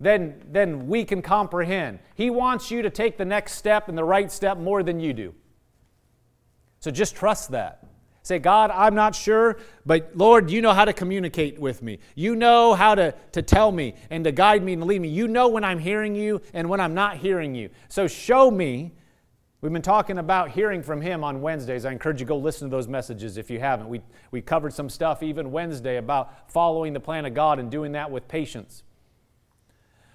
than, 0.00 0.42
than 0.50 0.88
we 0.88 1.04
can 1.04 1.22
comprehend. 1.22 2.00
He 2.16 2.30
wants 2.30 2.68
you 2.68 2.82
to 2.82 2.90
take 2.90 3.16
the 3.16 3.24
next 3.24 3.52
step 3.52 3.88
and 3.88 3.96
the 3.96 4.02
right 4.02 4.28
step 4.28 4.58
more 4.58 4.82
than 4.82 4.98
you 4.98 5.12
do. 5.12 5.36
So 6.80 6.90
just 6.90 7.14
trust 7.14 7.52
that. 7.52 7.86
Say, 8.24 8.40
God, 8.40 8.72
I'm 8.72 8.96
not 8.96 9.14
sure, 9.14 9.60
but 9.86 10.16
Lord, 10.16 10.50
you 10.50 10.62
know 10.62 10.72
how 10.72 10.84
to 10.84 10.92
communicate 10.92 11.60
with 11.60 11.80
me. 11.80 12.00
You 12.16 12.34
know 12.34 12.74
how 12.74 12.96
to, 12.96 13.14
to 13.30 13.40
tell 13.40 13.70
me 13.70 13.94
and 14.10 14.24
to 14.24 14.32
guide 14.32 14.64
me 14.64 14.72
and 14.72 14.82
lead 14.82 15.00
me. 15.00 15.10
You 15.10 15.28
know 15.28 15.46
when 15.46 15.62
I'm 15.62 15.78
hearing 15.78 16.16
you 16.16 16.42
and 16.52 16.68
when 16.68 16.80
I'm 16.80 16.92
not 16.92 17.18
hearing 17.18 17.54
you. 17.54 17.70
So 17.88 18.08
show 18.08 18.50
me. 18.50 18.94
We've 19.64 19.72
been 19.72 19.80
talking 19.80 20.18
about 20.18 20.50
hearing 20.50 20.82
from 20.82 21.00
Him 21.00 21.24
on 21.24 21.40
Wednesdays. 21.40 21.86
I 21.86 21.90
encourage 21.90 22.20
you 22.20 22.26
to 22.26 22.28
go 22.28 22.36
listen 22.36 22.68
to 22.68 22.76
those 22.76 22.86
messages 22.86 23.38
if 23.38 23.48
you 23.48 23.60
haven't. 23.60 23.88
We, 23.88 24.02
we 24.30 24.42
covered 24.42 24.74
some 24.74 24.90
stuff 24.90 25.22
even 25.22 25.50
Wednesday 25.52 25.96
about 25.96 26.50
following 26.50 26.92
the 26.92 27.00
plan 27.00 27.24
of 27.24 27.32
God 27.32 27.58
and 27.58 27.70
doing 27.70 27.92
that 27.92 28.10
with 28.10 28.28
patience. 28.28 28.82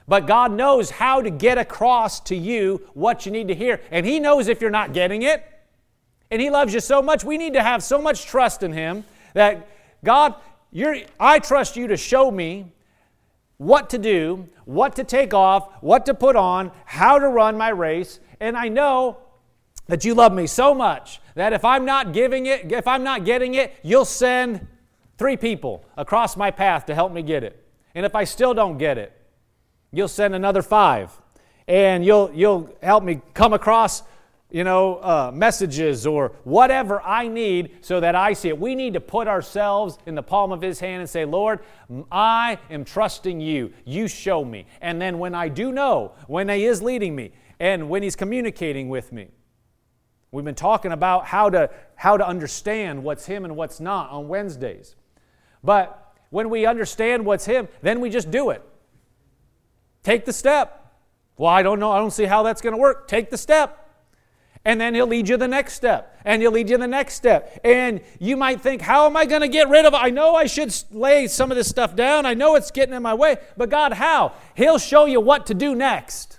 But 0.08 0.28
God 0.28 0.52
knows 0.52 0.92
how 0.92 1.24
to 1.24 1.32
get 1.32 1.58
across 1.58 2.20
to 2.26 2.36
you 2.36 2.88
what 2.94 3.26
you 3.26 3.32
need 3.32 3.48
to 3.48 3.56
hear. 3.56 3.82
And 3.90 4.06
He 4.06 4.20
knows 4.20 4.50
if 4.50 4.62
you're 4.62 4.70
not 4.70 4.94
getting 4.94 5.24
it. 5.24 5.44
And 6.30 6.40
He 6.40 6.52
loves 6.52 6.72
you 6.72 6.80
so 6.80 7.02
much. 7.02 7.24
We 7.24 7.36
need 7.40 7.54
to 7.54 7.64
have 7.64 7.82
so 7.82 8.00
much 8.00 8.28
trust 8.28 8.62
in 8.62 8.72
Him 8.72 9.04
that 9.34 9.68
God, 10.04 10.36
you're, 10.72 10.98
I 11.20 11.40
trust 11.40 11.76
you 11.76 11.88
to 11.88 11.98
show 11.98 12.30
me 12.30 12.72
what 13.58 13.90
to 13.90 13.98
do, 13.98 14.48
what 14.66 14.96
to 14.98 15.04
take 15.04 15.34
off, 15.34 15.74
what 15.82 16.06
to 16.06 16.14
put 16.14 16.36
on, 16.36 16.72
how 16.86 17.18
to 17.18 17.28
run 17.28 17.58
my 17.58 17.70
race. 17.70 18.20
And 18.40 18.56
I 18.56 18.68
know 18.68 19.18
that 19.90 20.06
you 20.06 20.14
love 20.14 20.32
me 20.32 20.48
so 20.48 20.74
much 20.74 21.20
that 21.34 21.52
if 21.52 21.66
I'm 21.66 21.84
not 21.84 22.14
giving 22.14 22.46
it, 22.46 22.72
if 22.72 22.88
I'm 22.88 23.04
not 23.04 23.26
getting 23.26 23.56
it, 23.56 23.76
you'll 23.84 24.06
send 24.06 24.66
three 25.18 25.36
people 25.36 25.84
across 25.98 26.38
my 26.38 26.52
path 26.52 26.86
to 26.86 26.96
help 26.96 27.12
me 27.12 27.24
get 27.24 27.44
it. 27.44 27.66
And 27.96 28.06
if 28.06 28.16
I 28.16 28.24
still 28.24 28.54
don't 28.54 28.78
get 28.78 29.00
it, 29.00 29.12
you'll 29.92 30.08
send 30.08 30.36
another 30.36 30.62
five. 30.62 31.12
And 31.68 32.06
you'll, 32.06 32.32
you'll 32.34 32.70
help 32.82 33.04
me 33.04 33.22
come 33.34 33.52
across 33.52 34.04
you 34.52 34.64
know, 34.64 34.96
uh, 34.96 35.32
messages 35.34 36.08
or 36.08 36.34
whatever 36.44 37.02
I 37.02 37.28
need 37.28 37.78
so 37.82 38.00
that 38.00 38.16
I 38.16 38.34
see 38.34 38.50
it. 38.50 38.60
We 38.60 38.74
need 38.76 38.94
to 38.94 39.00
put 39.00 39.28
ourselves 39.28 39.98
in 40.06 40.16
the 40.16 40.24
palm 40.24 40.52
of 40.52 40.62
His 40.62 40.80
hand 40.80 41.02
and 41.02 41.10
say, 41.10 41.26
Lord, 41.26 41.60
I 42.12 42.60
am 42.70 42.84
trusting 42.84 43.42
you. 43.42 43.74
You 43.86 44.08
show 44.08 44.46
me. 44.46 44.66
And 44.82 45.02
then 45.02 45.20
when 45.20 45.36
I 45.36 45.50
do 45.50 45.72
know, 45.72 46.14
when 46.28 46.50
He 46.50 46.66
is 46.66 46.82
leading 46.82 47.16
me, 47.16 47.32
and 47.60 47.90
when 47.90 48.02
He's 48.02 48.16
communicating 48.16 48.90
with 48.90 49.12
me, 49.12 49.30
we've 50.32 50.46
been 50.46 50.56
talking 50.56 50.92
about 50.92 51.26
how 51.26 51.50
to, 51.50 51.70
how 51.96 52.18
to 52.18 52.28
understand 52.28 53.04
what's 53.04 53.26
Him 53.26 53.46
and 53.46 53.56
what's 53.56 53.80
not 53.80 54.10
on 54.12 54.28
Wednesdays. 54.28 54.96
But 55.64 56.16
when 56.30 56.50
we 56.50 56.66
understand 56.66 57.26
what's 57.26 57.46
Him, 57.46 57.68
then 57.82 58.00
we 58.00 58.10
just 58.10 58.32
do 58.32 58.50
it. 58.50 58.64
Take 60.04 60.26
the 60.26 60.34
step. 60.34 60.94
Well, 61.38 61.50
I 61.50 61.64
don't 61.64 61.80
know. 61.80 61.92
I 61.92 62.00
don't 62.00 62.12
see 62.12 62.26
how 62.26 62.44
that's 62.44 62.62
going 62.62 62.74
to 62.74 62.80
work. 62.80 63.08
Take 63.08 63.30
the 63.30 63.38
step. 63.38 63.90
And 64.66 64.80
then 64.80 64.94
he'll 64.94 65.08
lead 65.08 65.30
you 65.30 65.38
the 65.38 65.48
next 65.48 65.74
step, 65.74 66.20
and 66.26 66.42
he'll 66.42 66.52
lead 66.52 66.70
you 66.70 66.78
the 66.78 66.86
next 66.86 67.14
step. 67.14 67.62
And 67.64 68.02
you 68.20 68.36
might 68.36 68.60
think, 68.60 68.82
How 68.82 69.06
am 69.06 69.16
I 69.16 69.26
going 69.26 69.42
to 69.42 69.48
get 69.48 69.70
rid 69.70 69.86
of 69.86 69.94
it? 69.94 69.98
I 69.98 70.10
know 70.10 70.36
I 70.36 70.48
should 70.48 70.76
lay 70.92 71.28
some 71.28 71.50
of 71.50 71.56
this 71.56 71.70
stuff 71.70 71.96
down. 71.96 72.26
I 72.26 72.34
know 72.34 72.56
it's 72.56 72.70
getting 72.70 72.94
in 72.94 73.02
my 73.02 73.14
way. 73.14 73.38
But 73.56 73.70
God, 73.70 73.94
how? 73.94 74.34
He'll 74.56 74.78
show 74.78 75.06
you 75.06 75.22
what 75.22 75.46
to 75.46 75.54
do 75.54 75.76
next. 75.76 76.39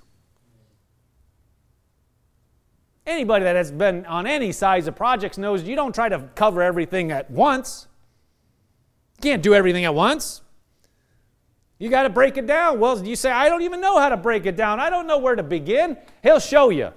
Anybody 3.06 3.44
that 3.44 3.56
has 3.56 3.72
been 3.72 4.04
on 4.06 4.26
any 4.26 4.52
size 4.52 4.86
of 4.86 4.94
projects 4.94 5.38
knows 5.38 5.62
you 5.62 5.74
don't 5.74 5.94
try 5.94 6.08
to 6.08 6.28
cover 6.34 6.62
everything 6.62 7.10
at 7.10 7.30
once. 7.30 7.88
You 9.18 9.30
can't 9.30 9.42
do 9.42 9.54
everything 9.54 9.84
at 9.84 9.94
once. 9.94 10.42
You 11.78 11.88
got 11.88 12.02
to 12.02 12.10
break 12.10 12.36
it 12.36 12.46
down. 12.46 12.78
Well, 12.78 13.02
you 13.04 13.16
say, 13.16 13.30
I 13.30 13.48
don't 13.48 13.62
even 13.62 13.80
know 13.80 13.98
how 13.98 14.10
to 14.10 14.16
break 14.16 14.44
it 14.44 14.54
down. 14.54 14.80
I 14.80 14.90
don't 14.90 15.06
know 15.06 15.18
where 15.18 15.34
to 15.34 15.42
begin. 15.42 15.96
He'll 16.22 16.38
show 16.38 16.68
you. 16.68 16.90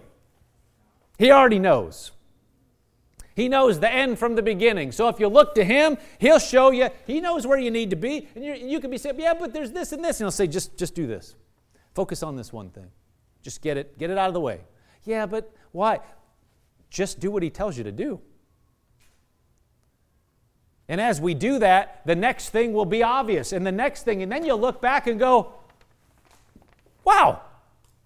He 1.18 1.32
already 1.32 1.60
knows. 1.60 2.12
He 3.36 3.48
knows 3.48 3.80
the 3.80 3.92
end 3.92 4.20
from 4.20 4.36
the 4.36 4.42
beginning. 4.42 4.92
So 4.92 5.08
if 5.08 5.20
you 5.20 5.28
look 5.28 5.56
to 5.56 5.64
Him, 5.64 5.98
He'll 6.20 6.38
show 6.38 6.72
you. 6.72 6.90
He 7.08 7.22
knows 7.22 7.48
where 7.48 7.58
you 7.58 7.72
need 7.72 7.90
to 7.92 7.96
be. 7.96 8.28
And 8.36 8.44
you, 8.44 8.54
you 8.54 8.80
can 8.80 8.92
be 8.92 8.98
saying, 8.98 9.20
yeah, 9.20 9.34
but 9.34 9.54
there's 9.54 9.72
this 9.72 9.94
and 9.94 10.04
this. 10.04 10.20
And 10.20 10.26
He'll 10.26 10.32
say, 10.32 10.48
just, 10.48 10.78
just 10.78 10.94
do 10.94 11.08
this. 11.08 11.36
Focus 11.96 12.22
on 12.22 12.36
this 12.36 12.52
one 12.52 12.70
thing. 12.70 12.92
Just 13.42 13.62
get 13.62 13.78
it, 13.78 13.98
get 13.98 14.10
it 14.10 14.18
out 14.18 14.28
of 14.28 14.34
the 14.34 14.42
way. 14.42 14.62
Yeah, 15.06 15.26
but 15.26 15.52
why? 15.74 16.00
Just 16.90 17.20
do 17.20 17.30
what 17.30 17.44
He 17.44 17.50
tells 17.50 17.78
you 17.78 17.84
to 17.84 17.92
do. 17.92 18.22
And 20.88 21.02
as 21.02 21.20
we 21.20 21.34
do 21.34 21.60
that, 21.60 22.02
the 22.06 22.16
next 22.16 22.50
thing 22.50 22.72
will 22.72 22.86
be 22.86 23.04
obvious. 23.04 23.52
And 23.52 23.68
the 23.68 23.72
next 23.72 24.04
thing, 24.04 24.24
and 24.24 24.32
then 24.32 24.46
you'll 24.46 24.60
look 24.60 24.82
back 24.82 25.08
and 25.08 25.20
go, 25.20 25.54
wow, 27.04 27.42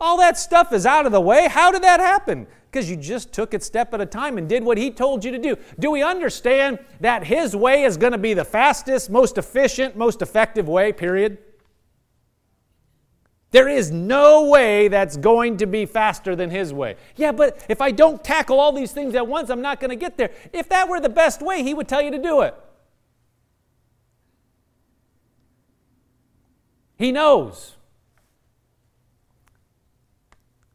all 0.01 0.18
that 0.18 0.39
stuff 0.39 0.74
is 0.74 0.88
out 0.88 1.05
of 1.05 1.11
the 1.11 1.22
way. 1.22 1.47
How 1.47 1.72
did 1.72 1.84
that 1.84 1.99
happen? 1.99 2.47
because 2.78 2.89
you 2.89 2.95
just 2.95 3.32
took 3.32 3.55
it 3.55 3.63
step 3.63 3.91
at 3.93 4.01
a 4.01 4.05
time 4.05 4.38
and 4.38 4.47
did 4.47 4.63
what 4.63 4.78
He 4.78 4.91
told 4.91 5.26
you 5.26 5.32
to 5.32 5.39
do. 5.39 5.57
Do 5.80 5.89
we 5.89 6.03
understand 6.03 6.78
that 6.99 7.24
His 7.24 7.55
way 7.55 7.84
is 7.84 7.97
going 7.97 8.11
to 8.11 8.20
be 8.20 8.36
the 8.36 8.45
fastest, 8.45 9.09
most 9.09 9.38
efficient, 9.39 9.95
most 9.95 10.22
effective 10.22 10.68
way, 10.68 10.91
period? 10.91 11.39
There 13.52 13.70
is 13.70 13.91
no 13.91 14.50
way 14.50 14.88
that's 14.88 15.16
going 15.16 15.58
to 15.58 15.66
be 15.66 15.86
faster 15.86 16.36
than 16.36 16.50
His 16.50 16.74
way. 16.74 16.98
Yeah, 17.16 17.32
but 17.32 17.64
if 17.70 17.82
I 17.82 17.91
don't 17.91 18.24
tackle 18.24 18.60
all 18.60 18.72
these 18.72 18.91
things 18.91 19.16
at 19.16 19.28
once, 19.28 19.50
I'm 19.50 19.62
not 19.62 19.80
going 19.80 19.89
to 19.89 19.95
get 19.95 20.18
there. 20.18 20.32
If 20.52 20.70
that 20.70 20.89
were 20.89 21.00
the 21.00 21.10
best 21.10 21.41
way, 21.41 21.64
He 21.64 21.74
would 21.74 21.88
tell 21.88 22.02
you 22.02 22.12
to 22.12 22.22
do 22.22 22.41
it. 22.41 22.56
He 26.98 27.12
knows. 27.12 27.76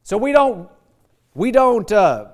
So 0.04 0.16
we 0.16 0.32
don't 0.32 0.68
we 1.34 1.50
don't, 1.50 1.90
uh, 1.90 2.26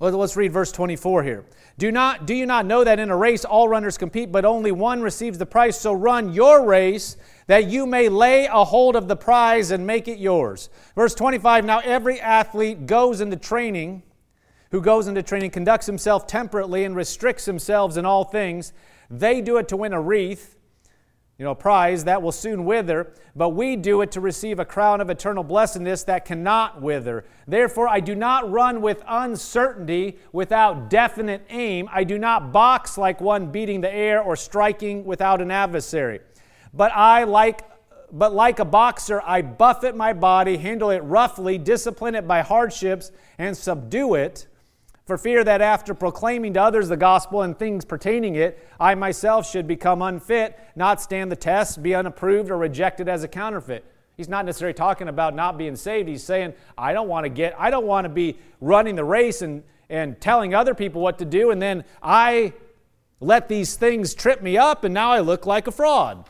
let's 0.00 0.36
read 0.36 0.52
verse 0.52 0.72
24 0.72 1.22
here. 1.22 1.44
Do, 1.78 1.92
not, 1.92 2.26
do 2.26 2.34
you 2.34 2.44
not 2.44 2.66
know 2.66 2.82
that 2.82 2.98
in 2.98 3.08
a 3.08 3.16
race 3.16 3.44
all 3.44 3.68
runners 3.68 3.96
compete, 3.96 4.32
but 4.32 4.44
only 4.44 4.72
one 4.72 5.00
receives 5.00 5.38
the 5.38 5.46
prize? 5.46 5.78
So 5.78 5.92
run 5.92 6.32
your 6.34 6.66
race 6.66 7.16
that 7.46 7.68
you 7.68 7.86
may 7.86 8.08
lay 8.08 8.46
a 8.46 8.64
hold 8.64 8.96
of 8.96 9.06
the 9.06 9.16
prize 9.16 9.70
and 9.70 9.86
make 9.86 10.08
it 10.08 10.18
yours. 10.18 10.70
Verse 10.96 11.14
25 11.14 11.64
Now 11.64 11.78
every 11.78 12.20
athlete 12.20 12.86
goes 12.86 13.20
into 13.20 13.36
training 13.36 14.02
who 14.70 14.80
goes 14.80 15.08
into 15.08 15.22
training 15.22 15.50
conducts 15.50 15.86
himself 15.86 16.26
temperately 16.26 16.84
and 16.84 16.94
restricts 16.94 17.44
himself 17.44 17.96
in 17.96 18.04
all 18.04 18.24
things. 18.24 18.72
They 19.10 19.40
do 19.40 19.56
it 19.56 19.68
to 19.68 19.76
win 19.76 19.92
a 19.92 20.00
wreath, 20.00 20.57
you 21.38 21.44
know, 21.44 21.54
prize 21.54 22.02
that 22.04 22.20
will 22.20 22.32
soon 22.32 22.64
wither, 22.64 23.12
but 23.36 23.50
we 23.50 23.76
do 23.76 24.02
it 24.02 24.10
to 24.10 24.20
receive 24.20 24.58
a 24.58 24.64
crown 24.64 25.00
of 25.00 25.08
eternal 25.08 25.44
blessedness 25.44 26.02
that 26.02 26.24
cannot 26.24 26.82
wither. 26.82 27.24
Therefore, 27.46 27.88
I 27.88 28.00
do 28.00 28.16
not 28.16 28.50
run 28.50 28.80
with 28.80 29.04
uncertainty 29.06 30.18
without 30.32 30.90
definite 30.90 31.46
aim. 31.48 31.88
I 31.92 32.02
do 32.02 32.18
not 32.18 32.52
box 32.52 32.98
like 32.98 33.20
one 33.20 33.52
beating 33.52 33.80
the 33.80 33.94
air 33.94 34.20
or 34.20 34.34
striking 34.34 35.04
without 35.04 35.40
an 35.40 35.52
adversary. 35.52 36.20
But 36.74 36.90
I 36.92 37.24
like 37.24 37.62
but 38.10 38.32
like 38.32 38.58
a 38.58 38.64
boxer, 38.64 39.20
I 39.22 39.42
buffet 39.42 39.94
my 39.94 40.14
body, 40.14 40.56
handle 40.56 40.88
it 40.88 41.00
roughly, 41.00 41.58
discipline 41.58 42.14
it 42.14 42.26
by 42.26 42.40
hardships, 42.40 43.12
and 43.36 43.54
subdue 43.54 44.14
it 44.14 44.46
for 45.08 45.16
fear 45.16 45.42
that 45.42 45.62
after 45.62 45.94
proclaiming 45.94 46.52
to 46.52 46.62
others 46.62 46.90
the 46.90 46.96
gospel 46.96 47.40
and 47.40 47.58
things 47.58 47.82
pertaining 47.82 48.34
it, 48.34 48.62
I 48.78 48.94
myself 48.94 49.48
should 49.48 49.66
become 49.66 50.02
unfit, 50.02 50.58
not 50.76 51.00
stand 51.00 51.32
the 51.32 51.36
test, 51.36 51.82
be 51.82 51.94
unapproved, 51.94 52.50
or 52.50 52.58
rejected 52.58 53.08
as 53.08 53.24
a 53.24 53.28
counterfeit. 53.28 53.86
He's 54.18 54.28
not 54.28 54.44
necessarily 54.44 54.74
talking 54.74 55.08
about 55.08 55.34
not 55.34 55.56
being 55.56 55.76
saved. 55.76 56.10
He's 56.10 56.22
saying, 56.22 56.52
I 56.76 56.92
don't 56.92 57.08
want 57.08 57.24
to 57.24 57.30
get, 57.30 57.54
I 57.58 57.70
don't 57.70 57.86
want 57.86 58.04
to 58.04 58.10
be 58.10 58.38
running 58.60 58.96
the 58.96 59.04
race 59.04 59.40
and, 59.40 59.62
and 59.88 60.20
telling 60.20 60.54
other 60.54 60.74
people 60.74 61.00
what 61.00 61.18
to 61.20 61.24
do, 61.24 61.52
and 61.52 61.62
then 61.62 61.86
I 62.02 62.52
let 63.18 63.48
these 63.48 63.76
things 63.76 64.12
trip 64.12 64.42
me 64.42 64.58
up, 64.58 64.84
and 64.84 64.92
now 64.92 65.10
I 65.10 65.20
look 65.20 65.46
like 65.46 65.66
a 65.66 65.72
fraud. 65.72 66.28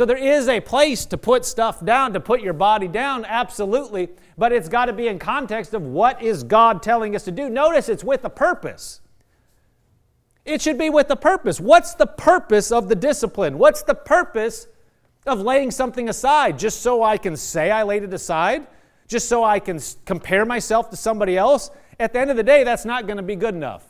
So 0.00 0.06
there 0.06 0.16
is 0.16 0.48
a 0.48 0.60
place 0.60 1.04
to 1.04 1.18
put 1.18 1.44
stuff 1.44 1.84
down, 1.84 2.14
to 2.14 2.20
put 2.20 2.40
your 2.40 2.54
body 2.54 2.88
down, 2.88 3.26
absolutely, 3.26 4.08
but 4.38 4.50
it's 4.50 4.66
got 4.66 4.86
to 4.86 4.94
be 4.94 5.08
in 5.08 5.18
context 5.18 5.74
of 5.74 5.82
what 5.82 6.22
is 6.22 6.42
God 6.42 6.82
telling 6.82 7.14
us 7.14 7.24
to 7.24 7.30
do. 7.30 7.50
Notice 7.50 7.90
it's 7.90 8.02
with 8.02 8.24
a 8.24 8.30
purpose. 8.30 9.02
It 10.46 10.62
should 10.62 10.78
be 10.78 10.88
with 10.88 11.10
a 11.10 11.16
purpose. 11.16 11.60
What's 11.60 11.92
the 11.92 12.06
purpose 12.06 12.72
of 12.72 12.88
the 12.88 12.94
discipline? 12.94 13.58
What's 13.58 13.82
the 13.82 13.94
purpose 13.94 14.68
of 15.26 15.42
laying 15.42 15.70
something 15.70 16.08
aside? 16.08 16.58
Just 16.58 16.80
so 16.80 17.02
I 17.02 17.18
can 17.18 17.36
say 17.36 17.70
I 17.70 17.82
laid 17.82 18.02
it 18.02 18.14
aside? 18.14 18.68
Just 19.06 19.28
so 19.28 19.44
I 19.44 19.60
can 19.60 19.78
compare 20.06 20.46
myself 20.46 20.88
to 20.88 20.96
somebody 20.96 21.36
else? 21.36 21.70
At 21.98 22.14
the 22.14 22.20
end 22.20 22.30
of 22.30 22.38
the 22.38 22.42
day, 22.42 22.64
that's 22.64 22.86
not 22.86 23.06
going 23.06 23.18
to 23.18 23.22
be 23.22 23.36
good 23.36 23.54
enough. 23.54 23.84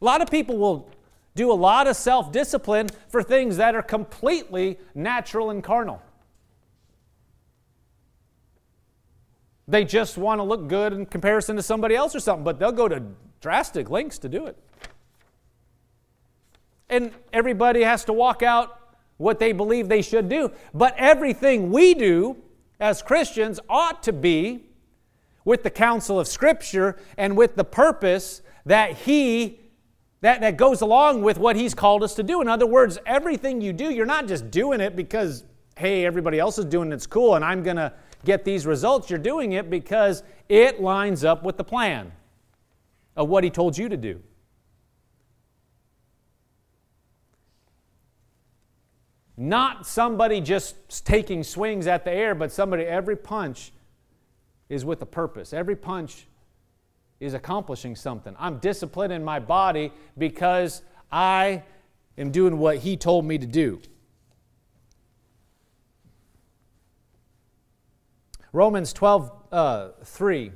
A 0.00 0.04
lot 0.06 0.22
of 0.22 0.30
people 0.30 0.56
will 0.56 0.93
do 1.34 1.50
a 1.50 1.54
lot 1.54 1.86
of 1.86 1.96
self 1.96 2.30
discipline 2.30 2.88
for 3.08 3.22
things 3.22 3.56
that 3.56 3.74
are 3.74 3.82
completely 3.82 4.78
natural 4.94 5.50
and 5.50 5.62
carnal. 5.62 6.00
They 9.66 9.84
just 9.84 10.18
want 10.18 10.40
to 10.40 10.42
look 10.42 10.68
good 10.68 10.92
in 10.92 11.06
comparison 11.06 11.56
to 11.56 11.62
somebody 11.62 11.94
else 11.94 12.14
or 12.14 12.20
something, 12.20 12.44
but 12.44 12.58
they'll 12.58 12.72
go 12.72 12.88
to 12.88 13.02
drastic 13.40 13.90
lengths 13.90 14.18
to 14.18 14.28
do 14.28 14.46
it. 14.46 14.56
And 16.88 17.12
everybody 17.32 17.82
has 17.82 18.04
to 18.04 18.12
walk 18.12 18.42
out 18.42 18.78
what 19.16 19.38
they 19.38 19.52
believe 19.52 19.88
they 19.88 20.02
should 20.02 20.28
do. 20.28 20.52
But 20.74 20.94
everything 20.98 21.70
we 21.70 21.94
do 21.94 22.36
as 22.78 23.00
Christians 23.00 23.58
ought 23.68 24.02
to 24.02 24.12
be 24.12 24.66
with 25.44 25.62
the 25.62 25.70
counsel 25.70 26.20
of 26.20 26.28
Scripture 26.28 26.96
and 27.16 27.36
with 27.36 27.56
the 27.56 27.64
purpose 27.64 28.42
that 28.66 28.92
He 28.92 29.60
that, 30.24 30.40
that 30.40 30.56
goes 30.56 30.80
along 30.80 31.20
with 31.20 31.36
what 31.36 31.54
He's 31.54 31.74
called 31.74 32.02
us 32.02 32.14
to 32.14 32.22
do. 32.22 32.40
In 32.40 32.48
other 32.48 32.66
words, 32.66 32.96
everything 33.04 33.60
you 33.60 33.74
do, 33.74 33.90
you're 33.90 34.06
not 34.06 34.26
just 34.26 34.50
doing 34.50 34.80
it 34.80 34.96
because, 34.96 35.44
hey, 35.76 36.06
everybody 36.06 36.38
else 36.38 36.56
is 36.58 36.64
doing 36.64 36.90
it, 36.90 36.94
it's 36.94 37.06
cool, 37.06 37.34
and 37.34 37.44
I'm 37.44 37.62
going 37.62 37.76
to 37.76 37.92
get 38.24 38.42
these 38.42 38.64
results. 38.64 39.10
You're 39.10 39.18
doing 39.18 39.52
it 39.52 39.68
because 39.68 40.22
it 40.48 40.80
lines 40.80 41.24
up 41.24 41.42
with 41.42 41.58
the 41.58 41.64
plan 41.64 42.10
of 43.16 43.28
what 43.28 43.44
He 43.44 43.50
told 43.50 43.76
you 43.76 43.90
to 43.90 43.98
do. 43.98 44.18
Not 49.36 49.86
somebody 49.86 50.40
just 50.40 51.04
taking 51.04 51.42
swings 51.42 51.86
at 51.86 52.06
the 52.06 52.10
air, 52.10 52.34
but 52.34 52.50
somebody, 52.50 52.84
every 52.84 53.16
punch 53.16 53.74
is 54.70 54.86
with 54.86 55.02
a 55.02 55.06
purpose. 55.06 55.52
Every 55.52 55.76
punch 55.76 56.28
is 57.20 57.34
accomplishing 57.34 57.96
something. 57.96 58.34
I'm 58.38 58.58
disciplining 58.58 59.24
my 59.24 59.38
body 59.38 59.92
because 60.18 60.82
I 61.10 61.62
am 62.18 62.30
doing 62.30 62.58
what 62.58 62.78
He 62.78 62.96
told 62.96 63.24
me 63.24 63.38
to 63.38 63.46
do. 63.46 63.80
Romans 68.52 68.92
12, 68.92 69.32
uh, 69.50 69.88
3. 70.04 70.52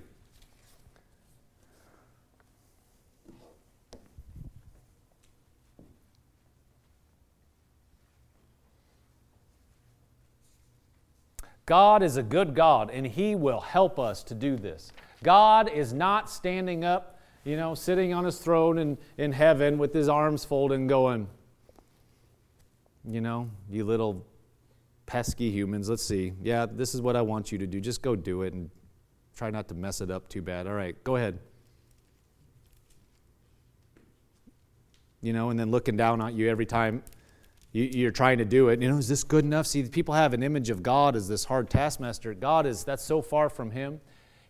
God 11.67 12.03
is 12.03 12.17
a 12.17 12.23
good 12.23 12.55
God, 12.55 12.91
and 12.91 13.07
He 13.07 13.35
will 13.35 13.61
help 13.61 13.99
us 13.99 14.23
to 14.23 14.35
do 14.35 14.57
this. 14.57 14.91
God 15.23 15.71
is 15.71 15.93
not 15.93 16.31
standing 16.31 16.85
up, 16.85 17.19
you 17.45 17.57
know, 17.57 17.75
sitting 17.75 18.15
on 18.15 18.25
his 18.25 18.39
throne 18.39 18.79
in, 18.79 18.99
in 19.17 19.33
heaven 19.33 19.79
with 19.79 19.93
his 19.93 20.09
arms 20.09 20.45
folded 20.45 20.79
and 20.79 20.89
going, 20.89 21.29
you 23.05 23.21
know, 23.21 23.51
you 23.71 23.85
little 23.85 24.25
pesky 25.07 25.51
humans, 25.51 25.89
let's 25.89 26.05
see. 26.05 26.33
Yeah, 26.43 26.67
this 26.71 26.95
is 26.95 27.01
what 27.01 27.17
I 27.17 27.23
want 27.23 27.51
you 27.51 27.59
to 27.59 27.67
do. 27.67 27.81
Just 27.81 28.03
go 28.03 28.15
do 28.15 28.43
it 28.43 28.53
and 28.53 28.71
try 29.37 29.51
not 29.51 29.69
to 29.69 29.75
mess 29.75 30.01
it 30.01 30.11
up 30.11 30.29
too 30.29 30.43
bad. 30.43 30.67
All 30.67 30.75
right, 30.75 31.03
go 31.05 31.17
ahead. 31.17 31.39
You 35.21 35.33
know, 35.33 35.51
and 35.51 35.59
then 35.59 35.71
looking 35.71 35.97
down 35.97 36.21
at 36.23 36.35
you 36.35 36.49
every 36.49 36.67
time 36.67 37.03
you're 37.73 38.11
trying 38.11 38.39
to 38.39 38.45
do 38.45 38.69
it. 38.69 38.81
You 38.81 38.91
know, 38.91 38.99
is 38.99 39.09
this 39.09 39.25
good 39.25 39.45
enough? 39.45 39.67
See, 39.67 39.83
people 39.83 40.15
have 40.15 40.33
an 40.33 40.43
image 40.43 40.71
of 40.71 40.83
God 40.83 41.17
as 41.17 41.29
this 41.29 41.45
hard 41.45 41.69
taskmaster. 41.69 42.35
God 42.35 42.67
is, 42.67 42.85
that's 42.85 43.03
so 43.03 43.21
far 43.21 43.49
from 43.49 43.71
Him. 43.71 44.01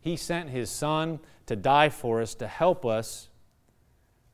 He 0.01 0.17
sent 0.17 0.51
His 0.51 0.71
Son 0.71 1.21
to 1.47 1.57
die 1.57 1.89
for 1.89 2.21
us, 2.21 2.35
to 2.37 2.47
help 2.47 2.85
us 2.87 3.29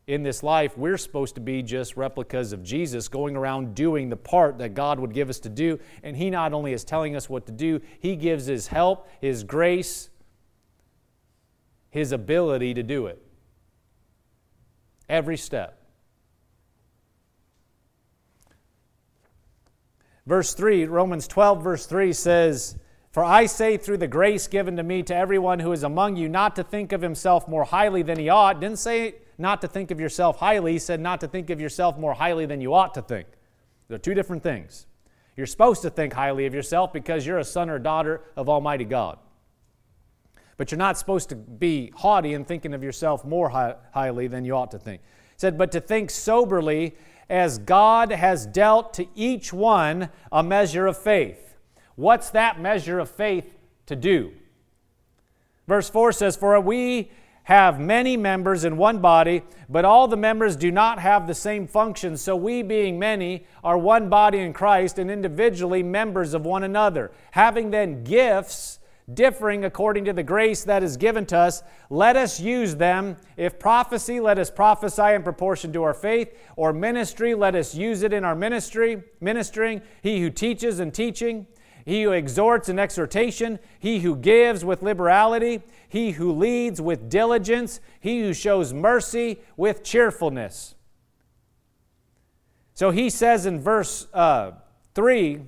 in 0.07 0.23
this 0.23 0.43
life. 0.43 0.77
We're 0.77 0.99
supposed 0.99 1.35
to 1.37 1.41
be 1.41 1.63
just 1.63 1.97
replicas 1.97 2.53
of 2.53 2.63
Jesus, 2.63 3.09
going 3.09 3.37
around 3.37 3.75
doing 3.75 4.11
the 4.11 4.17
part 4.17 4.59
that 4.59 4.75
God 4.75 5.01
would 5.01 5.15
give 5.15 5.31
us 5.31 5.41
to 5.41 5.49
do. 5.49 5.79
And 6.03 6.17
He 6.17 6.31
not 6.31 6.53
only 6.53 6.73
is 6.73 6.85
telling 6.85 7.17
us 7.17 7.29
what 7.29 7.47
to 7.47 7.53
do, 7.53 7.81
He 8.01 8.17
gives 8.17 8.47
His 8.47 8.67
help, 8.67 9.09
His 9.21 9.45
grace, 9.45 10.11
His 11.91 12.13
ability 12.13 12.75
to 12.75 12.83
do 12.83 13.07
it. 13.07 13.21
Every 15.09 15.37
step. 15.37 15.81
Verse 20.27 20.55
3, 20.55 20.87
Romans 20.87 21.29
12, 21.29 21.63
verse 21.63 21.87
3 21.87 22.13
says, 22.13 22.79
for 23.15 23.23
I 23.23 23.47
say 23.47 23.77
through 23.77 23.99
the 23.99 24.09
grace 24.09 24.49
given 24.49 24.77
to 24.77 24.83
me 24.83 25.05
to 25.05 25.15
everyone 25.15 25.61
who 25.61 25.71
is 25.71 25.85
among 25.85 26.17
you 26.17 26.29
not 26.29 26.57
to 26.57 26.65
think 26.65 26.91
of 26.91 27.01
himself 27.01 27.47
more 27.47 27.63
highly 27.63 28.03
than 28.03 28.19
he 28.19 28.29
ought. 28.29 28.61
Didn't 28.61 28.81
say 28.81 29.15
not 29.39 29.61
to 29.61 29.69
think 29.69 29.93
of 29.93 30.01
yourself 30.01 30.41
highly, 30.41 30.73
he 30.73 30.79
said 30.81 30.99
not 30.99 31.21
to 31.21 31.29
think 31.29 31.49
of 31.49 31.61
yourself 31.61 31.97
more 31.97 32.15
highly 32.15 32.45
than 32.45 32.61
you 32.61 32.75
ought 32.75 32.93
to 32.95 33.03
think. 33.03 33.29
They're 33.87 33.99
two 33.99 34.15
different 34.15 34.43
things. 34.43 34.87
You're 35.37 35.47
supposed 35.47 35.83
to 35.83 35.91
think 35.91 36.13
highly 36.13 36.47
of 36.47 36.55
yourself 36.55 36.93
because 36.93 37.25
you're 37.25 37.39
a 37.39 37.45
son 37.45 37.71
or 37.71 37.79
daughter 37.79 38.23
of 38.35 38.49
Almighty 38.49 38.85
God. 38.85 39.21
But 40.57 40.73
you're 40.73 40.79
not 40.81 40.99
supposed 40.99 41.29
to 41.29 41.37
be 41.37 41.93
haughty 41.95 42.35
in 42.35 42.45
thinking 42.45 42.75
of 42.75 42.83
yourself 42.83 43.25
more 43.25 43.51
high, 43.51 43.77
highly 43.93 44.27
than 44.27 44.45
you 44.45 44.57
ought 44.57 44.73
to 44.73 44.79
think. 44.81 45.03
He 45.03 45.37
said, 45.37 45.57
but 45.57 45.71
to 45.71 45.81
think 45.81 46.11
soberly 46.11 46.97
as 47.31 47.59
God 47.59 48.11
has 48.11 48.45
dealt 48.45 48.93
to 48.95 49.07
each 49.15 49.53
one 49.53 50.11
a 50.33 50.43
measure 50.43 50.89
of 50.89 50.99
faith. 50.99 51.54
What's 51.97 52.31
that 52.31 52.61
measure 52.61 52.99
of 52.99 53.11
faith 53.11 53.53
to 53.87 53.97
do? 53.97 54.33
Verse 55.67 55.89
4 55.89 56.13
says, 56.13 56.37
For 56.37 56.59
we 56.61 57.11
have 57.45 57.79
many 57.79 58.17
members 58.17 58.65
in 58.65 58.77
one 58.77 59.01
body, 59.01 59.43
but 59.69 59.85
all 59.85 60.09
the 60.09 60.17
members 60.17 60.57
do 60.57 60.71
not 60.71 60.99
have 60.99 61.27
the 61.27 61.35
same 61.35 61.67
function. 61.67 62.17
So 62.17 62.35
we, 62.35 62.63
being 62.63 62.99
many, 62.99 63.47
are 63.63 63.79
one 63.79 64.09
body 64.09 64.39
in 64.39 64.53
Christ 64.53 64.99
and 64.99 65.11
individually 65.11 65.83
members 65.83 66.35
of 66.35 66.47
one 66.47 66.65
another. 66.65 67.13
Having 67.33 67.71
then 67.71 68.03
gifts 68.03 68.79
differing 69.13 69.67
according 69.67 70.07
to 70.07 70.15
the 70.15 70.23
grace 70.23 70.65
that 70.65 70.83
is 70.83 70.97
given 70.97 71.27
to 71.27 71.37
us, 71.37 71.63
let 71.91 72.17
us 72.17 72.41
use 72.41 72.77
them. 72.77 73.19
If 73.37 73.59
prophecy, 73.59 74.19
let 74.21 74.39
us 74.39 74.51
prophesy 74.51 75.13
in 75.13 75.23
proportion 75.23 75.73
to 75.75 75.83
our 75.83 75.93
faith, 75.93 76.35
or 76.57 76.73
ministry, 76.73 77.35
let 77.35 77.55
us 77.55 77.75
use 77.75 78.03
it 78.03 78.15
in 78.15 78.25
our 78.25 78.35
ministry, 78.35 79.03
ministering. 79.21 79.83
He 80.03 80.23
who 80.23 80.31
teaches 80.31 80.81
and 80.81 80.95
teaching 80.95 81.47
he 81.85 82.03
who 82.03 82.13
exhorts 82.13 82.69
in 82.69 82.79
exhortation, 82.79 83.59
he 83.79 84.01
who 84.01 84.17
gives 84.17 84.65
with 84.65 84.83
liberality, 84.83 85.63
he 85.89 86.13
who 86.13 86.33
leads 86.33 86.81
with 86.81 87.11
diligence, 87.11 87.81
he 88.01 88.21
who 88.21 88.33
shows 88.33 88.73
mercy 88.73 89.39
with 89.57 89.85
cheerfulness. 89.85 90.75
So 92.75 92.91
he 92.91 93.11
says 93.11 93.47
in 93.47 93.61
verse 93.61 94.07
uh, 94.13 94.53
3 94.95 95.43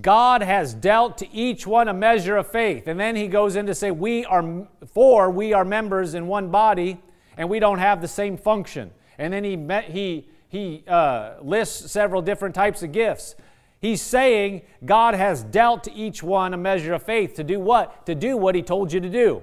God 0.00 0.42
has 0.42 0.72
dealt 0.72 1.18
to 1.18 1.30
each 1.32 1.66
one 1.66 1.88
a 1.88 1.92
measure 1.92 2.36
of 2.36 2.46
faith. 2.46 2.86
And 2.86 2.98
then 2.98 3.16
he 3.16 3.26
goes 3.26 3.56
in 3.56 3.66
to 3.66 3.74
say, 3.74 3.90
We 3.90 4.24
are, 4.24 4.66
for 4.86 5.30
we 5.30 5.52
are 5.52 5.64
members 5.64 6.14
in 6.14 6.26
one 6.26 6.50
body, 6.50 7.00
and 7.36 7.48
we 7.48 7.58
don't 7.58 7.78
have 7.78 8.00
the 8.00 8.08
same 8.08 8.36
function. 8.36 8.92
And 9.18 9.32
then 9.32 9.44
he, 9.44 9.56
met, 9.56 9.84
he, 9.84 10.28
he 10.48 10.84
uh, 10.86 11.34
lists 11.42 11.90
several 11.90 12.22
different 12.22 12.54
types 12.54 12.82
of 12.82 12.92
gifts. 12.92 13.34
He's 13.80 14.02
saying 14.02 14.62
God 14.84 15.14
has 15.14 15.42
dealt 15.42 15.84
to 15.84 15.92
each 15.92 16.22
one 16.22 16.52
a 16.52 16.56
measure 16.56 16.92
of 16.92 17.02
faith 17.02 17.34
to 17.34 17.44
do 17.44 17.58
what? 17.58 18.04
To 18.06 18.14
do 18.14 18.36
what 18.36 18.54
he 18.54 18.62
told 18.62 18.92
you 18.92 19.00
to 19.00 19.08
do. 19.08 19.42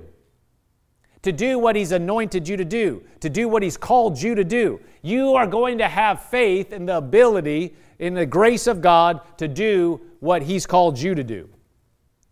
To 1.23 1.31
do 1.31 1.57
what 1.57 1.75
he's 1.75 1.91
anointed 1.91 2.47
you 2.47 2.55
to 2.55 2.65
do. 2.65 3.03
To 3.21 3.29
do 3.29 3.49
what 3.49 3.63
he's 3.63 3.77
called 3.77 4.21
you 4.21 4.35
to 4.35 4.43
do. 4.43 4.79
You 5.01 5.33
are 5.33 5.47
going 5.47 5.79
to 5.79 5.87
have 5.87 6.21
faith 6.23 6.71
in 6.71 6.85
the 6.85 6.97
ability, 6.97 7.75
in 7.97 8.13
the 8.13 8.25
grace 8.25 8.67
of 8.67 8.81
God 8.81 9.21
to 9.37 9.47
do 9.47 10.01
what 10.19 10.43
he's 10.43 10.67
called 10.67 10.99
you 10.99 11.15
to 11.15 11.23
do. 11.23 11.49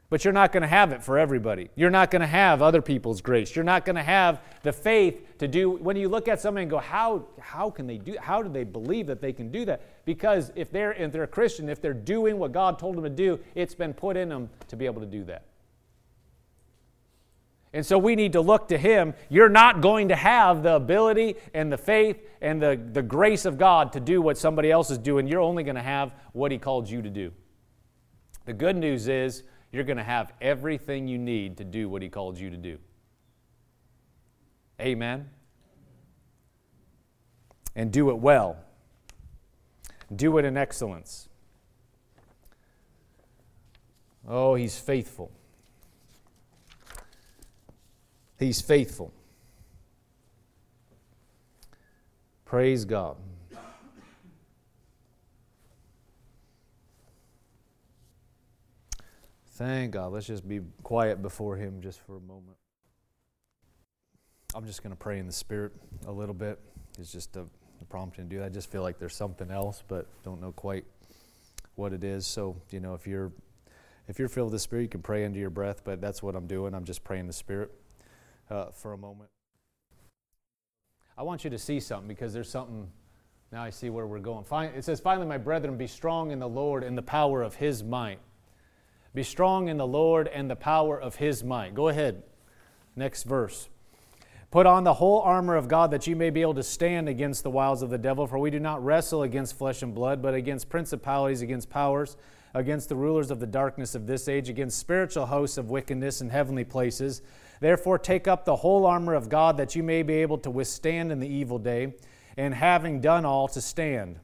But 0.09 0.23
you're 0.23 0.33
not 0.33 0.51
going 0.51 0.61
to 0.61 0.67
have 0.67 0.91
it 0.91 1.03
for 1.03 1.17
everybody. 1.17 1.69
You're 1.75 1.89
not 1.89 2.11
going 2.11 2.21
to 2.21 2.27
have 2.27 2.61
other 2.61 2.81
people's 2.81 3.21
grace. 3.21 3.55
You're 3.55 3.65
not 3.65 3.85
going 3.85 3.95
to 3.95 4.03
have 4.03 4.39
the 4.61 4.71
faith 4.71 5.37
to 5.39 5.47
do. 5.47 5.71
When 5.71 5.97
you 5.97 6.09
look 6.09 6.27
at 6.27 6.39
somebody 6.39 6.63
and 6.63 6.69
go, 6.69 6.77
how, 6.77 7.25
how 7.39 7.71
can 7.71 7.87
they 7.87 7.97
do? 7.97 8.15
How 8.19 8.43
do 8.43 8.49
they 8.49 8.63
believe 8.63 9.07
that 9.07 9.19
they 9.19 9.33
can 9.33 9.51
do 9.51 9.65
that? 9.65 10.05
Because 10.05 10.51
if 10.55 10.71
they're 10.71 10.93
if 10.93 11.11
they're 11.11 11.23
a 11.23 11.27
Christian, 11.27 11.69
if 11.69 11.81
they're 11.81 11.93
doing 11.93 12.37
what 12.37 12.51
God 12.51 12.77
told 12.77 12.97
them 12.97 13.03
to 13.03 13.09
do, 13.09 13.39
it's 13.55 13.73
been 13.73 13.93
put 13.93 14.15
in 14.15 14.29
them 14.29 14.49
to 14.67 14.75
be 14.75 14.85
able 14.85 15.01
to 15.01 15.07
do 15.07 15.23
that. 15.23 15.45
And 17.73 17.85
so 17.85 17.97
we 17.97 18.15
need 18.15 18.31
to 18.33 18.41
look 18.41 18.69
to 18.69 18.77
Him. 18.77 19.15
You're 19.27 19.49
not 19.49 19.81
going 19.81 20.07
to 20.07 20.15
have 20.15 20.63
the 20.63 20.75
ability 20.75 21.35
and 21.53 21.69
the 21.69 21.77
faith 21.77 22.21
and 22.41 22.61
the, 22.61 22.79
the 22.93 23.01
grace 23.01 23.43
of 23.43 23.57
God 23.57 23.91
to 23.93 23.99
do 23.99 24.21
what 24.21 24.37
somebody 24.37 24.71
else 24.71 24.91
is 24.91 24.97
doing. 24.97 25.27
You're 25.27 25.41
only 25.41 25.63
going 25.63 25.75
to 25.75 25.81
have 25.81 26.13
what 26.31 26.53
He 26.53 26.57
called 26.57 26.89
you 26.89 27.01
to 27.01 27.09
do. 27.09 27.33
The 28.45 28.53
good 28.53 28.77
news 28.77 29.09
is 29.09 29.43
you're 29.75 29.83
going 29.83 29.97
to 29.97 30.03
have 30.03 30.31
everything 30.39 31.07
you 31.07 31.17
need 31.17 31.57
to 31.57 31.65
do 31.65 31.89
what 31.89 32.01
He 32.01 32.07
called 32.07 32.39
you 32.39 32.49
to 32.49 32.57
do. 32.57 32.77
Amen. 34.79 35.29
And 37.75 37.91
do 37.91 38.09
it 38.09 38.17
well, 38.17 38.57
do 40.15 40.37
it 40.37 40.45
in 40.45 40.55
excellence. 40.55 41.27
Oh, 44.27 44.55
He's 44.55 44.79
faithful. 44.79 45.29
He's 48.39 48.61
faithful. 48.61 49.13
Praise 52.45 52.85
God. 52.85 53.17
Thank 59.55 59.91
God. 59.91 60.11
Let's 60.11 60.27
just 60.27 60.45
be 60.45 60.59
quiet 60.83 61.21
before 61.21 61.55
Him 61.55 61.79
just 61.81 62.01
for 62.01 62.17
a 62.17 62.19
moment. 62.19 62.57
I'm 64.53 64.65
just 64.65 64.83
going 64.83 64.91
to 64.91 64.97
pray 64.97 65.17
in 65.17 65.25
the 65.25 65.33
Spirit 65.33 65.71
a 66.07 66.11
little 66.11 66.35
bit. 66.35 66.59
It's 66.99 67.11
just 67.11 67.37
a, 67.37 67.41
a 67.81 67.85
prompting 67.89 68.25
to 68.25 68.29
do 68.29 68.39
that. 68.39 68.45
I 68.47 68.49
just 68.49 68.69
feel 68.69 68.81
like 68.81 68.99
there's 68.99 69.15
something 69.15 69.49
else, 69.49 69.81
but 69.87 70.07
don't 70.23 70.41
know 70.41 70.51
quite 70.51 70.83
what 71.75 71.93
it 71.93 72.03
is. 72.03 72.27
So, 72.27 72.57
you 72.69 72.81
know, 72.81 72.95
if 72.95 73.07
you're 73.07 73.31
if 74.09 74.19
you're 74.19 74.27
filled 74.27 74.47
with 74.47 74.53
the 74.53 74.59
Spirit, 74.59 74.83
you 74.83 74.89
can 74.89 75.01
pray 75.01 75.25
under 75.25 75.39
your 75.39 75.49
breath, 75.49 75.83
but 75.85 76.01
that's 76.01 76.21
what 76.21 76.35
I'm 76.35 76.47
doing. 76.47 76.75
I'm 76.75 76.85
just 76.85 77.05
praying 77.05 77.27
the 77.27 77.33
Spirit 77.33 77.71
uh, 78.49 78.71
for 78.71 78.91
a 78.91 78.97
moment. 78.97 79.29
I 81.17 81.23
want 81.23 81.45
you 81.45 81.49
to 81.49 81.57
see 81.57 81.79
something 81.79 82.09
because 82.09 82.33
there's 82.33 82.49
something. 82.49 82.89
Now 83.53 83.63
I 83.63 83.69
see 83.69 83.89
where 83.89 84.05
we're 84.05 84.19
going. 84.19 84.45
It 84.75 84.83
says, 84.83 84.99
Finally, 84.99 85.27
my 85.27 85.37
brethren, 85.37 85.77
be 85.77 85.87
strong 85.87 86.31
in 86.31 86.39
the 86.39 86.49
Lord 86.49 86.83
and 86.83 86.97
the 86.97 87.01
power 87.01 87.41
of 87.41 87.55
his 87.55 87.85
might. 87.85 88.19
Be 89.15 89.23
strong 89.23 89.69
in 89.69 89.77
the 89.77 89.87
Lord 89.87 90.27
and 90.27 90.51
the 90.51 90.57
power 90.57 90.99
of 90.99 91.15
his 91.15 91.41
might. 91.41 91.73
Go 91.73 91.87
ahead. 91.87 92.21
Next 92.97 93.23
verse. 93.23 93.69
Put 94.51 94.65
on 94.65 94.83
the 94.83 94.95
whole 94.95 95.21
armor 95.21 95.55
of 95.55 95.69
God 95.69 95.89
that 95.91 96.05
you 96.05 96.17
may 96.17 96.29
be 96.29 96.41
able 96.41 96.53
to 96.55 96.63
stand 96.63 97.07
against 97.07 97.41
the 97.41 97.49
wiles 97.49 97.81
of 97.81 97.89
the 97.89 97.97
devil, 97.97 98.27
for 98.27 98.37
we 98.37 98.51
do 98.51 98.59
not 98.59 98.83
wrestle 98.83 99.23
against 99.23 99.57
flesh 99.57 99.81
and 99.81 99.95
blood, 99.95 100.21
but 100.21 100.33
against 100.33 100.67
principalities, 100.67 101.41
against 101.41 101.69
powers, 101.69 102.17
against 102.53 102.89
the 102.89 102.95
rulers 102.95 103.31
of 103.31 103.39
the 103.39 103.47
darkness 103.47 103.95
of 103.95 104.05
this 104.05 104.27
age, 104.27 104.49
against 104.49 104.79
spiritual 104.79 105.25
hosts 105.25 105.57
of 105.57 105.69
wickedness 105.69 106.19
in 106.19 106.29
heavenly 106.29 106.65
places. 106.65 107.21
Therefore, 107.61 107.97
take 107.97 108.27
up 108.27 108.43
the 108.43 108.57
whole 108.57 108.85
armor 108.85 109.13
of 109.13 109.29
God 109.29 109.55
that 109.57 109.75
you 109.75 109.83
may 109.83 110.03
be 110.03 110.15
able 110.15 110.37
to 110.39 110.51
withstand 110.51 111.13
in 111.13 111.21
the 111.21 111.27
evil 111.27 111.57
day, 111.57 111.93
and 112.35 112.53
having 112.53 112.99
done 112.99 113.23
all, 113.23 113.47
to 113.47 113.61
stand. 113.61 114.19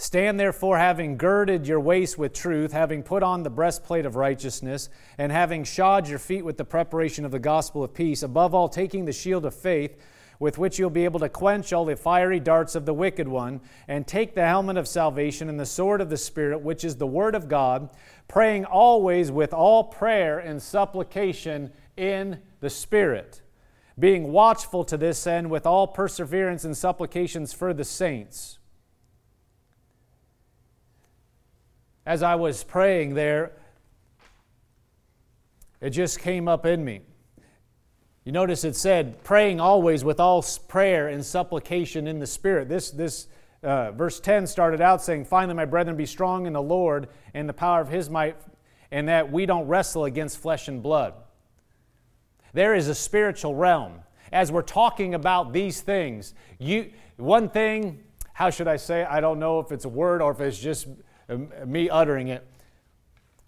Stand 0.00 0.38
therefore, 0.38 0.78
having 0.78 1.16
girded 1.16 1.66
your 1.66 1.80
waist 1.80 2.16
with 2.16 2.32
truth, 2.32 2.70
having 2.70 3.02
put 3.02 3.24
on 3.24 3.42
the 3.42 3.50
breastplate 3.50 4.06
of 4.06 4.14
righteousness, 4.14 4.88
and 5.18 5.32
having 5.32 5.64
shod 5.64 6.08
your 6.08 6.20
feet 6.20 6.44
with 6.44 6.56
the 6.56 6.64
preparation 6.64 7.24
of 7.24 7.32
the 7.32 7.40
gospel 7.40 7.82
of 7.82 7.92
peace, 7.92 8.22
above 8.22 8.54
all, 8.54 8.68
taking 8.68 9.06
the 9.06 9.12
shield 9.12 9.44
of 9.44 9.52
faith, 9.52 10.00
with 10.38 10.56
which 10.56 10.78
you'll 10.78 10.88
be 10.88 11.04
able 11.04 11.18
to 11.18 11.28
quench 11.28 11.72
all 11.72 11.84
the 11.84 11.96
fiery 11.96 12.38
darts 12.38 12.76
of 12.76 12.86
the 12.86 12.94
wicked 12.94 13.26
one, 13.26 13.60
and 13.88 14.06
take 14.06 14.36
the 14.36 14.46
helmet 14.46 14.76
of 14.76 14.86
salvation 14.86 15.48
and 15.48 15.58
the 15.58 15.66
sword 15.66 16.00
of 16.00 16.10
the 16.10 16.16
Spirit, 16.16 16.60
which 16.60 16.84
is 16.84 16.94
the 16.94 17.04
word 17.04 17.34
of 17.34 17.48
God, 17.48 17.90
praying 18.28 18.64
always 18.66 19.32
with 19.32 19.52
all 19.52 19.82
prayer 19.82 20.38
and 20.38 20.62
supplication 20.62 21.72
in 21.96 22.38
the 22.60 22.70
Spirit, 22.70 23.42
being 23.98 24.30
watchful 24.30 24.84
to 24.84 24.96
this 24.96 25.26
end 25.26 25.50
with 25.50 25.66
all 25.66 25.88
perseverance 25.88 26.64
and 26.64 26.76
supplications 26.76 27.52
for 27.52 27.74
the 27.74 27.84
saints 27.84 28.57
as 32.08 32.22
I 32.22 32.36
was 32.36 32.64
praying 32.64 33.12
there, 33.12 33.52
it 35.78 35.90
just 35.90 36.20
came 36.20 36.48
up 36.48 36.64
in 36.64 36.82
me. 36.82 37.02
You 38.24 38.32
notice 38.32 38.64
it 38.64 38.76
said, 38.76 39.22
praying 39.24 39.60
always 39.60 40.04
with 40.04 40.18
all 40.18 40.42
prayer 40.68 41.08
and 41.08 41.22
supplication 41.22 42.06
in 42.06 42.18
the 42.18 42.26
Spirit. 42.26 42.70
This, 42.70 42.90
this 42.90 43.28
uh, 43.62 43.92
verse 43.92 44.20
10 44.20 44.46
started 44.46 44.80
out 44.80 45.02
saying, 45.02 45.26
Finally, 45.26 45.54
my 45.54 45.66
brethren, 45.66 45.98
be 45.98 46.06
strong 46.06 46.46
in 46.46 46.54
the 46.54 46.62
Lord 46.62 47.10
and 47.34 47.46
the 47.46 47.52
power 47.52 47.82
of 47.82 47.90
his 47.90 48.08
might, 48.08 48.38
and 48.90 49.06
that 49.06 49.30
we 49.30 49.44
don't 49.44 49.66
wrestle 49.66 50.06
against 50.06 50.38
flesh 50.38 50.66
and 50.66 50.82
blood. 50.82 51.12
There 52.54 52.74
is 52.74 52.88
a 52.88 52.94
spiritual 52.94 53.54
realm. 53.54 54.00
As 54.32 54.50
we're 54.50 54.62
talking 54.62 55.12
about 55.12 55.52
these 55.52 55.82
things, 55.82 56.32
you, 56.58 56.90
one 57.18 57.50
thing, 57.50 58.02
how 58.32 58.48
should 58.48 58.66
I 58.66 58.76
say? 58.76 59.04
I 59.04 59.20
don't 59.20 59.38
know 59.38 59.60
if 59.60 59.72
it's 59.72 59.84
a 59.84 59.90
word 59.90 60.22
or 60.22 60.30
if 60.30 60.40
it's 60.40 60.58
just 60.58 60.86
me 61.66 61.90
uttering 61.90 62.28
it. 62.28 62.46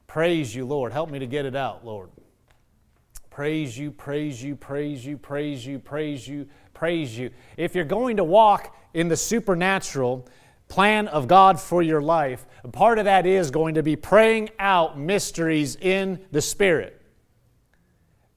Praise 0.06 0.54
you, 0.54 0.64
Lord. 0.66 0.92
Help 0.92 1.10
me 1.10 1.18
to 1.18 1.26
get 1.26 1.46
it 1.46 1.56
out, 1.56 1.84
Lord. 1.84 2.10
Praise 3.30 3.78
you, 3.78 3.90
praise 3.90 4.42
you, 4.42 4.56
praise 4.56 5.06
you, 5.06 5.16
praise 5.16 5.64
you, 5.64 5.78
praise 5.78 6.26
you, 6.26 6.48
praise 6.74 7.16
you. 7.16 7.30
If 7.56 7.74
you're 7.74 7.84
going 7.84 8.16
to 8.16 8.24
walk 8.24 8.76
in 8.92 9.08
the 9.08 9.16
supernatural 9.16 10.26
plan 10.68 11.08
of 11.08 11.28
God 11.28 11.60
for 11.60 11.80
your 11.80 12.02
life, 12.02 12.44
part 12.72 12.98
of 12.98 13.04
that 13.04 13.26
is 13.26 13.50
going 13.50 13.74
to 13.74 13.82
be 13.82 13.96
praying 13.96 14.50
out 14.58 14.98
mysteries 14.98 15.76
in 15.76 16.20
the 16.32 16.42
Spirit, 16.42 17.00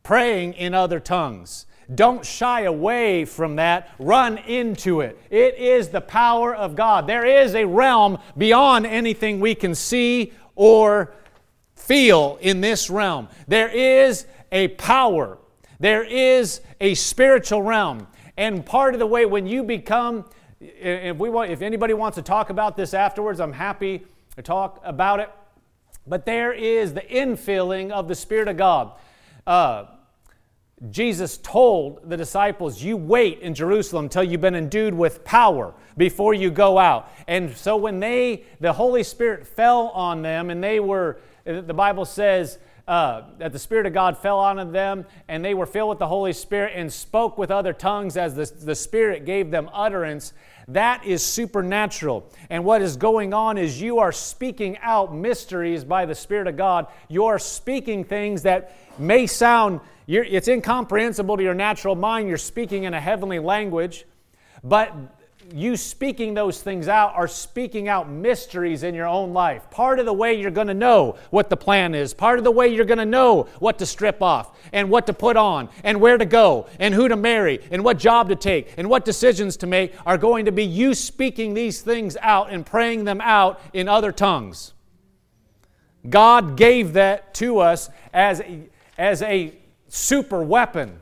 praying 0.04 0.54
in 0.54 0.74
other 0.74 1.00
tongues. 1.00 1.66
Don't 1.96 2.26
shy 2.26 2.62
away 2.62 3.26
from 3.26 3.58
that. 3.58 3.90
Run 4.00 4.38
into 4.38 5.02
it. 5.02 5.20
It 5.30 5.56
is 5.58 5.90
the 5.90 6.02
power 6.02 6.56
of 6.56 6.76
God. 6.76 7.08
There 7.08 7.26
is 7.26 7.56
a 7.56 7.66
realm 7.66 8.20
beyond 8.38 8.86
anything 8.86 9.40
we 9.40 9.56
can 9.56 9.76
see 9.76 10.34
or 10.56 11.14
feel 11.76 12.38
in 12.42 12.62
this 12.62 12.90
realm. 12.90 13.28
There 13.48 13.70
is 13.70 14.26
a 14.52 14.70
power, 14.70 15.38
there 15.80 16.04
is 16.04 16.62
a 16.80 16.94
spiritual 16.94 17.62
realm. 17.62 18.08
And 18.38 18.66
part 18.66 18.94
of 18.94 19.00
the 19.00 19.06
way 19.06 19.26
when 19.26 19.46
you 19.46 19.64
become, 19.64 20.26
if, 20.60 21.18
we 21.18 21.30
want, 21.30 21.52
if 21.52 21.62
anybody 21.62 21.94
wants 21.94 22.16
to 22.16 22.22
talk 22.22 22.50
about 22.50 22.76
this 22.78 22.94
afterwards, 22.94 23.40
I'm 23.40 23.54
happy 23.54 24.06
to 24.36 24.42
talk 24.42 24.82
about 24.84 25.20
it. 25.20 25.30
But 26.08 26.26
there 26.26 26.52
is 26.52 26.94
the 26.94 27.02
infilling 27.02 27.92
of 27.92 28.08
the 28.08 28.16
Spirit 28.16 28.48
of 28.48 28.58
God. 28.58 28.94
Uh, 29.46 29.86
Jesus 30.90 31.38
told 31.38 32.10
the 32.10 32.18
disciples, 32.18 32.82
You 32.82 32.98
wait 32.98 33.40
in 33.40 33.54
Jerusalem 33.54 34.06
until 34.06 34.24
you've 34.24 34.42
been 34.42 34.56
endued 34.56 34.94
with 34.94 35.24
power 35.24 35.74
before 35.98 36.34
you 36.34 36.52
go 36.52 36.78
out. 36.78 37.10
And 37.28 37.56
so 37.56 37.78
when 37.78 38.00
they, 38.00 38.44
the 38.60 38.74
Holy 38.74 39.04
Spirit 39.04 39.48
fell 39.48 39.90
on 39.90 40.22
them, 40.22 40.50
and 40.50 40.64
they 40.64 40.80
were, 40.80 41.20
the 41.46 41.74
Bible 41.74 42.06
says, 42.06 42.58
uh, 42.86 43.22
that 43.38 43.54
the 43.54 43.60
Spirit 43.60 43.86
of 43.86 43.94
God 43.94 44.18
fell 44.18 44.40
on 44.40 44.72
them, 44.74 45.06
and 45.30 45.44
they 45.44 45.54
were 45.54 45.66
filled 45.66 45.90
with 45.90 46.00
the 46.00 46.08
Holy 46.08 46.34
Spirit 46.34 46.74
and 46.76 46.92
spoke 46.92 47.38
with 47.38 47.50
other 47.50 47.72
tongues 47.72 48.18
as 48.18 48.36
the, 48.36 48.66
the 48.66 48.76
Spirit 48.76 49.26
gave 49.26 49.52
them 49.52 49.70
utterance. 49.72 50.34
That 50.68 51.06
is 51.06 51.24
supernatural. 51.24 52.30
And 52.50 52.66
what 52.66 52.82
is 52.82 52.98
going 52.98 53.34
on 53.34 53.58
is 53.58 53.82
you 53.82 54.00
are 54.00 54.12
speaking 54.12 54.78
out 54.82 55.16
mysteries 55.16 55.86
by 55.86 56.06
the 56.06 56.16
Spirit 56.16 56.48
of 56.48 56.58
God. 56.58 56.88
You 57.08 57.26
are 57.26 57.40
speaking 57.40 58.04
things 58.04 58.44
that 58.44 58.76
may 59.00 59.28
sound 59.28 59.80
it's 60.08 60.48
incomprehensible 60.48 61.38
to 61.38 61.44
your 61.44 61.54
natural 61.54 61.96
mind. 61.96 62.28
You're 62.28 62.38
speaking 62.38 62.84
in 62.84 62.94
a 62.94 63.02
heavenly 63.02 63.40
language, 63.40 64.06
but 64.64 64.94
you 65.54 65.76
speaking 65.76 66.34
those 66.34 66.62
things 66.62 66.88
out 66.88 67.14
are 67.16 67.28
speaking 67.28 67.88
out 67.88 68.10
mysteries 68.10 68.84
in 68.84 68.96
your 68.96 69.08
own 69.08 69.34
life. 69.34 69.70
Part 69.70 70.00
of 70.00 70.06
the 70.06 70.14
way 70.14 70.40
you're 70.40 70.52
going 70.52 70.68
to 70.68 70.74
know 70.74 71.18
what 71.32 71.50
the 71.50 71.58
plan 71.58 71.96
is, 71.96 72.14
part 72.14 72.38
of 72.38 72.44
the 72.44 72.52
way 72.52 72.68
you're 72.68 72.86
going 72.86 72.98
to 73.00 73.06
know 73.06 73.44
what 73.60 73.80
to 73.80 73.86
strip 73.86 74.22
off 74.22 74.58
and 74.72 74.90
what 74.90 75.06
to 75.08 75.14
put 75.14 75.38
on 75.38 75.70
and 75.84 76.00
where 76.00 76.18
to 76.18 76.26
go 76.26 76.68
and 76.80 76.94
who 76.94 77.08
to 77.08 77.16
marry 77.16 77.60
and 77.72 77.84
what 77.84 77.98
job 77.98 78.30
to 78.30 78.36
take 78.36 78.74
and 78.78 78.90
what 78.90 79.06
decisions 79.06 79.58
to 79.58 79.68
make 79.68 79.94
are 80.06 80.18
going 80.18 80.46
to 80.46 80.52
be 80.52 80.64
you 80.64 80.94
speaking 80.94 81.54
these 81.54 81.82
things 81.82 82.16
out 82.22 82.52
and 82.52 82.66
praying 82.66 83.04
them 83.04 83.22
out 83.22 83.60
in 83.74 83.88
other 83.88 84.12
tongues. 84.12 84.74
God 86.10 86.58
gave 86.58 86.94
that 86.94 87.34
to 87.36 87.60
us 87.60 87.90
as 88.14 88.42
a, 88.42 88.70
as 88.98 89.22
a 89.22 89.54
super 89.94 90.44
weapon. 90.44 91.00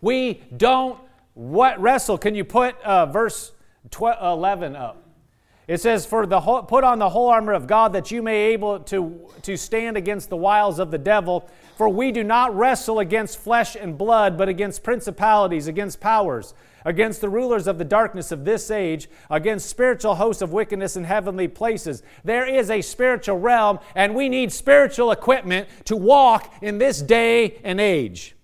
We 0.00 0.42
don't 0.56 0.98
what 1.34 1.80
wrestle? 1.80 2.18
Can 2.18 2.34
you 2.34 2.44
put 2.44 2.80
uh, 2.82 3.06
verse 3.06 3.52
12, 3.90 4.38
11 4.38 4.76
up? 4.76 5.02
It 5.66 5.80
says, 5.80 6.04
"For 6.04 6.26
the 6.26 6.40
whole, 6.40 6.62
put 6.62 6.84
on 6.84 6.98
the 6.98 7.08
whole 7.08 7.28
armor 7.28 7.52
of 7.52 7.66
God 7.66 7.92
that 7.94 8.10
you 8.10 8.22
may 8.22 8.52
able 8.52 8.80
to 8.80 9.30
to 9.42 9.56
stand 9.56 9.96
against 9.96 10.28
the 10.28 10.36
wiles 10.36 10.78
of 10.78 10.90
the 10.90 10.98
devil. 10.98 11.48
For 11.76 11.88
we 11.88 12.12
do 12.12 12.22
not 12.22 12.54
wrestle 12.54 12.98
against 12.98 13.38
flesh 13.38 13.74
and 13.74 13.96
blood, 13.96 14.36
but 14.36 14.48
against 14.48 14.82
principalities, 14.82 15.66
against 15.66 16.00
powers, 16.00 16.52
against 16.84 17.20
the 17.20 17.28
rulers 17.28 17.66
of 17.66 17.78
the 17.78 17.84
darkness 17.84 18.30
of 18.30 18.44
this 18.44 18.70
age, 18.70 19.08
against 19.30 19.68
spiritual 19.68 20.16
hosts 20.16 20.42
of 20.42 20.52
wickedness 20.52 20.96
in 20.96 21.04
heavenly 21.04 21.48
places. 21.48 22.02
There 22.24 22.46
is 22.46 22.70
a 22.70 22.82
spiritual 22.82 23.38
realm, 23.38 23.78
and 23.94 24.14
we 24.14 24.28
need 24.28 24.52
spiritual 24.52 25.10
equipment 25.10 25.68
to 25.86 25.96
walk 25.96 26.52
in 26.62 26.78
this 26.78 27.00
day 27.00 27.60
and 27.64 27.80
age." 27.80 28.34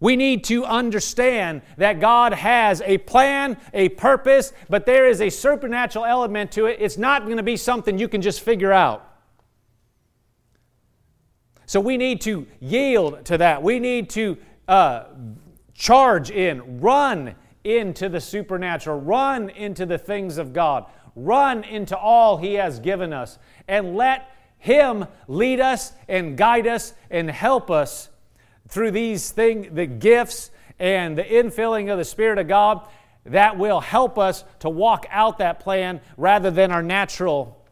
We 0.00 0.16
need 0.16 0.44
to 0.44 0.66
understand 0.66 1.62
that 1.78 1.98
God 1.98 2.34
has 2.34 2.82
a 2.82 2.98
plan, 2.98 3.56
a 3.72 3.88
purpose, 3.88 4.52
but 4.68 4.84
there 4.84 5.08
is 5.08 5.22
a 5.22 5.30
supernatural 5.30 6.04
element 6.04 6.52
to 6.52 6.66
it. 6.66 6.76
It's 6.78 6.98
not 6.98 7.24
going 7.24 7.38
to 7.38 7.42
be 7.42 7.56
something 7.56 7.96
you 7.96 8.08
can 8.08 8.20
just 8.20 8.40
figure 8.40 8.70
out. 8.70 9.08
So 11.64 11.80
we 11.80 11.96
need 11.96 12.20
to 12.22 12.46
yield 12.60 13.24
to 13.24 13.38
that. 13.38 13.62
We 13.62 13.78
need 13.78 14.10
to 14.10 14.36
uh, 14.68 15.04
charge 15.74 16.30
in, 16.30 16.80
run 16.80 17.34
into 17.64 18.08
the 18.08 18.20
supernatural, 18.20 19.00
run 19.00 19.50
into 19.50 19.84
the 19.86 19.98
things 19.98 20.38
of 20.38 20.52
God, 20.52 20.86
run 21.16 21.64
into 21.64 21.96
all 21.96 22.36
He 22.36 22.54
has 22.54 22.80
given 22.80 23.12
us, 23.12 23.38
and 23.68 23.96
let 23.96 24.30
Him 24.58 25.06
lead 25.28 25.60
us 25.60 25.92
and 26.08 26.36
guide 26.36 26.66
us 26.66 26.94
and 27.10 27.30
help 27.30 27.70
us 27.70 28.08
through 28.68 28.92
these 28.92 29.30
things, 29.30 29.68
the 29.72 29.86
gifts 29.86 30.50
and 30.78 31.16
the 31.16 31.24
infilling 31.24 31.90
of 31.90 31.98
the 31.98 32.04
Spirit 32.04 32.38
of 32.38 32.48
God, 32.48 32.86
that 33.26 33.56
will 33.56 33.80
help 33.80 34.18
us 34.18 34.44
to 34.60 34.68
walk 34.68 35.06
out 35.10 35.38
that 35.38 35.60
plan 35.60 36.00
rather 36.16 36.50
than 36.50 36.70
our 36.70 36.82
natural 36.82 37.64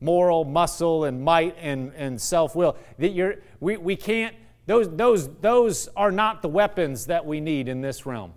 moral 0.00 0.44
muscle 0.44 1.04
and 1.04 1.22
might 1.22 1.56
and, 1.60 1.92
and 1.94 2.20
self-will. 2.20 2.76
That 2.98 3.10
you're, 3.10 3.36
we, 3.60 3.76
we 3.76 3.96
can't, 3.96 4.34
those, 4.66 4.88
those, 4.96 5.28
those 5.40 5.88
are 5.96 6.12
not 6.12 6.42
the 6.42 6.48
weapons 6.48 7.06
that 7.06 7.26
we 7.26 7.40
need 7.40 7.68
in 7.68 7.80
this 7.80 8.06
realm 8.06 8.34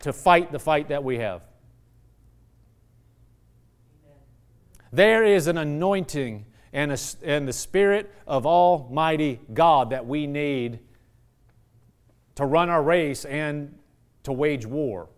to 0.00 0.12
fight 0.12 0.52
the 0.52 0.58
fight 0.58 0.88
that 0.88 1.04
we 1.04 1.18
have. 1.18 1.42
There 4.92 5.24
is 5.24 5.46
an 5.46 5.58
anointing 5.58 6.46
and, 6.72 6.92
a, 6.92 6.98
and 7.22 7.46
the 7.46 7.52
Spirit 7.52 8.12
of 8.26 8.46
Almighty 8.46 9.40
God 9.52 9.90
that 9.90 10.06
we 10.06 10.26
need 10.26 10.78
to 12.36 12.46
run 12.46 12.68
our 12.68 12.82
race 12.82 13.24
and 13.24 13.78
to 14.22 14.32
wage 14.32 14.66
war, 14.66 15.08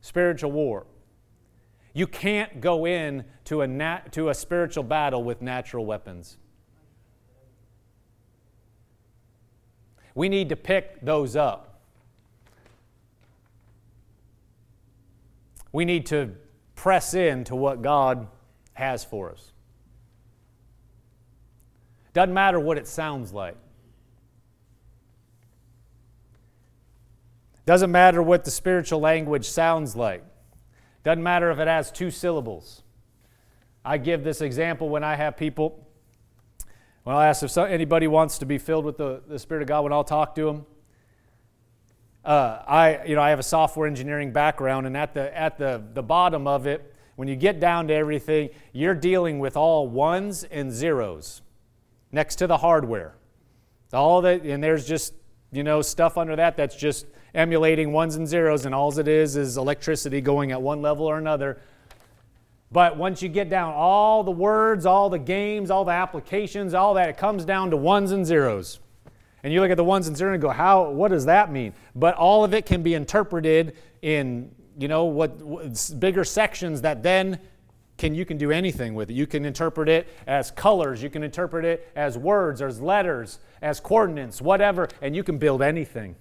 spiritual 0.00 0.52
war. 0.52 0.86
You 1.92 2.06
can't 2.06 2.60
go 2.60 2.86
in 2.86 3.24
to 3.44 3.62
a, 3.62 3.66
nat- 3.66 4.12
to 4.12 4.28
a 4.28 4.34
spiritual 4.34 4.84
battle 4.84 5.24
with 5.24 5.42
natural 5.42 5.84
weapons. 5.84 6.38
We 10.14 10.28
need 10.28 10.48
to 10.48 10.56
pick 10.56 11.00
those 11.00 11.36
up. 11.36 11.80
We 15.72 15.84
need 15.84 16.06
to 16.06 16.32
press 16.74 17.14
in 17.14 17.44
to 17.44 17.56
what 17.56 17.82
God 17.82 18.28
has 18.74 19.04
for 19.04 19.30
us. 19.30 19.52
Doesn't 22.14 22.34
matter 22.34 22.58
what 22.58 22.78
it 22.78 22.88
sounds 22.88 23.32
like. 23.32 23.56
Doesn't 27.66 27.92
matter 27.92 28.22
what 28.22 28.44
the 28.44 28.50
spiritual 28.50 29.00
language 29.00 29.48
sounds 29.48 29.94
like. 29.94 30.24
Doesn't 31.04 31.22
matter 31.22 31.50
if 31.50 31.58
it 31.58 31.68
has 31.68 31.92
two 31.92 32.10
syllables. 32.10 32.82
I 33.84 33.98
give 33.98 34.24
this 34.24 34.40
example 34.40 34.88
when 34.88 35.04
I 35.04 35.16
have 35.16 35.36
people, 35.36 35.87
when 37.08 37.16
I 37.16 37.28
ask 37.28 37.42
if 37.42 37.56
anybody 37.56 38.06
wants 38.06 38.36
to 38.36 38.44
be 38.44 38.58
filled 38.58 38.84
with 38.84 38.98
the, 38.98 39.22
the 39.26 39.38
Spirit 39.38 39.62
of 39.62 39.68
God, 39.68 39.82
when 39.82 39.94
I'll 39.94 40.04
talk 40.04 40.34
to 40.34 40.44
them. 40.44 40.66
Uh, 42.22 42.62
I, 42.68 43.02
you 43.06 43.14
know, 43.14 43.22
I 43.22 43.30
have 43.30 43.38
a 43.38 43.42
software 43.42 43.86
engineering 43.86 44.30
background, 44.30 44.86
and 44.86 44.94
at 44.94 45.14
the, 45.14 45.34
at 45.34 45.56
the, 45.56 45.82
the 45.94 46.02
bottom 46.02 46.46
of 46.46 46.66
it, 46.66 46.94
when 47.16 47.26
you 47.26 47.34
get 47.34 47.60
down 47.60 47.88
to 47.88 47.94
everything, 47.94 48.50
you're 48.74 48.94
dealing 48.94 49.38
with 49.38 49.56
all 49.56 49.88
ones 49.88 50.44
and 50.44 50.70
zeros 50.70 51.40
next 52.12 52.36
to 52.36 52.46
the 52.46 52.58
hardware. 52.58 53.14
All 53.90 54.20
that, 54.20 54.42
and 54.42 54.62
there's 54.62 54.86
just, 54.86 55.14
you 55.50 55.62
know, 55.62 55.80
stuff 55.80 56.18
under 56.18 56.36
that 56.36 56.58
that's 56.58 56.76
just 56.76 57.06
emulating 57.34 57.90
ones 57.90 58.16
and 58.16 58.28
zeros, 58.28 58.66
and 58.66 58.74
all 58.74 58.98
it 58.98 59.08
is 59.08 59.34
is 59.34 59.56
electricity 59.56 60.20
going 60.20 60.52
at 60.52 60.60
one 60.60 60.82
level 60.82 61.06
or 61.06 61.16
another. 61.16 61.58
But 62.70 62.96
once 62.96 63.22
you 63.22 63.28
get 63.28 63.48
down 63.48 63.72
all 63.74 64.22
the 64.22 64.30
words, 64.30 64.84
all 64.84 65.08
the 65.08 65.18
games, 65.18 65.70
all 65.70 65.84
the 65.84 65.92
applications, 65.92 66.74
all 66.74 66.94
that, 66.94 67.08
it 67.08 67.16
comes 67.16 67.44
down 67.44 67.70
to 67.70 67.76
ones 67.76 68.12
and 68.12 68.26
zeros. 68.26 68.80
And 69.42 69.52
you 69.52 69.60
look 69.60 69.70
at 69.70 69.76
the 69.76 69.84
ones 69.84 70.08
and 70.08 70.16
zeros 70.16 70.34
and 70.34 70.42
go, 70.42 70.50
how, 70.50 70.90
what 70.90 71.08
does 71.10 71.24
that 71.26 71.50
mean? 71.50 71.72
But 71.94 72.14
all 72.16 72.44
of 72.44 72.52
it 72.52 72.66
can 72.66 72.82
be 72.82 72.94
interpreted 72.94 73.76
in, 74.02 74.54
you 74.78 74.88
know, 74.88 75.04
what, 75.04 75.40
what 75.40 75.92
bigger 75.98 76.24
sections 76.24 76.82
that 76.82 77.02
then 77.02 77.38
can 77.96 78.14
you 78.14 78.24
can 78.24 78.36
do 78.36 78.50
anything 78.50 78.94
with 78.94 79.10
it. 79.10 79.14
You 79.14 79.26
can 79.26 79.44
interpret 79.44 79.88
it 79.88 80.08
as 80.26 80.50
colors, 80.50 81.02
you 81.02 81.10
can 81.10 81.22
interpret 81.22 81.64
it 81.64 81.90
as 81.96 82.16
words, 82.16 82.62
as 82.62 82.80
letters, 82.80 83.40
as 83.60 83.80
coordinates, 83.80 84.40
whatever, 84.40 84.88
and 85.02 85.16
you 85.16 85.24
can 85.24 85.38
build 85.38 85.62
anything. 85.62 86.14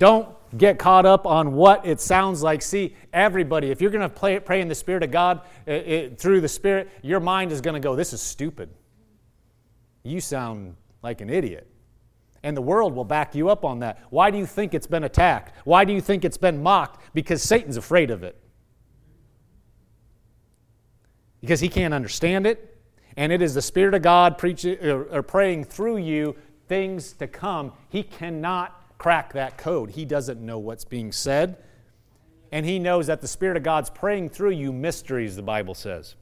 Don't 0.00 0.28
get 0.58 0.80
caught 0.80 1.06
up 1.06 1.26
on 1.26 1.52
what 1.52 1.86
it 1.86 2.00
sounds 2.00 2.42
like. 2.42 2.62
See, 2.62 2.96
everybody, 3.12 3.70
if 3.70 3.80
you're 3.80 3.92
going 3.92 4.10
to 4.10 4.40
pray 4.40 4.60
in 4.60 4.66
the 4.66 4.74
Spirit 4.74 5.04
of 5.04 5.12
God 5.12 5.42
it, 5.66 5.72
it, 5.72 6.18
through 6.18 6.40
the 6.40 6.48
Spirit, 6.48 6.90
your 7.02 7.20
mind 7.20 7.52
is 7.52 7.60
going 7.60 7.74
to 7.74 7.80
go, 7.80 7.94
This 7.94 8.12
is 8.12 8.20
stupid. 8.20 8.70
You 10.02 10.20
sound 10.20 10.74
like 11.02 11.20
an 11.20 11.30
idiot. 11.30 11.68
And 12.42 12.56
the 12.56 12.62
world 12.62 12.94
will 12.94 13.04
back 13.04 13.34
you 13.34 13.50
up 13.50 13.64
on 13.64 13.80
that. 13.80 14.02
Why 14.10 14.32
do 14.32 14.38
you 14.38 14.46
think 14.46 14.74
it's 14.74 14.86
been 14.88 15.04
attacked? 15.04 15.54
Why 15.64 15.84
do 15.84 15.92
you 15.92 16.00
think 16.00 16.24
it's 16.24 16.38
been 16.38 16.62
mocked? 16.62 17.00
Because 17.14 17.42
Satan's 17.42 17.76
afraid 17.76 18.10
of 18.10 18.24
it 18.24 18.40
because 21.40 21.60
he 21.60 21.68
can't 21.68 21.94
understand 21.94 22.46
it. 22.46 22.78
And 23.16 23.32
it 23.32 23.42
is 23.42 23.54
the 23.54 23.62
Spirit 23.62 23.94
of 23.94 24.02
God 24.02 24.38
preaching 24.38 24.78
or, 24.82 25.08
eh, 25.08 25.16
or 25.16 25.22
praying 25.22 25.64
through 25.64 25.98
you 25.98 26.36
things 26.68 27.12
to 27.14 27.26
come. 27.26 27.72
He 27.88 28.02
cannot 28.02 28.79
crack 29.00 29.32
that 29.32 29.56
code. 29.56 29.88
He 29.88 30.04
doesn't 30.04 30.42
know 30.42 30.58
what's 30.58 30.84
being 30.84 31.10
said. 31.10 31.56
And 32.52 32.66
he 32.66 32.78
knows 32.78 33.06
that 33.06 33.22
the 33.22 33.28
Spirit 33.28 33.56
of 33.56 33.62
God's 33.62 33.88
praying 33.88 34.28
through 34.28 34.50
you 34.50 34.74
mysteries, 34.74 35.36
the 35.36 35.42
Bible 35.42 35.74
says. 35.74 36.16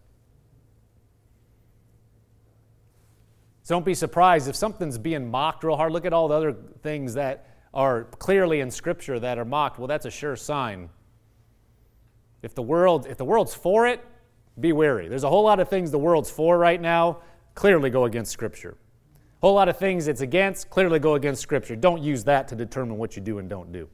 So 3.65 3.75
don't 3.75 3.85
be 3.85 3.95
surprised 3.95 4.47
if 4.47 4.55
something's 4.55 4.97
being 4.97 5.29
mocked 5.29 5.65
real 5.65 5.77
hard. 5.77 5.91
Look 5.93 6.05
at 6.05 6.13
all 6.13 6.29
the 6.29 6.37
other 6.37 6.53
things 6.85 7.15
that 7.15 7.53
are 7.75 8.05
clearly 8.05 8.61
in 8.61 8.71
Scripture 8.71 9.19
that 9.19 9.39
are 9.39 9.45
mocked. 9.45 9.81
Well, 9.81 9.89
that's 9.89 10.07
a 10.07 10.11
sure 10.11 10.37
sign. 10.37 10.89
If 12.43 12.55
the 12.55 12.63
world, 12.63 13.09
if 13.09 13.17
the 13.17 13.25
world's 13.25 13.55
for 13.55 13.89
it, 13.89 14.05
be 14.61 14.73
wary. 14.73 15.09
There's 15.09 15.25
a 15.25 15.29
whole 15.29 15.43
lot 15.43 15.59
of 15.59 15.69
things 15.69 15.91
the 15.91 15.99
world's 15.99 16.31
for 16.31 16.57
right 16.57 16.81
now, 16.81 17.23
clearly 17.57 17.91
go 17.91 18.05
against 18.05 18.31
Scripture. 18.31 18.77
Whole 19.41 19.55
lot 19.55 19.69
of 19.69 19.79
things 19.79 20.09
it's 20.09 20.21
against, 20.21 20.69
clearly 20.69 20.99
go 20.99 21.15
against 21.15 21.43
Scripture. 21.43 21.77
Don't 21.77 22.03
use 22.03 22.25
that 22.25 22.49
to 22.49 22.57
determine 22.57 22.99
what 22.99 23.15
you 23.17 23.23
do 23.23 23.39
and 23.39 23.49
don't 23.49 23.73
do. 23.73 23.89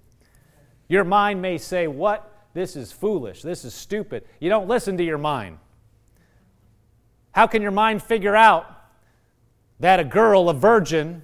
Your 0.89 1.05
mind 1.05 1.43
may 1.43 1.59
say, 1.59 1.87
What? 1.87 2.31
This 2.55 2.77
is 2.77 2.93
foolish. 2.93 3.43
This 3.43 3.65
is 3.65 3.75
stupid. 3.75 4.25
You 4.39 4.49
don't 4.49 4.69
listen 4.69 4.97
to 4.99 5.05
your 5.05 5.19
mind. 5.19 5.59
How 7.33 7.49
can 7.49 7.63
your 7.63 7.73
mind 7.73 8.01
figure 8.01 8.37
out 8.37 8.67
that 9.81 9.99
a 9.99 10.05
girl, 10.05 10.49
a 10.49 10.55
virgin, 10.55 11.23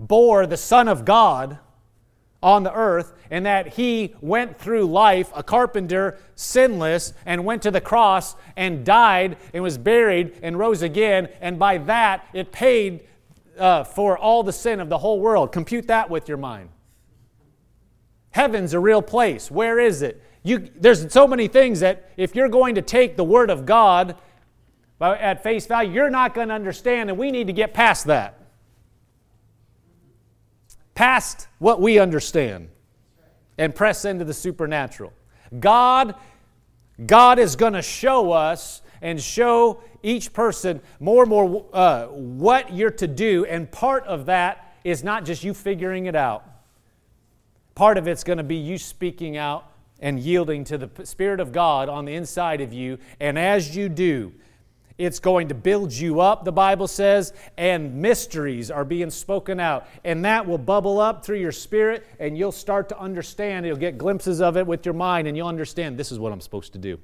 bore 0.00 0.46
the 0.46 0.56
Son 0.56 0.88
of 0.88 1.04
God? 1.04 1.58
on 2.42 2.64
the 2.64 2.74
earth, 2.74 3.14
and 3.30 3.46
that 3.46 3.68
he 3.68 4.14
went 4.20 4.58
through 4.58 4.84
life, 4.84 5.30
a 5.34 5.42
carpenter, 5.42 6.18
sinless, 6.34 7.14
and 7.24 7.44
went 7.44 7.62
to 7.62 7.70
the 7.70 7.80
cross 7.80 8.34
and 8.56 8.84
died 8.84 9.36
and 9.54 9.62
was 9.62 9.78
buried 9.78 10.36
and 10.42 10.58
rose 10.58 10.82
again, 10.82 11.28
and 11.40 11.58
by 11.58 11.78
that 11.78 12.26
it 12.32 12.50
paid 12.50 13.04
uh, 13.58 13.84
for 13.84 14.16
all 14.16 14.42
the 14.42 14.52
sin 14.52 14.80
of 14.80 14.88
the 14.88 14.98
whole 14.98 15.20
world. 15.20 15.52
Compute 15.52 15.86
that 15.88 16.10
with 16.10 16.28
your 16.28 16.38
mind. 16.38 16.68
Heaven's 18.30 18.74
a 18.74 18.80
real 18.80 19.02
place. 19.02 19.50
Where 19.50 19.78
is 19.78 20.02
it? 20.02 20.22
You, 20.42 20.70
there's 20.76 21.12
so 21.12 21.26
many 21.26 21.48
things 21.48 21.80
that 21.80 22.10
if 22.16 22.34
you're 22.34 22.48
going 22.48 22.74
to 22.74 22.82
take 22.82 23.16
the 23.16 23.24
Word 23.24 23.50
of 23.50 23.66
God 23.66 24.16
at 25.00 25.42
face 25.42 25.66
value, 25.66 25.92
you're 25.92 26.10
not 26.10 26.34
going 26.34 26.48
to 26.48 26.54
understand, 26.54 27.10
and 27.10 27.18
we 27.18 27.30
need 27.30 27.46
to 27.46 27.52
get 27.52 27.74
past 27.74 28.06
that. 28.06 28.38
Past 30.94 31.48
what 31.58 31.80
we 31.80 31.98
understand 31.98 32.68
and 33.58 33.74
press 33.74 34.04
into 34.04 34.24
the 34.24 34.34
supernatural. 34.34 35.12
God, 35.58 36.14
God 37.06 37.38
is 37.38 37.56
going 37.56 37.72
to 37.74 37.82
show 37.82 38.32
us 38.32 38.81
and 39.02 39.20
show 39.20 39.82
each 40.02 40.32
person 40.32 40.80
more 41.00 41.24
and 41.24 41.30
more 41.30 41.66
uh, 41.74 42.06
what 42.06 42.72
you're 42.72 42.90
to 42.90 43.06
do, 43.06 43.44
and 43.44 43.70
part 43.70 44.04
of 44.06 44.26
that 44.26 44.74
is 44.84 45.04
not 45.04 45.24
just 45.24 45.44
you 45.44 45.52
figuring 45.52 46.06
it 46.06 46.16
out. 46.16 46.44
Part 47.74 47.98
of 47.98 48.08
it's 48.08 48.24
going 48.24 48.38
to 48.38 48.44
be 48.44 48.56
you 48.56 48.78
speaking 48.78 49.36
out 49.36 49.66
and 50.00 50.18
yielding 50.18 50.64
to 50.64 50.78
the 50.78 51.06
Spirit 51.06 51.40
of 51.40 51.52
God 51.52 51.88
on 51.88 52.04
the 52.04 52.14
inside 52.14 52.60
of 52.60 52.72
you. 52.72 52.98
And 53.20 53.38
as 53.38 53.74
you 53.76 53.88
do, 53.88 54.32
it's 54.98 55.20
going 55.20 55.48
to 55.48 55.54
build 55.54 55.92
you 55.92 56.20
up, 56.20 56.44
the 56.44 56.52
Bible 56.52 56.86
says, 56.86 57.32
and 57.56 57.94
mysteries 57.94 58.70
are 58.70 58.84
being 58.84 59.10
spoken 59.10 59.58
out. 59.58 59.86
And 60.04 60.24
that 60.24 60.46
will 60.46 60.58
bubble 60.58 61.00
up 61.00 61.24
through 61.24 61.38
your 61.38 61.52
spirit, 61.52 62.06
and 62.18 62.36
you'll 62.36 62.52
start 62.52 62.88
to 62.90 62.98
understand. 62.98 63.64
You'll 63.64 63.76
get 63.76 63.96
glimpses 63.96 64.40
of 64.40 64.56
it 64.56 64.66
with 64.66 64.84
your 64.84 64.94
mind, 64.94 65.28
and 65.28 65.36
you'll 65.36 65.48
understand 65.48 65.96
this 65.96 66.12
is 66.12 66.18
what 66.18 66.32
I'm 66.32 66.40
supposed 66.40 66.72
to 66.74 66.78
do. 66.78 66.98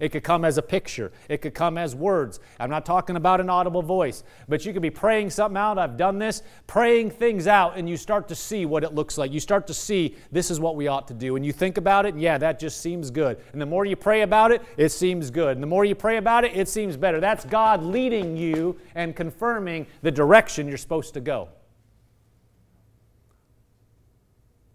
It 0.00 0.10
could 0.10 0.22
come 0.22 0.44
as 0.44 0.58
a 0.58 0.62
picture. 0.62 1.12
It 1.28 1.38
could 1.38 1.54
come 1.54 1.78
as 1.78 1.94
words. 1.94 2.40
I'm 2.60 2.70
not 2.70 2.86
talking 2.86 3.16
about 3.16 3.40
an 3.40 3.50
audible 3.50 3.82
voice, 3.82 4.24
but 4.48 4.64
you 4.64 4.72
could 4.72 4.82
be 4.82 4.90
praying 4.90 5.30
something 5.30 5.56
out. 5.56 5.78
I've 5.78 5.96
done 5.96 6.18
this, 6.18 6.42
praying 6.66 7.10
things 7.10 7.46
out, 7.46 7.76
and 7.76 7.88
you 7.88 7.96
start 7.96 8.28
to 8.28 8.34
see 8.34 8.66
what 8.66 8.84
it 8.84 8.94
looks 8.94 9.18
like. 9.18 9.32
You 9.32 9.40
start 9.40 9.66
to 9.68 9.74
see 9.74 10.16
this 10.30 10.50
is 10.50 10.60
what 10.60 10.76
we 10.76 10.88
ought 10.88 11.08
to 11.08 11.14
do. 11.14 11.36
And 11.36 11.44
you 11.44 11.52
think 11.52 11.78
about 11.78 12.06
it, 12.06 12.14
and 12.14 12.22
yeah, 12.22 12.38
that 12.38 12.58
just 12.58 12.80
seems 12.80 13.10
good. 13.10 13.38
And 13.52 13.60
the 13.60 13.66
more 13.66 13.84
you 13.84 13.96
pray 13.96 14.22
about 14.22 14.52
it, 14.52 14.62
it 14.76 14.90
seems 14.90 15.30
good. 15.30 15.56
And 15.56 15.62
the 15.62 15.66
more 15.66 15.84
you 15.84 15.94
pray 15.94 16.16
about 16.16 16.44
it, 16.44 16.56
it 16.56 16.68
seems 16.68 16.96
better. 16.96 17.20
That's 17.20 17.44
God 17.44 17.82
leading 17.82 18.36
you 18.36 18.78
and 18.94 19.14
confirming 19.16 19.86
the 20.02 20.10
direction 20.10 20.68
you're 20.68 20.76
supposed 20.76 21.14
to 21.14 21.20
go. 21.20 21.48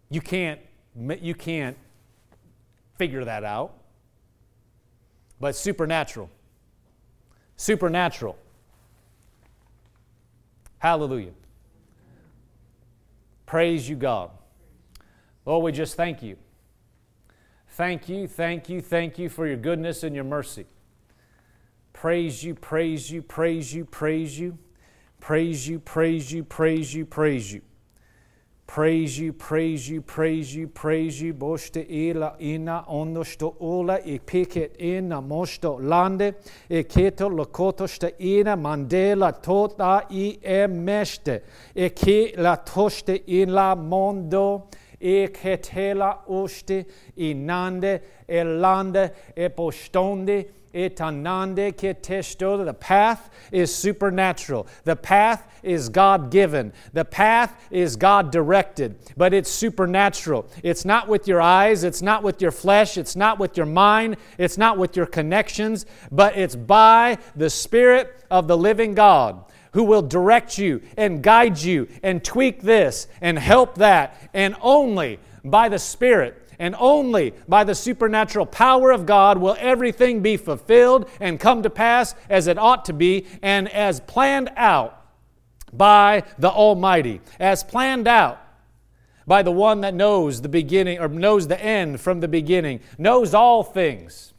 You 0.09 0.21
can't, 0.21 0.59
you 0.95 1.33
can't 1.33 1.77
figure 2.97 3.25
that 3.25 3.43
out 3.43 3.82
but 5.39 5.55
supernatural. 5.55 6.29
Supernatural. 7.55 8.37
Hallelujah. 10.79 11.31
Praise 13.45 13.87
you, 13.87 13.95
God. 13.95 14.31
Lord, 15.45 15.63
we 15.63 15.71
just 15.71 15.95
thank 15.95 16.23
you. 16.23 16.37
Thank 17.69 18.07
you, 18.07 18.27
thank 18.27 18.69
you, 18.69 18.81
thank 18.81 19.17
you 19.17 19.29
for 19.29 19.47
your 19.47 19.57
goodness 19.57 20.03
and 20.03 20.15
your 20.15 20.23
mercy. 20.23 20.65
Praise 21.91 22.43
you, 22.43 22.53
praise 22.53 23.09
you, 23.09 23.21
praise 23.21 23.73
you, 23.73 23.85
praise 23.85 24.39
you, 24.39 24.57
praise 25.19 25.67
you, 25.67 25.79
praise 25.79 26.31
you, 26.31 26.43
praise 26.43 26.93
you, 26.93 27.05
praise 27.05 27.53
you. 27.53 27.61
Praise 28.65 29.19
you, 29.19 29.33
praise 29.33 29.87
you, 29.87 30.01
praise 30.01 30.55
you, 30.55 30.67
praise 30.67 31.21
you. 31.21 31.33
Boste 31.33 31.85
ila 31.87 32.35
ina 32.39 32.83
ondosto 32.87 33.55
ola 33.59 33.99
e 34.03 34.19
piket 34.19 34.81
ina 34.81 35.21
mosto 35.21 35.77
lande. 35.79 36.33
E 36.69 36.83
keto 36.83 37.29
lokoto 37.29 37.87
sta 37.87 38.09
ina 38.19 38.55
mandela 38.55 39.31
tota 39.33 40.05
i 40.09 40.39
e 40.41 40.67
meste 40.67 41.43
e 41.75 41.89
ke 41.89 42.33
la 42.37 42.55
toste 42.55 43.21
in 43.27 43.53
la 43.53 43.75
mondo. 43.75 44.69
E 44.97 45.27
ketela 45.27 46.23
oste 46.27 46.85
inande 47.17 48.01
e 48.25 48.43
lande 48.43 49.13
e 49.35 49.49
postonde 49.49 50.62
Itanande. 50.73 51.75
The 52.65 52.73
path 52.73 53.29
is 53.51 53.73
supernatural. 53.73 54.67
The 54.83 54.95
path 54.95 55.47
is 55.63 55.89
God 55.89 56.29
given. 56.29 56.73
The 56.91 57.05
path 57.05 57.55
is 57.71 57.95
God 57.95 58.31
directed, 58.31 58.97
but 59.15 59.33
it's 59.33 59.49
supernatural. 59.49 60.47
It's 60.61 60.85
not 60.85 61.07
with 61.07 61.27
your 61.27 61.41
eyes, 61.41 61.83
it's 61.83 62.01
not 62.01 62.23
with 62.23 62.41
your 62.41 62.51
flesh, 62.51 62.97
it's 62.97 63.15
not 63.15 63.39
with 63.39 63.57
your 63.57 63.65
mind, 63.65 64.17
it's 64.37 64.57
not 64.57 64.77
with 64.77 64.97
your 64.97 65.05
connections, 65.05 65.85
but 66.11 66.37
it's 66.37 66.55
by 66.55 67.17
the 67.35 67.49
Spirit 67.49 68.25
of 68.29 68.47
the 68.47 68.57
living 68.57 68.93
God 68.93 69.45
who 69.71 69.83
will 69.83 70.01
direct 70.01 70.57
you 70.57 70.81
and 70.97 71.23
guide 71.23 71.57
you 71.57 71.87
and 72.03 72.23
tweak 72.23 72.61
this 72.61 73.07
and 73.21 73.39
help 73.39 73.75
that, 73.75 74.29
and 74.33 74.55
only 74.61 75.19
by 75.43 75.67
the 75.67 75.79
Spirit 75.79 76.42
and 76.59 76.75
only 76.77 77.33
by 77.47 77.63
the 77.63 77.75
supernatural 77.75 78.45
power 78.45 78.91
of 78.91 79.05
God 79.05 79.37
will 79.37 79.55
everything 79.59 80.21
be 80.21 80.37
fulfilled 80.37 81.09
and 81.19 81.39
come 81.39 81.63
to 81.63 81.69
pass 81.69 82.15
as 82.29 82.47
it 82.47 82.57
ought 82.57 82.85
to 82.85 82.93
be 82.93 83.25
and 83.41 83.69
as 83.69 83.99
planned 84.01 84.51
out 84.55 84.99
by 85.71 86.23
the 86.37 86.49
Almighty, 86.49 87.21
as 87.39 87.63
planned 87.63 88.07
out 88.07 88.39
by 89.25 89.41
the 89.41 89.51
one 89.51 89.81
that 89.81 89.93
knows 89.93 90.41
the 90.41 90.49
beginning 90.49 90.99
or 90.99 91.07
knows 91.07 91.47
the 91.47 91.61
end 91.61 91.99
from 91.99 92.19
the 92.19 92.27
beginning, 92.27 92.79
knows 92.97 93.33
all 93.33 93.63
things. 93.63 94.33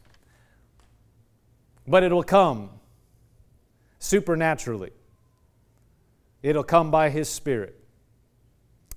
But 1.87 2.03
it 2.03 2.11
will 2.11 2.23
come 2.23 2.69
supernaturally, 3.99 4.91
it'll 6.43 6.63
come 6.63 6.91
by 6.91 7.09
His 7.09 7.29
Spirit. 7.29 7.79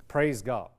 Praise 0.07 0.43
God. 0.43 0.71